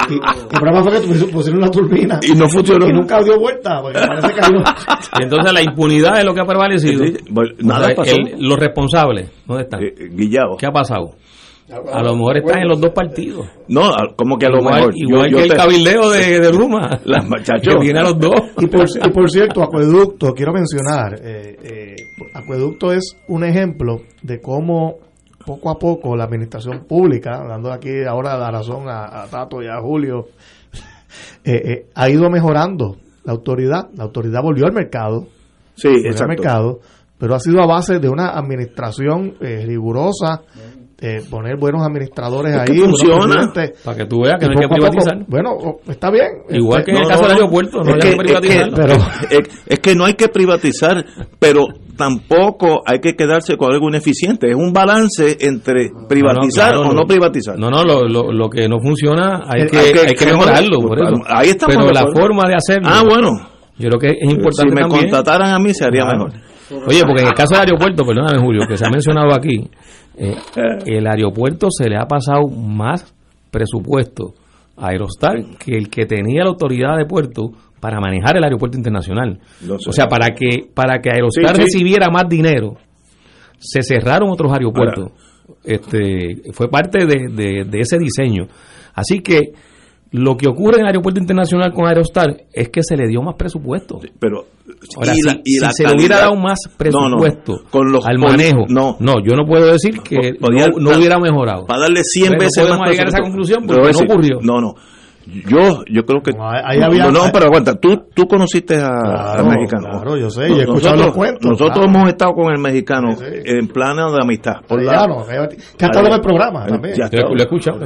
[0.09, 2.87] Y, el problema fue que pusieron una turbina Y no funcionó.
[2.87, 4.41] y nunca dio vuelta, porque parece que
[5.19, 7.05] Y entonces la impunidad es lo que ha prevalecido.
[7.05, 8.15] Sí, bueno, nada O sea, pasó.
[8.15, 9.83] el- los responsables, ¿dónde están?
[9.83, 10.57] Eh, Guillao.
[10.57, 11.11] ¿Qué ha pasado?
[11.93, 13.45] A lo mejor están en los dos partidos.
[13.67, 14.93] No, como que a lo igual, mejor.
[14.95, 16.99] Igual Yo- yo que el te- cabildeo de, de Luma.
[17.03, 17.73] Las muchachos.
[17.75, 18.35] Que tiene a los dos.
[18.59, 21.95] Y por, y por cierto, Acueducto, quiero mencionar, eh, eh,
[22.33, 24.95] Acueducto es un ejemplo de cómo
[25.47, 29.67] poco a poco la administración pública, dando aquí ahora la razón a, a Tato y
[29.67, 30.27] a Julio,
[31.45, 33.89] eh, eh, ha ido mejorando la autoridad.
[33.95, 35.27] La autoridad volvió al mercado,
[35.73, 36.79] Sí, volvió al mercado,
[37.17, 40.41] pero ha sido a base de una administración eh, rigurosa,
[40.99, 43.51] eh, poner buenos administradores Es ahí, funciona.
[43.85, 45.25] Para que tú veas que no hay que poco- privatizar.
[45.27, 45.49] bueno,
[45.87, 46.27] está bien.
[46.49, 48.23] Igual Este, que en el No, caso no, del aeropuerto, no Es hay que- que
[48.23, 48.77] privatizarlo.
[48.83, 51.05] es que- es, es que no hay que privatizar,
[51.39, 51.65] pero
[51.95, 54.49] tampoco hay que quedarse con algo ineficiente.
[54.49, 57.05] Es un balance entre privatizar No, no, claro, o no no.
[57.07, 57.59] privatizar.
[57.59, 60.25] No, no, lo, lo, lo que no funciona hay Eh, que, hay que- hay que
[60.25, 60.79] mejorarlo.
[60.79, 61.15] Por eso.
[61.27, 62.89] Ahí estamos Pero la forma de hacerlo.
[62.91, 63.29] Ah, bueno.
[63.79, 65.01] Yo creo que es importante si me también.
[65.03, 66.25] contrataran a mí, se haría Claro.
[66.25, 66.41] mejor.
[66.87, 69.69] Oye, porque en el caso del aeropuerto, perdóname Julio, que se ha mencionado aquí,
[70.17, 70.35] eh,
[70.85, 73.13] el aeropuerto se le ha pasado más
[73.51, 74.33] presupuesto
[74.75, 77.49] a Aerostar que el que tenía la autoridad de puerto
[77.79, 79.39] para manejar el aeropuerto internacional.
[79.61, 79.89] No sé.
[79.89, 81.61] O sea, para que para que Aerostar Sí, sí.
[81.63, 82.75] recibiera más dinero,
[83.59, 85.11] se cerraron otros aeropuertos.
[85.63, 88.47] Este fue parte de, de- de ese diseño.
[88.93, 89.39] Así que
[90.11, 93.35] lo que ocurre en el aeropuerto internacional con Aerostar es que se le dio más
[93.35, 93.99] presupuesto.
[94.19, 94.45] Pero
[94.97, 97.53] Ahora, y si, la- y si la se le hubiera dado más No, no, presupuesto
[97.69, 98.95] con los al manejo, no.
[98.99, 101.65] no, yo no puedo decir que podía- no, no hubiera mejorado.
[101.65, 103.31] Para darle 100 Pues no veces podemos más llegar a esa presupuesto.
[103.31, 104.39] conclusión porque no decir, ocurrió.
[104.41, 104.73] No, no.
[105.49, 106.31] Yo, yo creo que.
[106.39, 107.75] ahí había- no, no, pero aguanta.
[107.75, 109.89] Tú, tú conociste a- al Claro, mexicano.
[109.91, 111.89] claro, yo sé, y he escuchado nosotros, los cuentos, Nosotros claro.
[111.97, 114.53] hemos estado con el mexicano en plano de amistad.
[114.65, 115.25] Por la- Arellano,
[115.77, 116.95] que ha estado en el programa también.
[116.95, 117.79] Ya Yo lo he escuchado.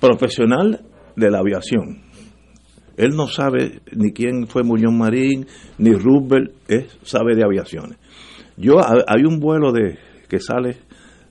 [0.00, 0.80] Profesional
[1.18, 2.02] de la aviación.
[2.96, 5.46] Él no sabe ni quién fue Muñoz Marín,
[5.78, 7.98] ni Roosevelt, él sabe de aviaciones.
[8.56, 10.78] Yo, ha- hay un vuelo de que sale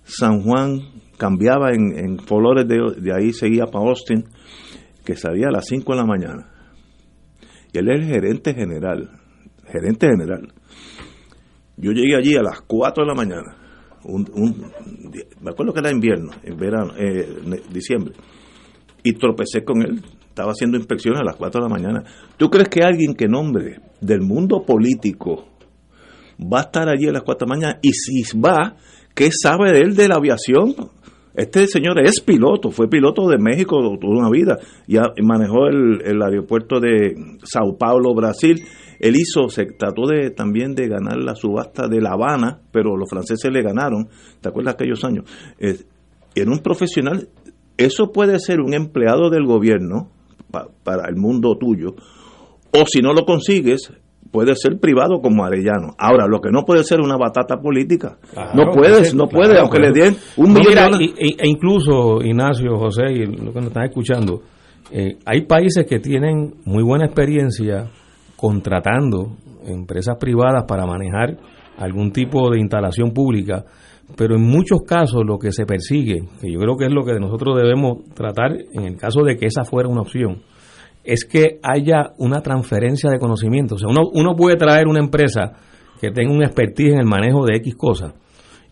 [0.04, 0.80] San Juan,
[1.18, 4.24] cambiaba en, en Flores, de, de ahí seguía para Austin,
[5.04, 6.50] que salía a las 5 de la mañana.
[7.74, 9.10] Y él es el gerente general,
[9.70, 10.54] gerente general.
[11.76, 13.56] Yo llegué allí a las 4 de la mañana,
[14.06, 14.72] un, un-
[15.42, 17.28] me acuerdo que era invierno, en verano, eh,
[17.74, 18.14] diciembre,
[19.04, 20.02] y tropecé con él.
[20.30, 22.04] Estaba haciendo inspecciones a las 4 de la mañana.
[22.38, 25.46] ¿Tú crees que alguien que nombre del mundo político
[26.40, 27.80] va a estar allí a las 4 de la mañana?
[27.82, 28.76] Y si va,
[29.16, 30.76] ¿qué sabe de él de la aviación?
[31.38, 34.58] Este señor es piloto, fue piloto de México toda una vida,
[34.88, 38.64] ya manejó el, el aeropuerto de Sao Paulo, Brasil.
[39.00, 43.08] Él hizo, se trató de también de ganar la subasta de La Habana, pero los
[43.08, 44.10] franceses le ganaron.
[44.42, 45.26] ¿Te acuerdas aquellos años?
[45.60, 45.78] Eh,
[46.34, 47.30] era un profesional.
[47.78, 50.10] Eso puede ser un empleado del gobierno
[50.52, 51.96] pa- para el mundo tuyo,
[52.74, 53.92] o si no lo consigues,
[54.32, 55.96] puede ser privado como Arellano.
[55.98, 58.18] Ahora, lo que no puede ser una batata política.
[58.54, 59.94] no puedes, no Claro, puedes, aunque claro.
[59.94, 61.14] le den un No, millón mira, de dólares.
[61.20, 64.42] y- y- e incluso, Ignacio, José, y lo que nos están escuchando,
[64.92, 67.90] eh, hay países que tienen muy buena experiencia
[68.36, 69.36] contratando
[69.66, 71.38] empresas privadas para manejar
[71.78, 73.66] algún tipo de instalación pública,
[74.16, 77.20] pero en muchos casos lo que se persigue, que yo creo que es lo que
[77.20, 80.42] nosotros debemos tratar en el caso de que esa fuera una opción,
[81.04, 83.76] es que haya una transferencia de conocimiento.
[83.76, 85.54] O sea, uno, uno puede traer una empresa
[86.02, 88.14] que tenga un expertise en el manejo de X cosas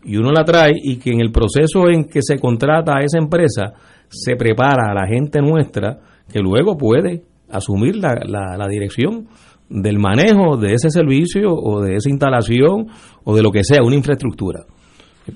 [0.03, 3.17] y uno la trae y que en el proceso en que se contrata a esa
[3.17, 3.73] empresa
[4.09, 5.99] se prepara a la gente nuestra
[6.31, 9.27] que luego puede asumir la, la- la dirección
[9.69, 12.87] del manejo de ese servicio o de esa instalación
[13.23, 14.65] o de lo que sea, una infraestructura.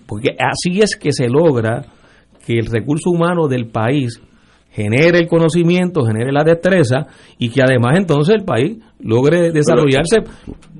[0.06, 1.86] Porque así es que se logra
[2.45, 4.22] que el recurso humano del país
[4.72, 7.07] genere el conocimiento, genere la destreza
[7.38, 10.18] y que además entonces el país logre desarrollarse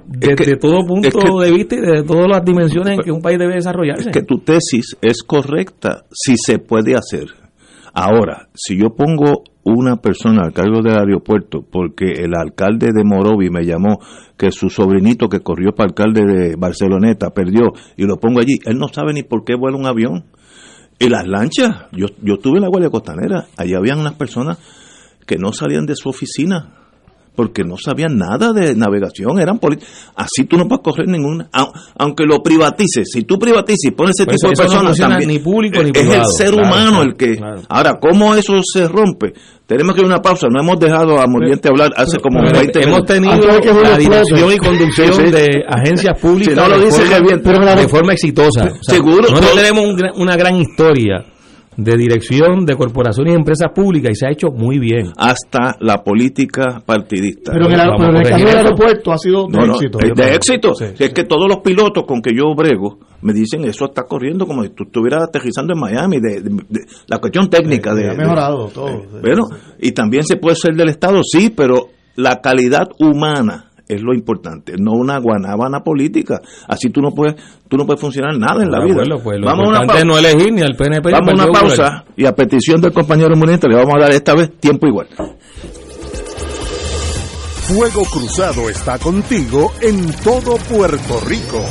[0.06, 3.22] desde todo punto es que- de vista y desde todas las dimensiones en que un
[3.22, 4.10] país debe desarrollarse.
[4.10, 7.28] Es que tu tesis es correcta si se puede hacer.
[7.94, 9.44] Ahora, si yo pongo
[9.76, 14.00] una persona al cargo del aeropuerto porque el alcalde de Morovi me llamó
[14.38, 18.78] que su sobrinito que corrió para alcalde de Barceloneta perdió y lo pongo allí, él
[18.78, 20.26] no sabe ni por qué vuela un avión.
[21.02, 24.58] Y las lanchas, yo, yo estuve en la Guardia Costanera, allí habían unas personas
[25.26, 26.79] que no salían de su oficina
[27.36, 29.90] porque no sabían nada de navegación, eran políticos.
[30.16, 34.16] Así tú no puedes correr ninguna, au- aunque lo privatices, si tú privatices y pones
[34.20, 36.22] ese Pues tipo de eso no personas también, ni público ni es privado.
[36.30, 37.36] el ser Claro, humano claro, el que...
[37.38, 37.62] claro.
[37.70, 39.34] Ahora, ¿cómo eso se rompe?
[39.66, 42.58] Tenemos que ir a una pausa, no hemos dejado a Muriente hablar hace como Pero
[42.60, 43.16] 20 hemos minutos.
[43.16, 45.32] tenido que Julio la dirección y conducción Sí, sí.
[45.32, 48.62] de agencias públicas Si no lo de, dice forma, pero de forma exitosa.
[48.66, 51.24] O sea, Seguro, todo- tenemos un gran- una gran historia
[51.84, 55.12] de dirección de corporaciones y empresas públicas y se ha hecho muy bien.
[55.18, 57.52] Hasta la política partidista.
[57.54, 58.58] Pero en el, Vamos pero en el a caso corregir del eso.
[58.68, 60.00] aeropuerto ha sido de No, no, éxito.
[60.00, 60.76] es de éxito.
[60.76, 64.46] Si es que todos los pilotos con que yo brego me dicen eso está corriendo
[64.46, 66.20] como si tú estuvieras aterrizando en Miami.
[66.20, 69.04] De, de- de- la cuestión técnica de, ha mejorado todo.
[69.22, 69.44] Bueno,
[69.80, 74.76] y también se puede ser del Estado, sí, pero la calidad humana es lo importante,
[74.80, 76.40] no una guanábana política.
[76.68, 77.36] Así tú no puedes,
[77.68, 79.04] tú no puedes funcionar nada en la De vida.
[79.22, 80.02] pues, vamos a una no pausa.
[80.20, 81.64] elegir ni al PNP ni al Vamos a una Popular.
[81.78, 85.08] pausa y a petición del compañero Muniente le vamos a dar esta vez tiempo igual.
[87.68, 91.64] Fuego Cruzado está contigo en todo Puerto Rico.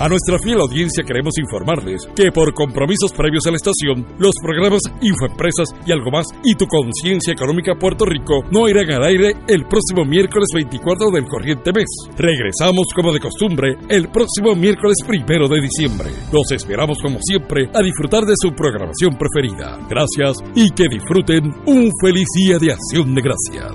[0.00, 4.82] A nuestra fiel audiencia queremos informarles que por compromisos previos a la estación, los programas
[5.02, 9.66] Infoempresas y algo más y tu conciencia económica Puerto Rico no irán al aire el
[9.66, 11.88] próximo miércoles 24 del corriente mes.
[12.16, 16.10] Regresamos como de costumbre el próximo miércoles primero de diciembre.
[16.32, 19.78] Los esperamos como siempre a disfrutar de su programación preferida.
[19.90, 23.74] Gracias y que disfruten un feliz día de acción de gracias.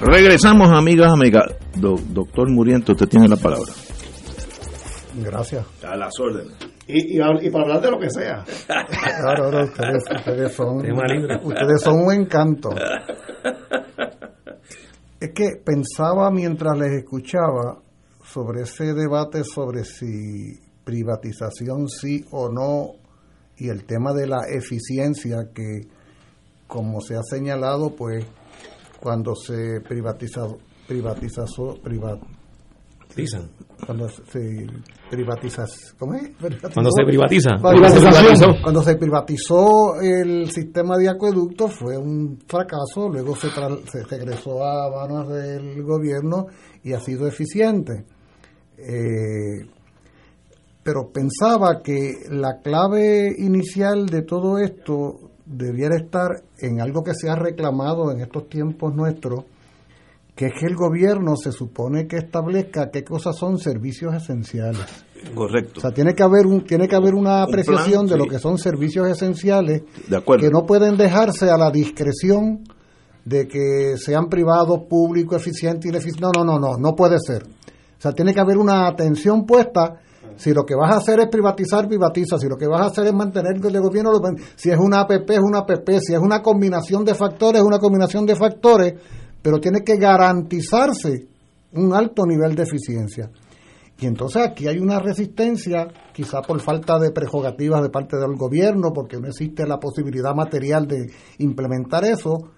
[0.00, 1.44] Regresamos, amigas, amigas.
[1.76, 3.72] Do- doctor Muriente, usted tiene la palabra.
[5.16, 5.66] Gracias.
[5.84, 6.54] A las órdenes.
[6.86, 8.44] Y, y, hab- y para hablar de lo que sea.
[9.24, 10.76] Ahora, ahora ustedes, ustedes son,
[11.44, 12.70] ustedes son un encanto.
[15.20, 17.78] Es que pensaba mientras les escuchaba
[18.24, 22.92] sobre ese debate sobre si privatización sí o no
[23.56, 25.88] y el tema de la eficiencia que,
[26.68, 28.24] como se ha señalado, pues
[29.00, 30.46] cuando se privatiza,
[30.86, 32.18] privatizó, privat,
[33.84, 34.68] cuando se
[35.10, 35.64] privatiza,
[35.98, 36.30] ¿cómo es?
[36.74, 37.50] Cuando se privatiza.
[37.60, 43.80] Cuando, se cuando se privatizó el sistema de acueductos fue un fracaso, luego se, tra-
[43.90, 46.46] se regresó a manos del gobierno
[46.84, 48.04] y ha sido eficiente.
[48.76, 49.66] Eh,
[50.82, 57.28] pero pensaba que la clave inicial de todo esto debiera estar en algo que se
[57.30, 59.44] ha reclamado en estos tiempos nuestros,
[60.34, 64.86] que es que el gobierno se supone que establezca qué cosas son servicios esenciales.
[65.34, 65.78] Correcto.
[65.78, 68.30] O sea, tiene que haber un tiene que haber una Un apreciación plan, de lo
[68.30, 70.44] que son servicios esenciales De acuerdo.
[70.44, 72.62] que no pueden dejarse a la discreción
[73.24, 76.22] de que sean privados, públicos, eficientes, ineficientes.
[76.22, 77.42] No, no, no, no, no puede ser.
[77.42, 79.98] O sea, tiene que haber una atención puesta
[80.38, 82.38] Si lo que vas a hacer es privatizar, privatiza.
[82.38, 84.12] Si lo que vas a hacer es mantener el gobierno,
[84.54, 85.88] si es una APP, es una APP.
[86.00, 88.94] Si es una combinación de factores, es una combinación de factores.
[89.42, 91.26] Pero tiene que garantizarse
[91.72, 93.30] un alto nivel de eficiencia.
[94.00, 98.92] Y entonces aquí hay una resistencia, quizá por falta de prerrogativas de parte del gobierno,
[98.94, 102.52] porque no existe la posibilidad material de implementar eso.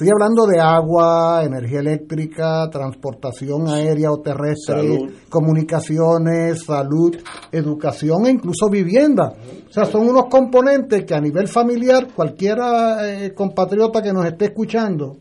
[0.00, 5.10] Estoy hablando de agua, energía eléctrica, transportación aérea o terrestre, Salud.
[5.28, 7.14] comunicaciones, salud,
[7.52, 9.34] educación e incluso vivienda.
[9.68, 14.46] O sea, son unos componentes que a nivel familiar, cualquiera eh, compatriota que nos esté
[14.46, 15.18] escuchando,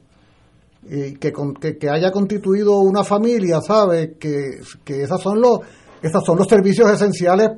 [0.89, 5.60] eh, que, con- que, que haya constituido una familia, sabe que, que esas son los
[6.01, 7.49] esos son los servicios esenciales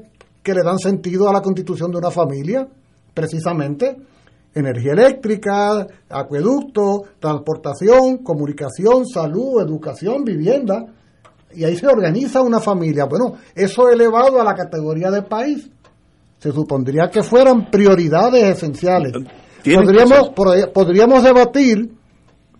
[0.42, 2.68] que le dan sentido a la constitución de una familia,
[3.14, 3.96] precisamente
[4.54, 10.86] energía eléctrica, acueducto, transportación, comunicación, salud, educación, vivienda,
[11.54, 13.06] y ahí se organiza una familia.
[13.06, 15.70] Bueno, eso elevado a la categoría de país,
[16.40, 19.14] se supondría que fueran prioridades esenciales.
[19.64, 20.32] Podríamos,
[20.74, 21.92] podríamos debatir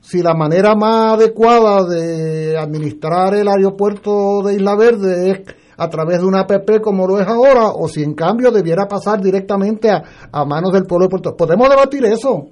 [0.02, 6.20] si la manera más adecuada de administrar el aeropuerto de Isla Verde es a través
[6.20, 10.04] de una APP como lo es ahora, o si en cambio debiera pasar directamente a,
[10.32, 11.38] a manos del pueblo de Puerto Rico.
[11.46, 12.48] Podemos debatir eso,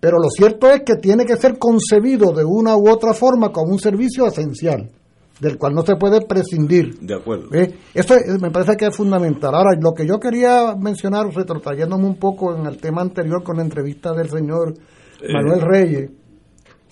[0.00, 3.72] pero lo cierto es que tiene que ser concebido de una u otra forma como
[3.72, 4.90] un servicio esencial,
[5.38, 6.98] del cual no se puede prescindir.
[7.00, 7.48] De acuerdo.
[7.50, 7.74] ¿Ve?
[7.94, 9.54] Eso es- me parece que es fundamental.
[9.54, 13.62] Ahora, lo que yo quería mencionar, retrotrayéndome un poco en el tema anterior con la
[13.62, 14.74] entrevista del señor
[15.22, 15.32] Eh.
[15.32, 16.10] Manuel Reyes,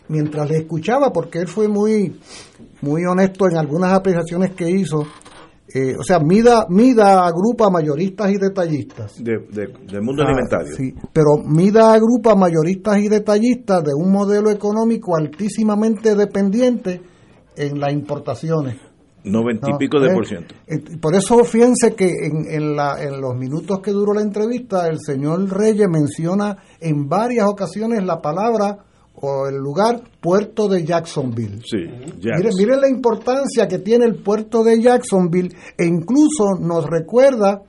[0.08, 2.18] mientras le escuchaba, porque él fue muy,
[2.82, 5.06] muy honesto en algunas apreciaciones que hizo,
[5.74, 9.22] eh, o sea, Mida, Mida agrupa mayoristas y detallistas.
[9.22, 10.74] De- de- del mundo Ah, alimentario.
[10.76, 17.00] sí, pero Mida agrupa mayoristas y detallistas de un modelo económico altísimamente dependiente
[17.56, 18.76] en las importaciones.
[19.24, 20.54] Noventa y No, pico de eh, por ciento.
[20.68, 24.86] eh, Por eso fíjense que en, en, la, en los minutos que duró la entrevista,
[24.88, 28.84] el señor Reyes menciona en varias ocasiones la palabra
[29.20, 31.60] o el lugar puerto de Jacksonville.
[31.64, 31.78] Sí.
[32.22, 37.62] Miren, miren la importancia que tiene el puerto de Jacksonville e incluso nos recuerda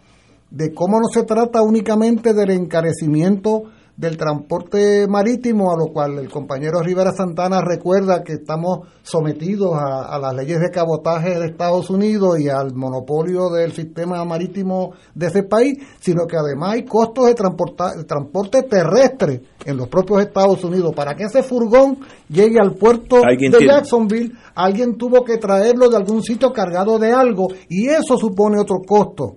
[0.51, 3.63] de cómo no se trata únicamente del encarecimiento
[3.99, 10.15] del transporte marítimo, a lo cual el compañero Rivera Santana recuerda que estamos sometidos a,
[10.15, 15.27] a las leyes de cabotaje de Estados Unidos y al monopolio del sistema marítimo de
[15.27, 20.21] ese país, sino que además hay costos de, transporta- de transporte terrestre en los propios
[20.21, 20.93] Estados Unidos.
[20.95, 21.97] Para que ese furgón
[22.29, 26.99] llegue al puerto Alguien de tiene- Jacksonville, alguien tuvo que traerlo de algún sitio cargado
[26.99, 29.35] de algo y eso supone otro costo.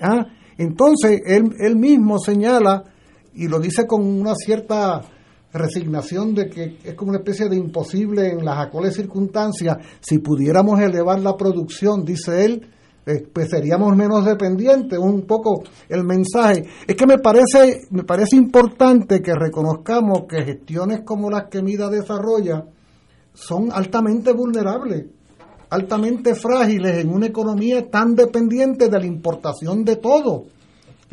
[0.00, 0.24] ¿Ah?
[0.56, 2.82] Entonces, él, él mismo señala,
[3.34, 5.00] y lo dice con una cierta
[5.52, 10.80] resignación de que es como una especie de imposible en las actuales circunstancias, si pudiéramos
[10.80, 12.68] elevar la producción, dice él,
[13.06, 16.64] eh, pues seríamos menos dependientes, un poco el mensaje.
[16.86, 21.88] Es que me parece, me parece importante que reconozcamos que gestiones como las que Mida
[21.88, 22.64] desarrolla
[23.34, 25.06] son altamente vulnerables,
[25.70, 30.46] altamente frágiles en una economía tan dependiente de la importación de todo.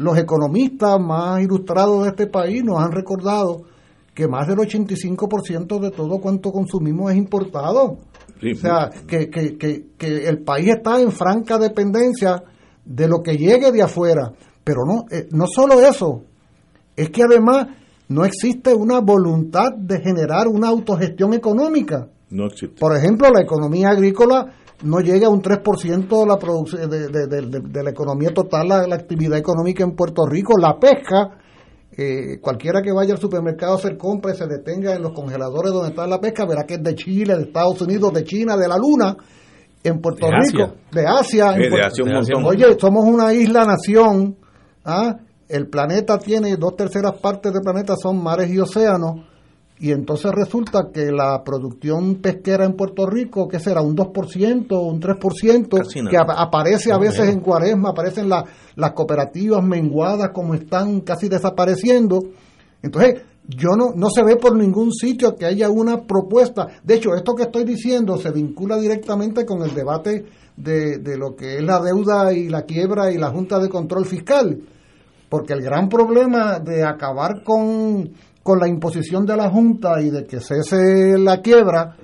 [0.01, 3.61] Los economistas más ilustrados de este país nos han recordado
[4.15, 7.97] que más del 85% de todo cuanto consumimos es importado.
[8.39, 12.43] Sí, o sea, que, que, que, que el país está en franca dependencia
[12.83, 14.33] de lo que llegue de afuera.
[14.63, 16.23] Pero no, eh, no solo eso,
[16.95, 17.67] es que además
[18.07, 22.07] no existe una voluntad de generar una autogestión económica.
[22.31, 22.79] No existe.
[22.79, 24.53] Por ejemplo, la economía agrícola
[24.83, 28.87] no llega a un 3% de la, produc- de, de- de- la economía total, la,
[28.87, 30.57] la actividad económica en Puerto Rico.
[30.57, 31.37] La pesca,
[31.97, 35.71] eh, cualquiera que vaya al supermercado a hacer compras y se detenga en los congeladores
[35.71, 38.67] donde está la pesca, verá que es de Chile, de Estados Unidos, de China, de
[38.67, 39.15] la Luna.
[39.83, 40.75] En Puerto De Rico, Asia.
[40.91, 41.55] de Asia.
[41.55, 42.45] en Eh, de Puerto- Asia un montón.
[42.45, 44.37] Oye, somos una isla-nación.
[44.85, 45.15] ¿ah?
[45.49, 49.25] El planeta tiene dos terceras partes del planeta son mares y océanos.
[49.83, 54.99] Y entonces resulta que la producción pesquera en Puerto Rico, que será un 2%, un
[55.01, 56.09] 3%, Casi nada.
[56.11, 58.45] que ap- aparece a veces en cuaresma, aparecen la-
[58.75, 62.21] las cooperativas menguadas como están casi desapareciendo.
[62.83, 66.67] Entonces, yo no, no se ve por ningún sitio que haya una propuesta.
[66.83, 70.25] De hecho, esto que estoy diciendo se vincula directamente con el debate
[70.55, 74.05] de, de lo que es la deuda y la quiebra y la Junta de Control
[74.05, 74.59] Fiscal.
[75.27, 78.11] Porque el gran problema de acabar con,
[78.43, 81.95] con la imposición de la Junta y de que cese la quiebra,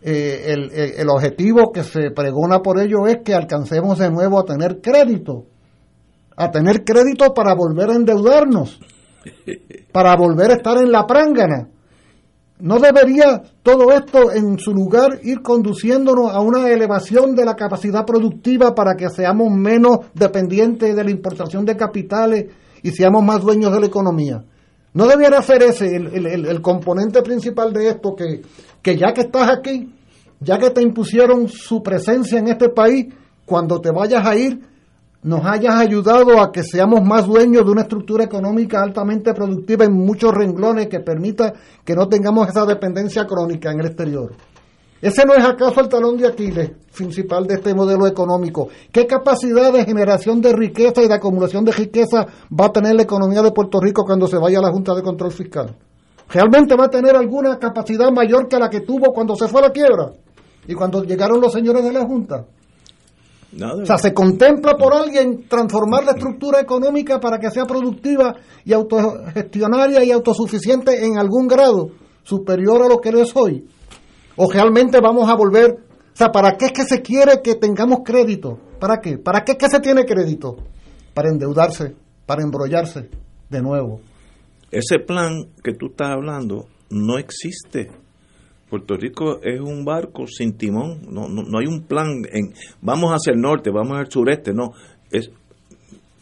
[0.00, 4.38] eh, el, el- el objetivo que se pregona por ello es que alcancemos de nuevo
[4.40, 5.44] a tener crédito,
[6.36, 8.80] a tener crédito para volver a endeudarnos,
[9.92, 11.68] para volver a estar en la prángana.
[12.58, 18.04] ¿No debería todo esto en su lugar ir conduciéndonos a una elevación de la capacidad
[18.06, 22.46] productiva para que seamos menos dependientes de la importación de capitales
[22.82, 24.44] y seamos más dueños de la economía?
[24.94, 28.42] ¿No debiera ser ese el, el- el- componente principal de esto que,
[28.82, 29.92] que ya que estás aquí,
[30.40, 33.06] ya que te impusieron su presencia en este país,
[33.46, 34.60] cuando te vayas a ir,
[35.22, 39.92] nos hayas ayudado a que seamos más dueños de una estructura económica altamente productiva en
[39.92, 41.52] muchos renglones que permita
[41.84, 44.32] que no tengamos esa dependencia crónica en el exterior.
[45.02, 48.68] Ese no es acaso el talón de Aquiles principal de este modelo económico.
[48.92, 52.24] ¿Qué capacidad de generación de riqueza y de acumulación de riqueza
[52.58, 55.02] va a tener la economía de Puerto Rico cuando se vaya a la Junta de
[55.02, 55.74] Control Fiscal?
[56.28, 59.64] ¿Realmente va a tener alguna capacidad mayor que la que tuvo cuando se fue a
[59.64, 60.12] la quiebra?
[60.68, 62.44] Y cuando llegaron los señores de la Junta.
[63.54, 63.82] Nada.
[63.82, 68.72] O sea, se contempla por alguien transformar la estructura económica para que sea productiva y
[68.72, 71.90] autogestionaria y autosuficiente en algún grado
[72.22, 73.66] superior a lo que lo es hoy.
[74.36, 78.00] O realmente vamos a volver, o sea, ¿para qué es que se quiere que tengamos
[78.04, 78.58] crédito?
[78.78, 79.18] ¿Para qué?
[79.18, 80.56] ¿Para qué es que se tiene crédito?
[81.14, 81.94] Para endeudarse,
[82.26, 83.08] para embrollarse
[83.48, 84.00] de nuevo.
[84.70, 87.90] Ese plan que tú estás hablando no existe.
[88.70, 93.10] Puerto Rico es un barco sin timón, no, no, no hay un plan en vamos
[93.10, 94.72] hacia el norte, vamos al sureste, no,
[95.10, 95.30] es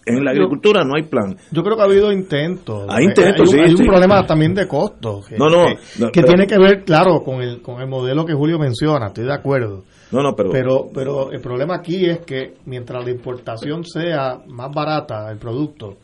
[0.07, 1.37] en la Yo- agricultura no hay plan.
[1.53, 2.87] Yo creo que ha habido intentos.
[2.89, 3.85] Hay intentos, Hay, un- sí, hay un sí.
[3.85, 5.27] problema también de costos.
[5.29, 7.89] Que, No, no, que, no, que pero- tiene que ver, claro, con el, con el
[7.89, 9.85] modelo que Julio menciona, estoy de acuerdo.
[10.13, 14.71] No, no, pero Pero, pero el problema aquí es que mientras la importación sea más
[14.75, 15.99] barata el producto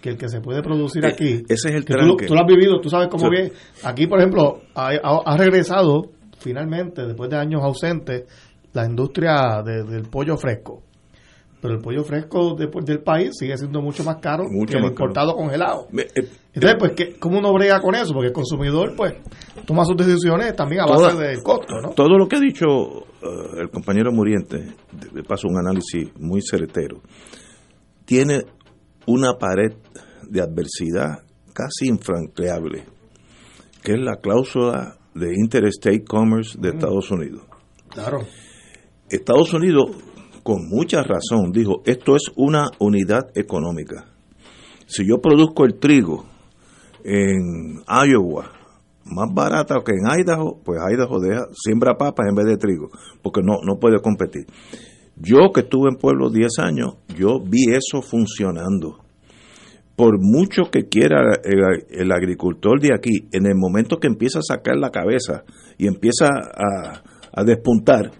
[0.00, 2.26] que el que se puede producir Eh, aquí, ese es el que tú, lo- tranque.
[2.26, 3.52] tú lo has vivido, tú sabes cómo bien.
[3.84, 6.04] Aquí, por ejemplo, ha, ha- ha regresado
[6.38, 8.24] finalmente, después de años ausentes,
[8.72, 10.84] la industria de- del pollo fresco.
[11.62, 14.82] Pero el pollo fresco de- del país sigue siendo mucho más caro Mucho que el
[14.82, 14.88] caro.
[14.88, 15.88] importado congelado.
[15.96, 16.08] Eh,
[16.54, 18.12] Entonces, pues, ¿qué- ¿cómo uno brega con eso?
[18.14, 19.14] Porque el consumidor, pues,
[19.66, 21.90] toma sus decisiones también a Toda- base del costo, ¿no?
[21.90, 22.66] Todo lo que ha dicho
[23.22, 24.74] eh, el compañero Muriente,
[25.12, 27.02] de paso un análisis muy certero,
[28.06, 28.40] tiene
[29.06, 29.72] una pared
[30.28, 31.22] de adversidad
[31.52, 32.84] casi infranqueable,
[33.82, 37.42] que es la cláusula de Interstate Commerce de Estados Unidos.
[37.90, 38.20] Claro.
[39.10, 39.90] Estados Unidos,
[40.42, 44.06] con mucha razón, dijo, esto es una unidad económica.
[44.86, 46.24] Si yo produzco el trigo
[47.04, 48.60] en Iowa
[49.04, 52.90] más barata que en Idaho, pues Idaho deja, siembra papas en vez de trigo,
[53.22, 54.46] porque no, no puede competir.
[55.16, 58.98] Yo que estuve en Pueblo 10 años, yo vi eso funcionando.
[59.96, 64.42] Por mucho que quiera el, el agricultor de aquí, en el momento que empieza a
[64.42, 65.44] sacar la cabeza
[65.76, 67.02] y empieza a,
[67.32, 68.10] a despuntar,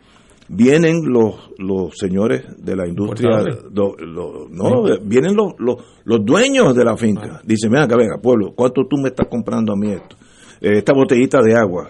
[0.53, 6.97] vienen los, los señores de la industria, no, vienen los, los, los dueños de la
[6.97, 7.41] finca.
[7.45, 10.17] Dicen, venga, venga, pueblo, ¿cuánto tú me estás comprando a mí esto?
[10.61, 11.89] Eh, esta botellita de agua.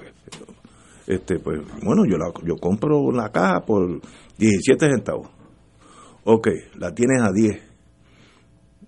[1.07, 4.01] Este, pues, bueno, yo la, yo compro la caja por
[4.39, 5.28] 17 centavos.
[6.24, 7.69] Ok, la tienes a 10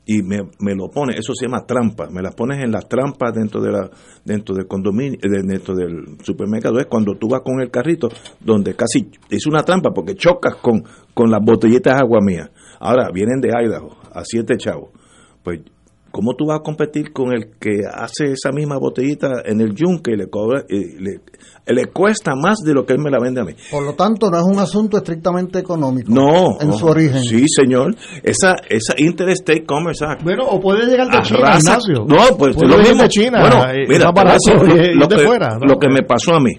[0.04, 3.32] y me, me lo pones, eso se llama trampa, me las pones en las trampas
[3.34, 3.88] dentro de la
[4.24, 8.08] dentro del condominio, de- dentro del supermercado, es cuando tú vas con el carrito,
[8.40, 10.82] donde casi es una trampa porque chocas con,
[11.14, 12.50] con las botellitas de agua mía.
[12.80, 14.90] Ahora vienen de Idaho a siete chavos.
[15.44, 15.60] Pues,
[16.12, 20.12] ¿cómo tú vas a competir con el que hace esa misma botellita en el yunque
[20.12, 21.20] y le cobra, y le,
[21.66, 23.52] le cuesta más de lo que él me la vende a mí?
[23.70, 26.12] Por lo tanto, no es un asunto estrictamente económico.
[26.12, 26.74] No, En no.
[26.78, 27.22] su origen.
[27.22, 27.94] Sí, señor.
[28.22, 30.22] Esa, esa Interstate Commerce Act.
[30.22, 32.04] Bueno, o puede llegar de China, Ignacio.
[32.06, 33.02] No, pues Puede lo mismo.
[33.02, 33.40] de China.
[33.40, 35.48] Bueno, eh, mira, más barato y- y lo, de que, fuera.
[35.58, 35.66] ¿no?
[35.66, 36.52] lo que me pasó a mí.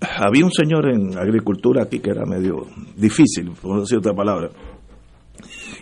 [0.00, 2.66] Había un señor en agricultura aquí que era medio
[2.96, 4.48] difícil, por no decir otra palabra.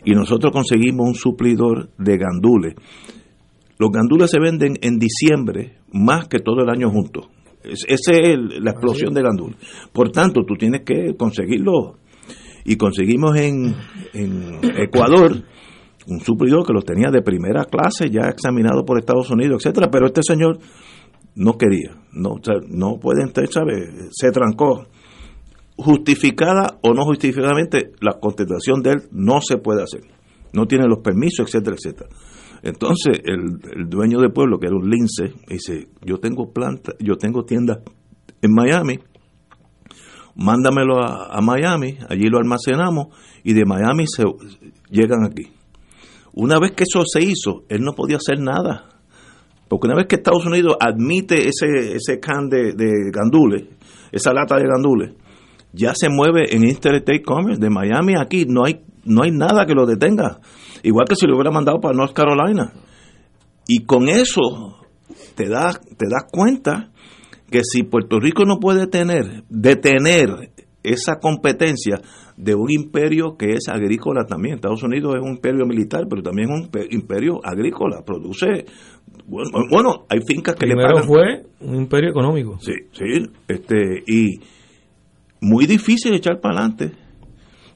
[0.07, 2.75] Y nosotros conseguimos un suplidor de gandules.
[3.79, 7.27] Los gandules se venden en diciembre más que todo el año juntos.
[7.63, 9.57] Es- Esa es el- la explosión de gandules.
[9.93, 11.99] Por tanto, tú tienes que conseguirlo.
[12.65, 13.75] Y conseguimos en,
[14.15, 15.43] en Ecuador
[16.09, 20.07] un suplidor que los tenía de primera clase, ya examinado por Estados Unidos, etcétera, pero
[20.07, 20.59] este señor
[21.35, 22.37] no quería, no,
[22.69, 23.89] no puede entrar, ¿sabe?
[24.11, 24.87] Se trancó.
[25.77, 30.03] Justificada o no justificadamente, la contestación de él no se puede hacer.
[30.53, 32.09] No tiene los permisos, etcétera, etcétera.
[32.63, 37.45] Entonces, el, dueño del pueblo, que era un lince, dice, yo tengo planta, yo tengo
[37.45, 37.79] tiendas
[38.41, 38.99] en Miami,
[40.35, 43.09] mándamelo a, Miami, allí lo almacenamos
[43.45, 44.25] y de Miami se
[44.91, 45.53] llegan aquí.
[46.33, 48.89] Una vez que eso se hizo, él no podía hacer nada.
[49.69, 52.75] Porque una vez que Estados Unidos admite ese, ese can de
[53.13, 53.65] gandules,
[54.13, 55.13] esa lata de gandules,
[55.77, 59.67] ya se mueve en Interstate Commerce de Miami a aquí, no hay, no hay nada
[59.67, 60.41] que lo detenga.
[60.83, 62.73] Igual que si lo hubiera mandado para North Carolina.
[63.69, 64.79] Y con eso
[65.35, 66.91] te das, te das cuenta
[67.51, 70.51] que si Puerto Rico no puede tener, detener
[70.83, 72.01] esa competencia
[72.37, 74.57] de un imperio que es agrícola también.
[74.57, 78.03] Estados Unidos es un imperio militar, pero también es un pe- imperio agrícola.
[78.05, 78.67] Produce,
[79.27, 81.09] bueno, bueno, hay fincas que le Primero pagan.
[81.09, 82.59] fue un imperio económico.
[82.61, 83.05] Sí, sí,
[83.49, 84.41] este, y
[85.47, 86.93] muy difícil echar para adelante.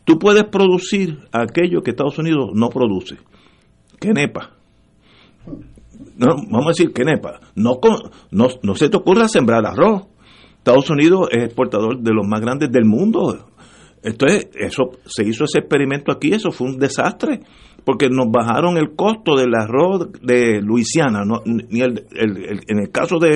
[0.04, 3.16] Tú puedes producir aquello que Estados Unidos no produce.
[4.00, 4.50] Quenepa.
[6.16, 7.40] No, vamos a decir quenepa.
[7.54, 10.02] No, con- no, no se te ocurra sembrar arroz.
[10.58, 13.49] Estados Unidos es exportador de los más grandes del mundo.
[14.02, 17.40] Entonces, eso se hizo ese experimento aquí, eso fue un desastre,
[17.84, 22.78] porque nos bajaron el costo del arroz de Luisiana, no, ni el, el- el- en
[22.78, 23.30] el caso de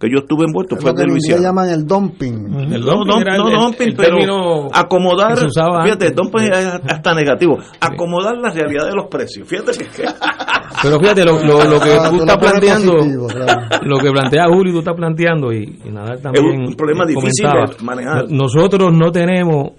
[0.00, 1.42] que yo estuve envuelto Es fue lo que de Luisiana.
[1.42, 2.34] llaman el dumping.
[2.72, 6.14] El No, dumping no, dumping, el pero acomodar, fíjate, antes.
[6.14, 9.84] dumping es hasta negativo, acomodar la realidad de los precios, fíjate que,
[10.82, 13.62] Pero fíjate, lo, lo, lo que Ah, tú tú estás planteando, positivo, claro.
[13.82, 17.46] lo que plantea Julio y tú estás planteando, y, y Nadal también un problema difícil
[17.48, 18.30] de manejar.
[18.30, 19.72] Nosotros no tenemos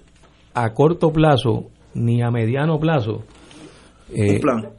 [0.53, 3.23] a corto plazo ni a mediano plazo.
[4.13, 4.69] eh, un plan.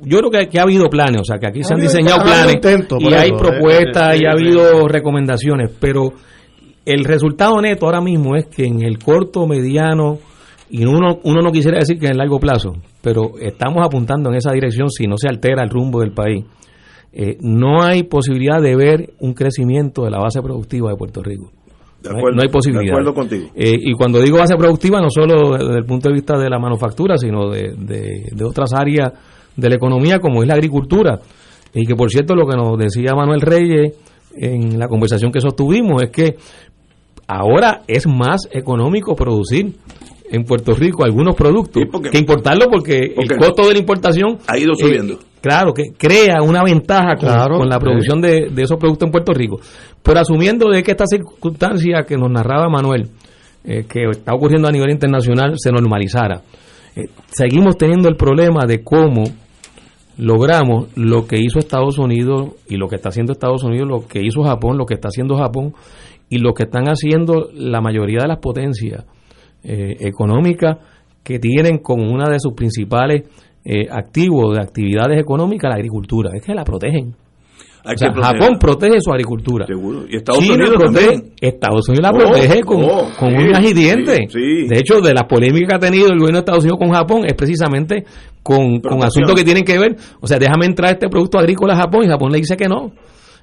[0.00, 2.22] yo creo que, que ha habido planes, o sea, que aquí se Ha han diseñado
[2.22, 2.56] planes
[3.00, 6.12] y hay eso, propuestas eh, y ha eh, habido recomendaciones, pero
[6.84, 10.18] el resultado neto ahora mismo es que en el corto, mediano
[10.70, 12.72] y uno, uno no quisiera decir que en el largo plazo,
[13.02, 16.44] pero estamos apuntando en esa dirección si no se altera el rumbo del país.
[17.12, 21.52] Eh, no hay posibilidad de ver un crecimiento de la base productiva de Puerto Rico.
[22.02, 22.84] De No hay- acuerdo, no hay posibilidad.
[22.84, 23.46] de acuerdo contigo.
[23.54, 26.58] Eh, y cuando digo base productiva, no solo desde el punto de vista de la
[26.58, 29.12] manufactura, sino de, de- de otras áreas
[29.56, 31.20] de la economía, como es la agricultura.
[31.74, 33.92] Y que, por cierto, lo que nos decía Manuel Reyes
[34.36, 36.36] en la conversación que sostuvimos es que
[37.26, 39.72] ahora es más económico producir
[40.30, 44.58] en Puerto Rico algunos productos que importarlo porque, porque el costo de la importación ha
[44.58, 45.18] ido eh, subiendo.
[45.42, 49.12] Claro, que crea una ventaja con, Claro, con la producción de, de esos productos en
[49.12, 49.60] Puerto Rico.
[50.02, 53.10] Pero asumiendo de que esta circunstancia que nos narraba Manuel,
[53.64, 56.42] eh, que está ocurriendo a nivel internacional, se normalizara,
[56.96, 59.24] eh, seguimos teniendo el problema de cómo
[60.18, 64.20] logramos lo que hizo Estados Unidos y lo que está haciendo Estados Unidos, lo que
[64.20, 65.74] hizo Japón, lo que está haciendo Japón
[66.28, 69.04] y lo que están haciendo la mayoría de las potencias
[69.64, 70.78] eh, económicas
[71.22, 73.22] que tienen como una de sus principales
[73.64, 76.30] eh, activos de actividades económicas la agricultura.
[76.34, 77.14] Es que la protegen.
[77.84, 78.12] O sea.
[78.12, 79.66] Japón protege su agricultura.
[79.66, 80.04] Seguro.
[80.08, 81.32] Y Estados China Unidos protege- también.
[81.40, 84.18] Estados Unidos la Oh, protege con, oh, con sí, uñas y dientes.
[84.28, 84.68] sí, sí.
[84.68, 87.24] De hecho, de las polémicas que ha tenido el gobierno de Estados Unidos con Japón
[87.26, 88.04] es precisamente
[88.42, 89.96] con, con asuntos que tienen que ver.
[90.20, 92.92] O sea, déjame entrar este producto agrícola a Japón y Japón le dice que no.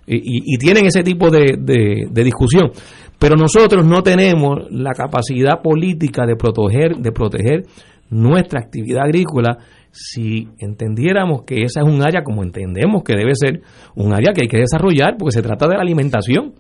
[0.08, 2.72] Y, y- y tienen ese tipo de, de- de discusión.
[3.20, 7.64] Pero nosotros no tenemos la capacidad política de proteger, de proteger
[8.10, 9.58] nuestra actividad agrícola
[9.91, 13.61] si entendiéramos que esa es un área como entendemos que debe ser
[13.95, 16.53] un área que hay que desarrollar porque se trata de la alimentación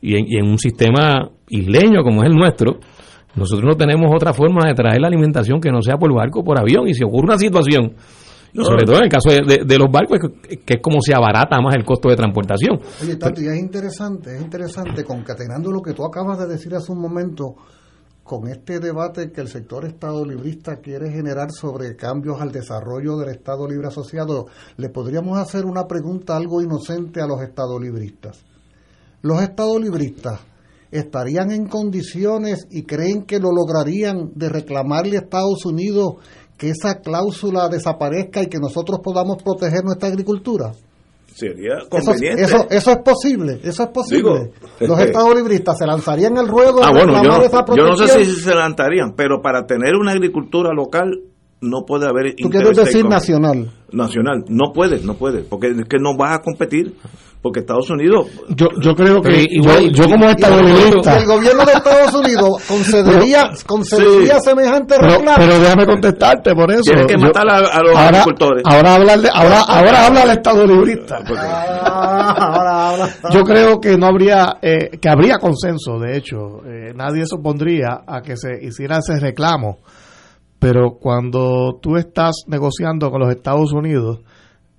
[0.00, 2.78] y en, y en un sistema isleño como es el nuestro
[3.36, 6.44] nosotros no tenemos otra forma de traer la alimentación que no sea por barco o
[6.44, 7.92] por avión y si ocurre una situación
[8.54, 8.64] No.
[8.64, 10.18] sobre todo en el caso de, de- de los barcos
[10.64, 14.42] que es como se abarata más el costo de transportación Oye, Tati, es interesante, es
[14.42, 17.54] interesante, concatenando lo que tú acabas de decir hace un momento,
[18.30, 23.30] con este debate que el sector Estado librista quiere generar sobre cambios al desarrollo del
[23.30, 24.46] Estado libre asociado,
[24.76, 28.38] le podríamos hacer una pregunta algo inocente a los Estado libristas.
[29.22, 30.38] ¿Los Estado libristas
[30.92, 36.18] estarían en condiciones y creen que lo lograrían de reclamarle a Estados Unidos
[36.56, 40.70] que esa cláusula desaparezca y que nosotros podamos proteger nuestra agricultura?
[41.40, 42.42] Sería Eso, conveniente.
[42.42, 44.52] eso, eso es posible, eso es posible.
[44.78, 48.24] Digo, Los estados libristas se lanzarían al ruedo Ah, bueno, yo esa yo no sé
[48.24, 51.20] si se levantarían, pero para tener una agricultura local
[51.62, 53.70] no puede haber Tú quieres decir nacional.
[53.92, 56.94] Nacional, no puede, no puede, porque es que no vas a competir,
[57.42, 58.26] porque Estados Unidos...
[58.50, 61.72] Yo, yo creo que igual- yo, yo como Y estado el, librista el gobierno de
[61.72, 65.36] Estados Unidos concedería, concedería semejante pero, reclamo.
[65.38, 66.82] pero déjame contestarte por eso.
[66.84, 68.62] Tienes que Yo- matar a, a los ahora, agricultores.
[68.66, 71.18] ahora hablar de- ahora, ahora habla del estado librista.
[71.82, 73.08] Ah, ahora.
[73.32, 78.02] Yo creo que no habría, eh, que habría consenso, de hecho, eh, nadie se opondría
[78.06, 79.78] a que se hiciera ese reclamo,
[80.58, 84.18] pero cuando tú estás negociando con los Estados Unidos,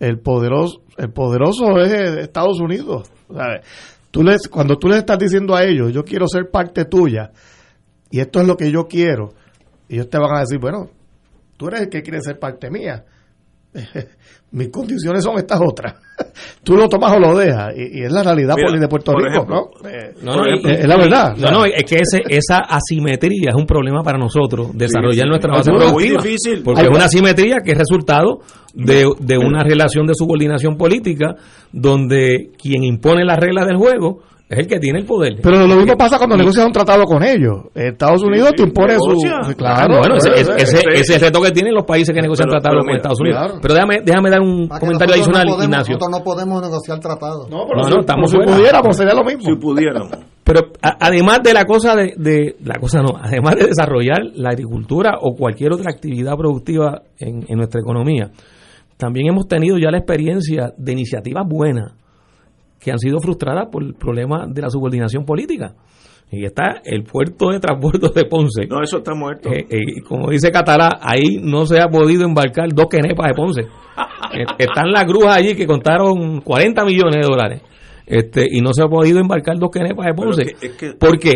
[0.02, 3.10] el poderoso, el poderoso es Estados Unidos.
[3.32, 3.62] ¿sabes?
[4.10, 7.32] Tú les, cuando tú les estás diciendo a ellos, yo quiero ser parte tuya,
[8.10, 9.30] y esto es lo que yo quiero,
[9.88, 10.90] ellos te van a decir, bueno,
[11.56, 13.06] tú eres el que quiere ser parte mía.
[14.54, 15.96] Mis condiciones son estas otras.
[16.64, 17.74] Tú lo tomas o lo dejas.
[17.78, 19.90] Y, y es la realidad Mira, poli- de Puerto Rico, ejemplo, ¿no?
[19.90, 21.36] Eh, No, no, y- es la verdad.
[21.38, 25.30] No, no, es que ese, esa asimetría es un problema para nosotros, desarrollar sí.
[25.30, 26.22] nuestra Es base muy productiva.
[26.22, 26.64] difícil.
[26.64, 28.40] Porque Hay- es una asimetría que es resultado
[28.74, 31.36] de, de una relación de subordinación política
[31.72, 34.20] donde quien impone las reglas del juego
[34.52, 35.38] es el que tiene el poder.
[35.42, 37.64] Pero lo mismo pasa cuando negocias un tratado con ellos.
[37.74, 39.20] Estados Unidos te impone su...
[39.22, 42.22] Claro, Claro, bueno, ese, ese- ese- ese es el reto que tienen los países que
[42.22, 43.40] negocian Pero- tratados pero con mira, Estados Unidos.
[43.40, 43.60] claro.
[43.62, 45.94] Pero déjame, déjame dar un Para comentario adicional, no podemos, Ignacio.
[45.96, 47.50] Nosotros no podemos negociar tratados.
[47.50, 49.42] No, No, no, estamos si pudiéramos sería lo mismo.
[49.44, 50.12] Si pudiéramos.
[50.44, 54.50] Pero a- además de la cosa de, de- la cosa no, además de desarrollar la
[54.50, 58.32] agricultura o cualquier otra actividad productiva en, en nuestra economía,
[58.98, 61.94] también hemos tenido ya la experiencia de iniciativas buenas
[62.82, 65.76] que han sido frustradas por el problema de la subordinación política.
[66.34, 68.66] Y está el puerto de transbordo de Ponce.
[68.66, 69.50] No, eso está muerto.
[69.52, 73.62] Eh, eh, como dice Catalá, ahí no se ha podido embarcar dos quenepas de Ponce.
[74.34, 77.62] Eh, Están las grúas allí que contaron 40 millones de dólares.
[78.06, 80.46] Este, y no se ha podido embarcar dos quenepas de Ponce.
[80.46, 81.34] Que- es que- ¿Por qué?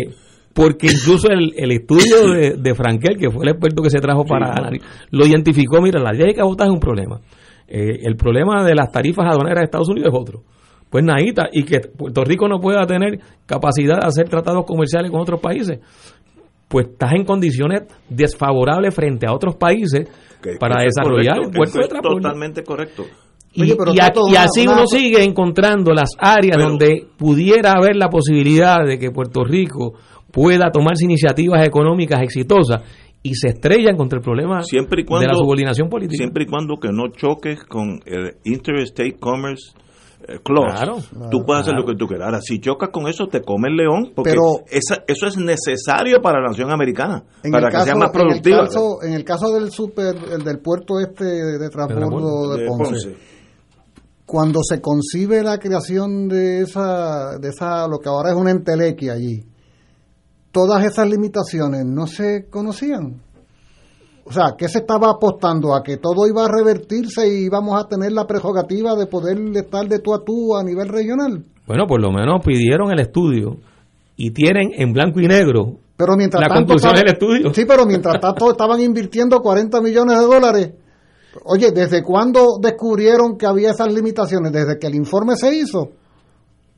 [0.54, 4.24] Porque incluso el, el estudio de, de Frankel, que fue el experto que se trajo
[4.24, 4.52] para ¿no?
[4.52, 7.20] analizar, lo identificó, mira, la ley de cabotaje es un problema.
[7.68, 10.42] El problema de las tarifas aduaneras de Estados Unidos es otro.
[10.90, 15.20] Pues nadita, y que Puerto Rico no pueda tener capacidad de hacer tratados comerciales con
[15.20, 15.80] otros países,
[16.68, 20.08] pues estás en condiciones desfavorables frente a otros países
[20.42, 22.22] Que- para desarrollar correcto, un puerto de transporte.
[22.22, 23.04] Totalmente correcto.
[23.52, 28.84] Y, Oye, a- así una- uno sigue encontrando las áreas donde pudiera haber la posibilidad
[28.86, 29.94] de que Puerto Rico
[30.30, 32.82] pueda tomarse iniciativas económicas exitosas
[33.22, 36.18] y se estrellan contra el problema siempre y cuando de la subordinación política.
[36.18, 39.72] siempre y cuando que no choques con el Interstate Commerce
[40.42, 40.74] Clause.
[40.76, 40.96] Claro,
[41.30, 41.86] tú puedes hacer claro.
[41.86, 42.26] lo que tú quieras.
[42.26, 46.20] Ahora, si chocas con eso, te come el león, porque Pero- esa- eso es necesario
[46.20, 48.64] para la nación americana, para que caso, sea más en el productiva.
[48.64, 52.90] caso- En el caso del super, el del puerto este de transbordo de, De Ponce,
[52.90, 53.16] Ponce.
[54.26, 59.12] cuando se concibe la creación de esa, de esa, lo que ahora es una entelequia
[59.12, 59.44] allí,
[60.50, 63.22] todas esas limitaciones no se conocían.
[64.28, 65.72] O sea, ¿qué se estaba apostando?
[65.72, 69.86] ¿A que todo iba a revertirse y íbamos a tener la prerrogativa de poder estar
[69.86, 71.44] de tú a tú a nivel regional?
[71.64, 73.58] Bueno, por lo menos pidieron el estudio
[74.16, 77.54] y tienen en blanco y negro Pero mientras la tanto conclusión del estudio.
[77.54, 80.70] Sí, pero mientras tanto estaban invirtiendo 40 millones de dólares.
[81.44, 84.50] Oye, ¿desde cuándo descubrieron que había esas limitaciones?
[84.50, 85.90] Desde que el informe se hizo.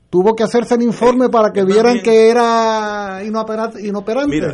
[0.09, 4.35] Tuvo que hacerse el informe para que vieran que era inopera- inoperante.
[4.35, 4.53] Mira,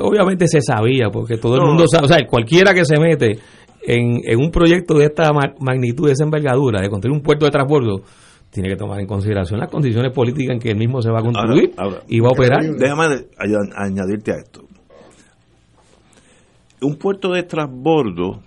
[0.00, 1.66] Obviamente se sabía, porque todo el No.
[1.68, 3.38] mundo sabe, o sea, cualquiera que se mete
[3.86, 7.44] en, en un proyecto de esta ma- magnitud, de esa envergadura, de construir un puerto
[7.44, 8.00] de transbordo,
[8.50, 11.22] tiene que tomar en consideración las condiciones políticas en que el mismo se va a
[11.22, 12.62] construir Ahora, ahora, y va a operar.
[12.64, 14.62] Déjame de- añ- añadirte a esto.
[16.80, 18.40] Un puerto de transbordo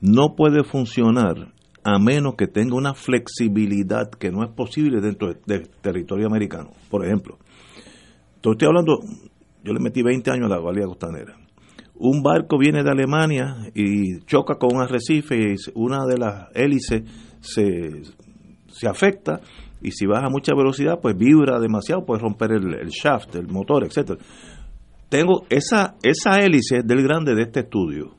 [0.00, 1.52] no puede funcionar
[1.84, 6.70] a menos que tenga una flexibilidad que no es posible dentro de- del territorio americano.
[6.90, 7.38] Por ejemplo,
[8.36, 8.98] estoy hablando,
[9.64, 11.36] yo le metí 20 años a la Bahía Costanera.
[12.00, 17.02] Un barco viene de Alemania y choca con un arrecife y una de las hélices
[17.40, 18.02] se,
[18.68, 19.40] se afecta
[19.82, 23.48] y si baja a mucha velocidad pues vibra demasiado, puede romper el, el shaft, el
[23.48, 24.18] motor, etcétera.
[25.08, 28.14] Tengo esa esa hélice del grande de este estudio,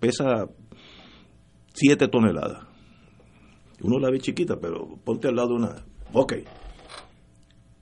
[0.00, 0.46] pesa
[1.74, 2.64] 7 toneladas.
[3.82, 5.84] Uno la ve chiquita, pero ponte al lado de una.
[6.12, 6.34] Ok.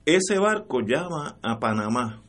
[0.05, 2.21] Ese barco llama a Panamá.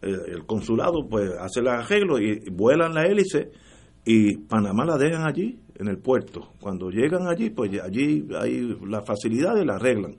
[0.00, 3.50] El, el consulado pues hace el arreglo y vuelan la hélice
[4.04, 6.52] y Panamá la dejan allí en el puerto.
[6.60, 10.16] Cuando llegan allí, pues allí hay las facilidades, la arreglan.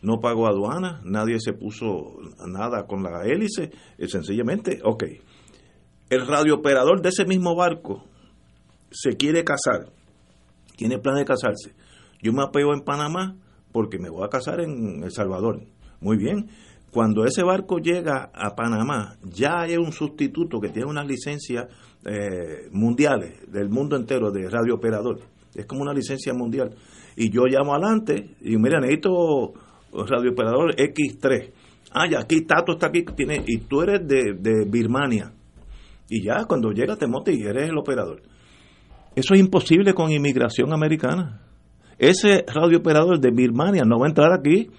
[0.00, 5.04] No pagó aduana, nadie se puso nada con la hélice, eh, sencillamente, ok.
[6.10, 8.04] El radiooperador de ese mismo barco
[8.90, 9.90] se quiere casar,
[10.78, 11.74] tiene plan de casarse.
[12.22, 13.36] Yo me apego en Panamá
[13.72, 15.60] porque me voy a casar en El Salvador.
[16.00, 16.48] Muy bien.
[16.92, 21.66] Cuando ese barco llega a Panamá, ya hay un sustituto que tiene unas licencias
[22.04, 25.18] eh, mundiales del mundo entero de radiooperador.
[25.54, 26.74] Es como una licencia mundial.
[27.16, 29.52] Y yo llamo adelante y mira, necesito
[29.92, 31.52] radiooperador X3.
[31.90, 35.32] Ah, ya aquí Tato está aquí, tiene, y tú eres de, Birmania.
[36.08, 38.22] Y ya cuando llega te montas y eres el operador.
[39.18, 41.40] Eso es imposible con inmigración americana.
[41.98, 44.70] Ese radiooperador de Birmania no va a entrar aquí.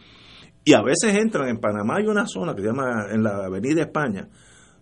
[0.63, 3.81] Y a veces entran en Panamá, hay una zona que se llama en la Avenida
[3.81, 4.29] España,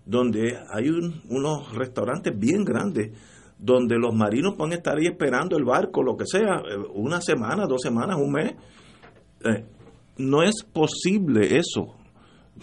[0.06, 3.12] donde hay un- unos restaurantes bien grandes,
[3.58, 7.66] donde los marinos pueden estar ahí esperando el barco, lo que sea, eh, una semana,
[7.68, 8.54] dos semanas, un mes.
[9.44, 9.66] Eh,
[10.18, 11.96] no es posible eso.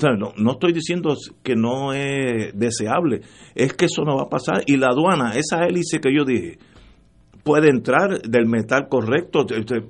[0.01, 3.23] No, no estoy diciendo que no es deseable,
[3.55, 4.63] es que eso no va a pasar.
[4.67, 6.59] Y la aduana, esa hélice que yo dije,
[7.45, 9.83] puede entrar del metal correcto, te- te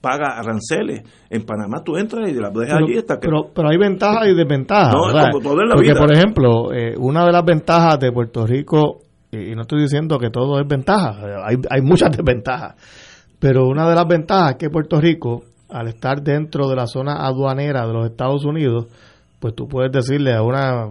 [0.00, 1.02] paga aranceles.
[1.30, 3.28] En Panamá tú entras y la dejas Pero, allí hasta que...
[3.28, 4.94] pero, pero hay ventajas y desventajas.
[4.94, 5.28] No, es ¿verdad?
[5.30, 6.00] como todo en la Porque, vida.
[6.00, 8.98] por ejemplo, eh, una de las ventajas de Puerto Rico,
[9.30, 12.74] y y no estoy diciendo que todo es ventaja, eh, hay, hay muchas desventajas,
[13.38, 17.24] pero una de las ventajas es que Puerto Rico, al estar dentro de la zona
[17.24, 18.88] aduanera de los Estados Unidos,
[19.38, 20.88] pues tú puedes decirle a una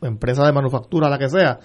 [0.00, 1.58] empresa de manufactura, la que sea,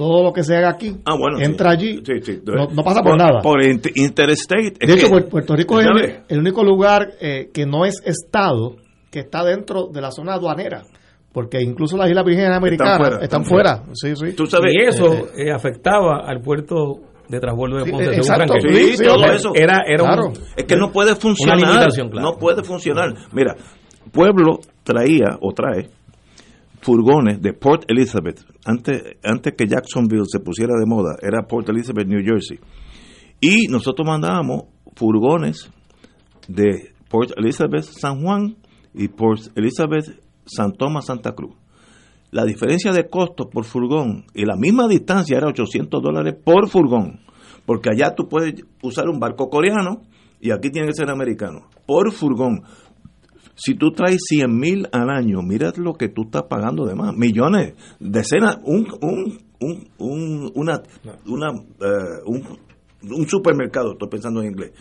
[0.00, 1.44] todo lo que se haga aquí Ah, bueno, sí.
[1.44, 2.40] entra allí, Sí, sí.
[2.46, 3.42] no, no pasa por, nada.
[3.42, 4.72] Por inter- interstate.
[4.80, 5.86] de hecho, que- Puerto Rico es
[6.28, 8.76] el, único lugar eh, que no es estado
[9.10, 10.84] que está dentro de la zona aduanera,
[11.34, 13.76] porque incluso las Islas Vírgenes Americanas fuera, están, están fuera.
[13.76, 13.94] fuera.
[13.94, 14.34] Sí, sí.
[14.72, 18.10] y eso eh, afectaba al puerto de transbordo de Ponce.
[18.10, 18.74] eh, exacto, Franklin.
[18.74, 19.52] sí, sí, todo eso.
[19.54, 20.28] Era, era Claro.
[20.28, 21.58] un- es que no puede una funcionar.
[21.58, 22.30] limitación, claro.
[22.30, 23.12] No puede funcionar.
[23.32, 23.54] Mira,
[24.12, 25.88] Pueblo traía o trae
[26.80, 28.44] furgones de Port Elizabeth.
[28.64, 32.58] Antes, antes que Jacksonville se pusiera de moda, era Port Elizabeth, New Jersey.
[33.40, 35.70] Y nosotros mandábamos furgones
[36.48, 38.56] de Port Elizabeth, San Juan
[38.94, 41.54] y Port Elizabeth, San Tomás, Santa Cruz.
[42.30, 47.20] La diferencia de costo por furgón y la misma distancia era 800 dólares por furgón.
[47.66, 50.02] Porque allá tú puedes usar un barco coreano
[50.40, 51.66] y aquí tiene que ser americano.
[51.86, 52.62] Por furgón.
[53.62, 57.14] Si tú traes 100 mil al año, mira lo que tú estás pagando de más.
[57.14, 60.80] Millones, decenas, un, un, un, un- una,
[61.26, 62.42] una, eh, un,
[63.02, 64.72] un supermercado, estoy pensando en inglés.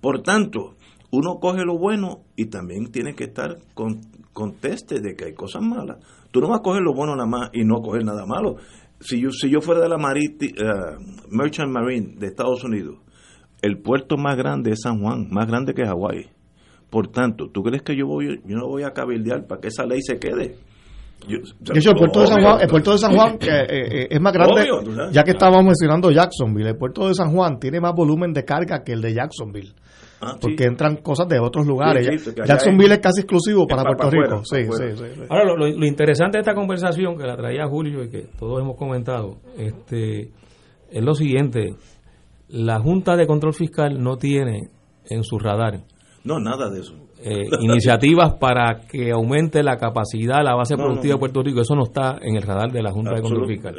[0.00, 0.76] Por tanto,
[1.10, 4.00] uno coge lo bueno y también tiene que estar con,
[4.32, 5.98] con teste de que hay cosas malas.
[6.30, 8.56] Tú no vas a coger lo bueno nada más y no coger nada malo.
[9.00, 10.96] Si yo, si yo fuera de la Mariti- eh,
[11.28, 12.96] Merchant Marine de Estados Unidos,
[13.60, 16.30] el puerto más grande es San Juan, más grande que Hawái.
[16.92, 19.86] Por tanto, ¿tú crees que yo voy, yo no voy a cabildear para que esa
[19.86, 20.56] ley se quede?
[21.26, 22.42] Yo- De hecho, el puerto de San.
[22.42, 25.12] Juan, el puerto de San Juan que, eh, eh, es más grande, Obvio, tú sabes.
[25.12, 28.82] ya que estábamos mencionando Jacksonville, el puerto de San Juan tiene más volumen de carga
[28.84, 29.72] que el de Jacksonville.
[30.24, 30.38] Ah, sí.
[30.42, 32.06] porque entran cosas de otros lugares.
[32.06, 34.42] Sí, sí, Jacksonville es- es casi exclusivo para Puerto Rico.
[35.30, 38.60] Ahora, lo, lo- lo interesante de esta conversación que la traía Julio y que todos
[38.60, 40.30] hemos comentado, este,
[40.92, 41.74] es lo siguiente:
[42.48, 44.68] la Junta de Control Fiscal no tiene
[45.10, 45.80] en su radar
[46.24, 46.94] No, nada de eso.
[47.24, 51.16] eh, iniciativas para que aumente la capacidad, la base No, productiva no.
[51.16, 51.60] de Puerto Rico.
[51.60, 53.46] Eso no está en el radar de la Junta de Control.
[53.46, 53.74] Fiscal.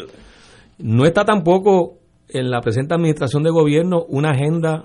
[0.80, 1.98] No está tampoco
[2.30, 4.84] en la presente administración de gobierno una agenda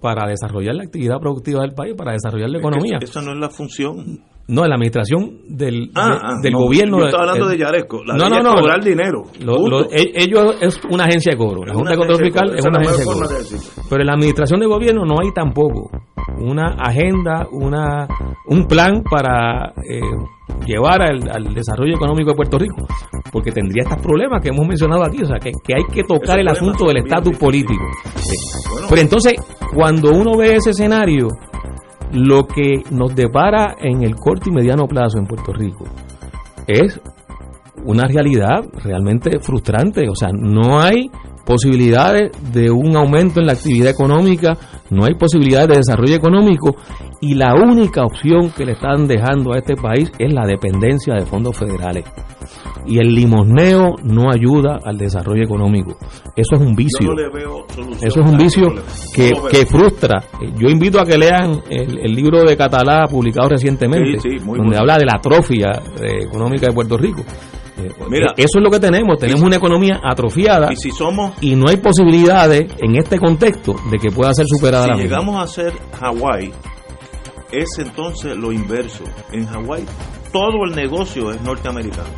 [0.00, 2.98] para desarrollar la actividad productiva del país, para desarrollar la Es que economía.
[3.00, 4.20] Esa no es la función.
[4.48, 6.98] No, en la administración del, Ah, de- ah, del no, gobierno.
[6.98, 8.04] yo estaba hablando el- de Yaresco.
[8.04, 8.54] La no, de no, no.
[8.56, 9.22] cobrar dinero.
[9.44, 9.70] Lo- Punto.
[9.70, 11.64] lo- e- ellos es una agencia de cobro.
[11.64, 13.28] La Junta de Control de Fiscal es una agencia de cobro.
[13.28, 13.36] de.
[13.88, 15.90] Pero en la administración de gobierno no hay tampoco
[16.38, 18.08] una agenda, una
[18.48, 20.00] un plan para eh,
[20.66, 22.86] llevar al, al desarrollo económico de Puerto Rico.
[23.32, 25.22] Porque tendría estos problemas que hemos mencionado aquí.
[25.22, 27.84] O sea, que, que hay que tocar el asunto del estatus político.
[28.16, 28.34] Sí.
[28.88, 29.34] Pero entonces,
[29.72, 31.28] cuando uno ve ese escenario,
[32.12, 35.84] lo que nos depara en el corto y mediano plazo en Puerto Rico
[36.66, 37.00] es
[37.84, 40.08] una realidad realmente frustrante.
[40.08, 41.10] O sea, no hay
[41.44, 44.56] posibilidades de un aumento en la actividad económica,
[44.90, 46.76] no hay posibilidades de desarrollo económico
[47.20, 51.24] y la única opción que le están dejando a este país es la dependencia de
[51.24, 52.04] fondos federales.
[52.84, 55.96] Y el limosneo no ayuda al desarrollo económico.
[56.34, 57.06] Eso es un vicio.
[57.06, 58.74] Yo no le veo solución Eso es un vicio
[59.14, 60.24] que, No frustra.
[60.58, 64.58] Yo invito a que lean el, el libro de Catalá publicado recientemente, Sí, sí, muy
[64.58, 64.80] donde bueno.
[64.80, 65.70] habla de la atrofia
[66.02, 67.22] eh, económica de Puerto Rico.
[67.78, 68.32] Eh, Mira.
[68.36, 69.18] eso es lo que tenemos.
[69.18, 73.98] Tenemos una economía atrofiada Y si somos y no hay posibilidades en este contexto de
[73.98, 75.08] que pueda ser superada Si la misma.
[75.18, 76.52] llegamos a ser Hawái,
[77.50, 79.04] es entonces lo inverso.
[79.32, 79.84] En Hawái
[80.32, 82.08] todo el negocio es norteamericano.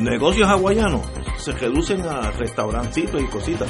[0.00, 1.02] Negocios hawaianos
[1.38, 3.68] se reducen a restaurancitos y cositas.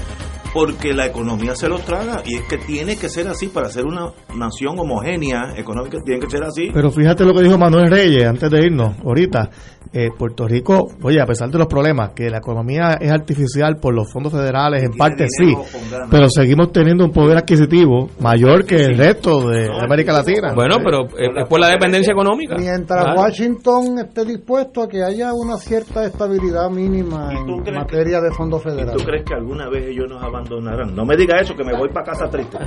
[0.57, 3.85] Porque la economía se los traga y es que tiene que ser así para ser
[3.85, 6.71] una nación homogénea económica, tiene que ser así.
[6.73, 9.51] Pero fíjate lo que dijo Manuel Reyes antes de irnos, ahorita.
[9.93, 13.95] Eh, Puerto Rico, oye, a pesar de los problemas, que la economía es artificial por
[13.95, 15.63] los fondos federales, en parte sí, dinero
[16.11, 20.53] pero seguimos teniendo un poder adquisitivo mayor que el resto de América Latina.
[20.55, 22.57] Bueno, pero eh, es por la dependencia económica.
[22.59, 23.21] Mientras Claro.
[23.21, 28.71] Washington esté dispuesto a que haya una cierta estabilidad mínima en materia de fondos ¿Tú
[28.71, 29.03] federales.
[29.05, 30.95] crees que alguna vez ellos nos abandonarán?
[30.95, 32.59] No me diga eso, que me voy para casa triste.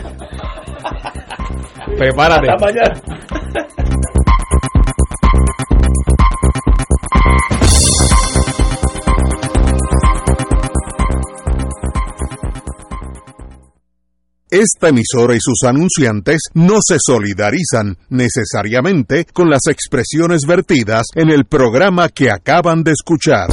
[1.98, 2.50] Prepárate.
[2.50, 3.02] Hasta mañana.
[14.52, 21.46] Esta emisora y sus anunciantes no se solidarizan necesariamente con las expresiones vertidas en el
[21.46, 23.48] programa que acaban de escuchar.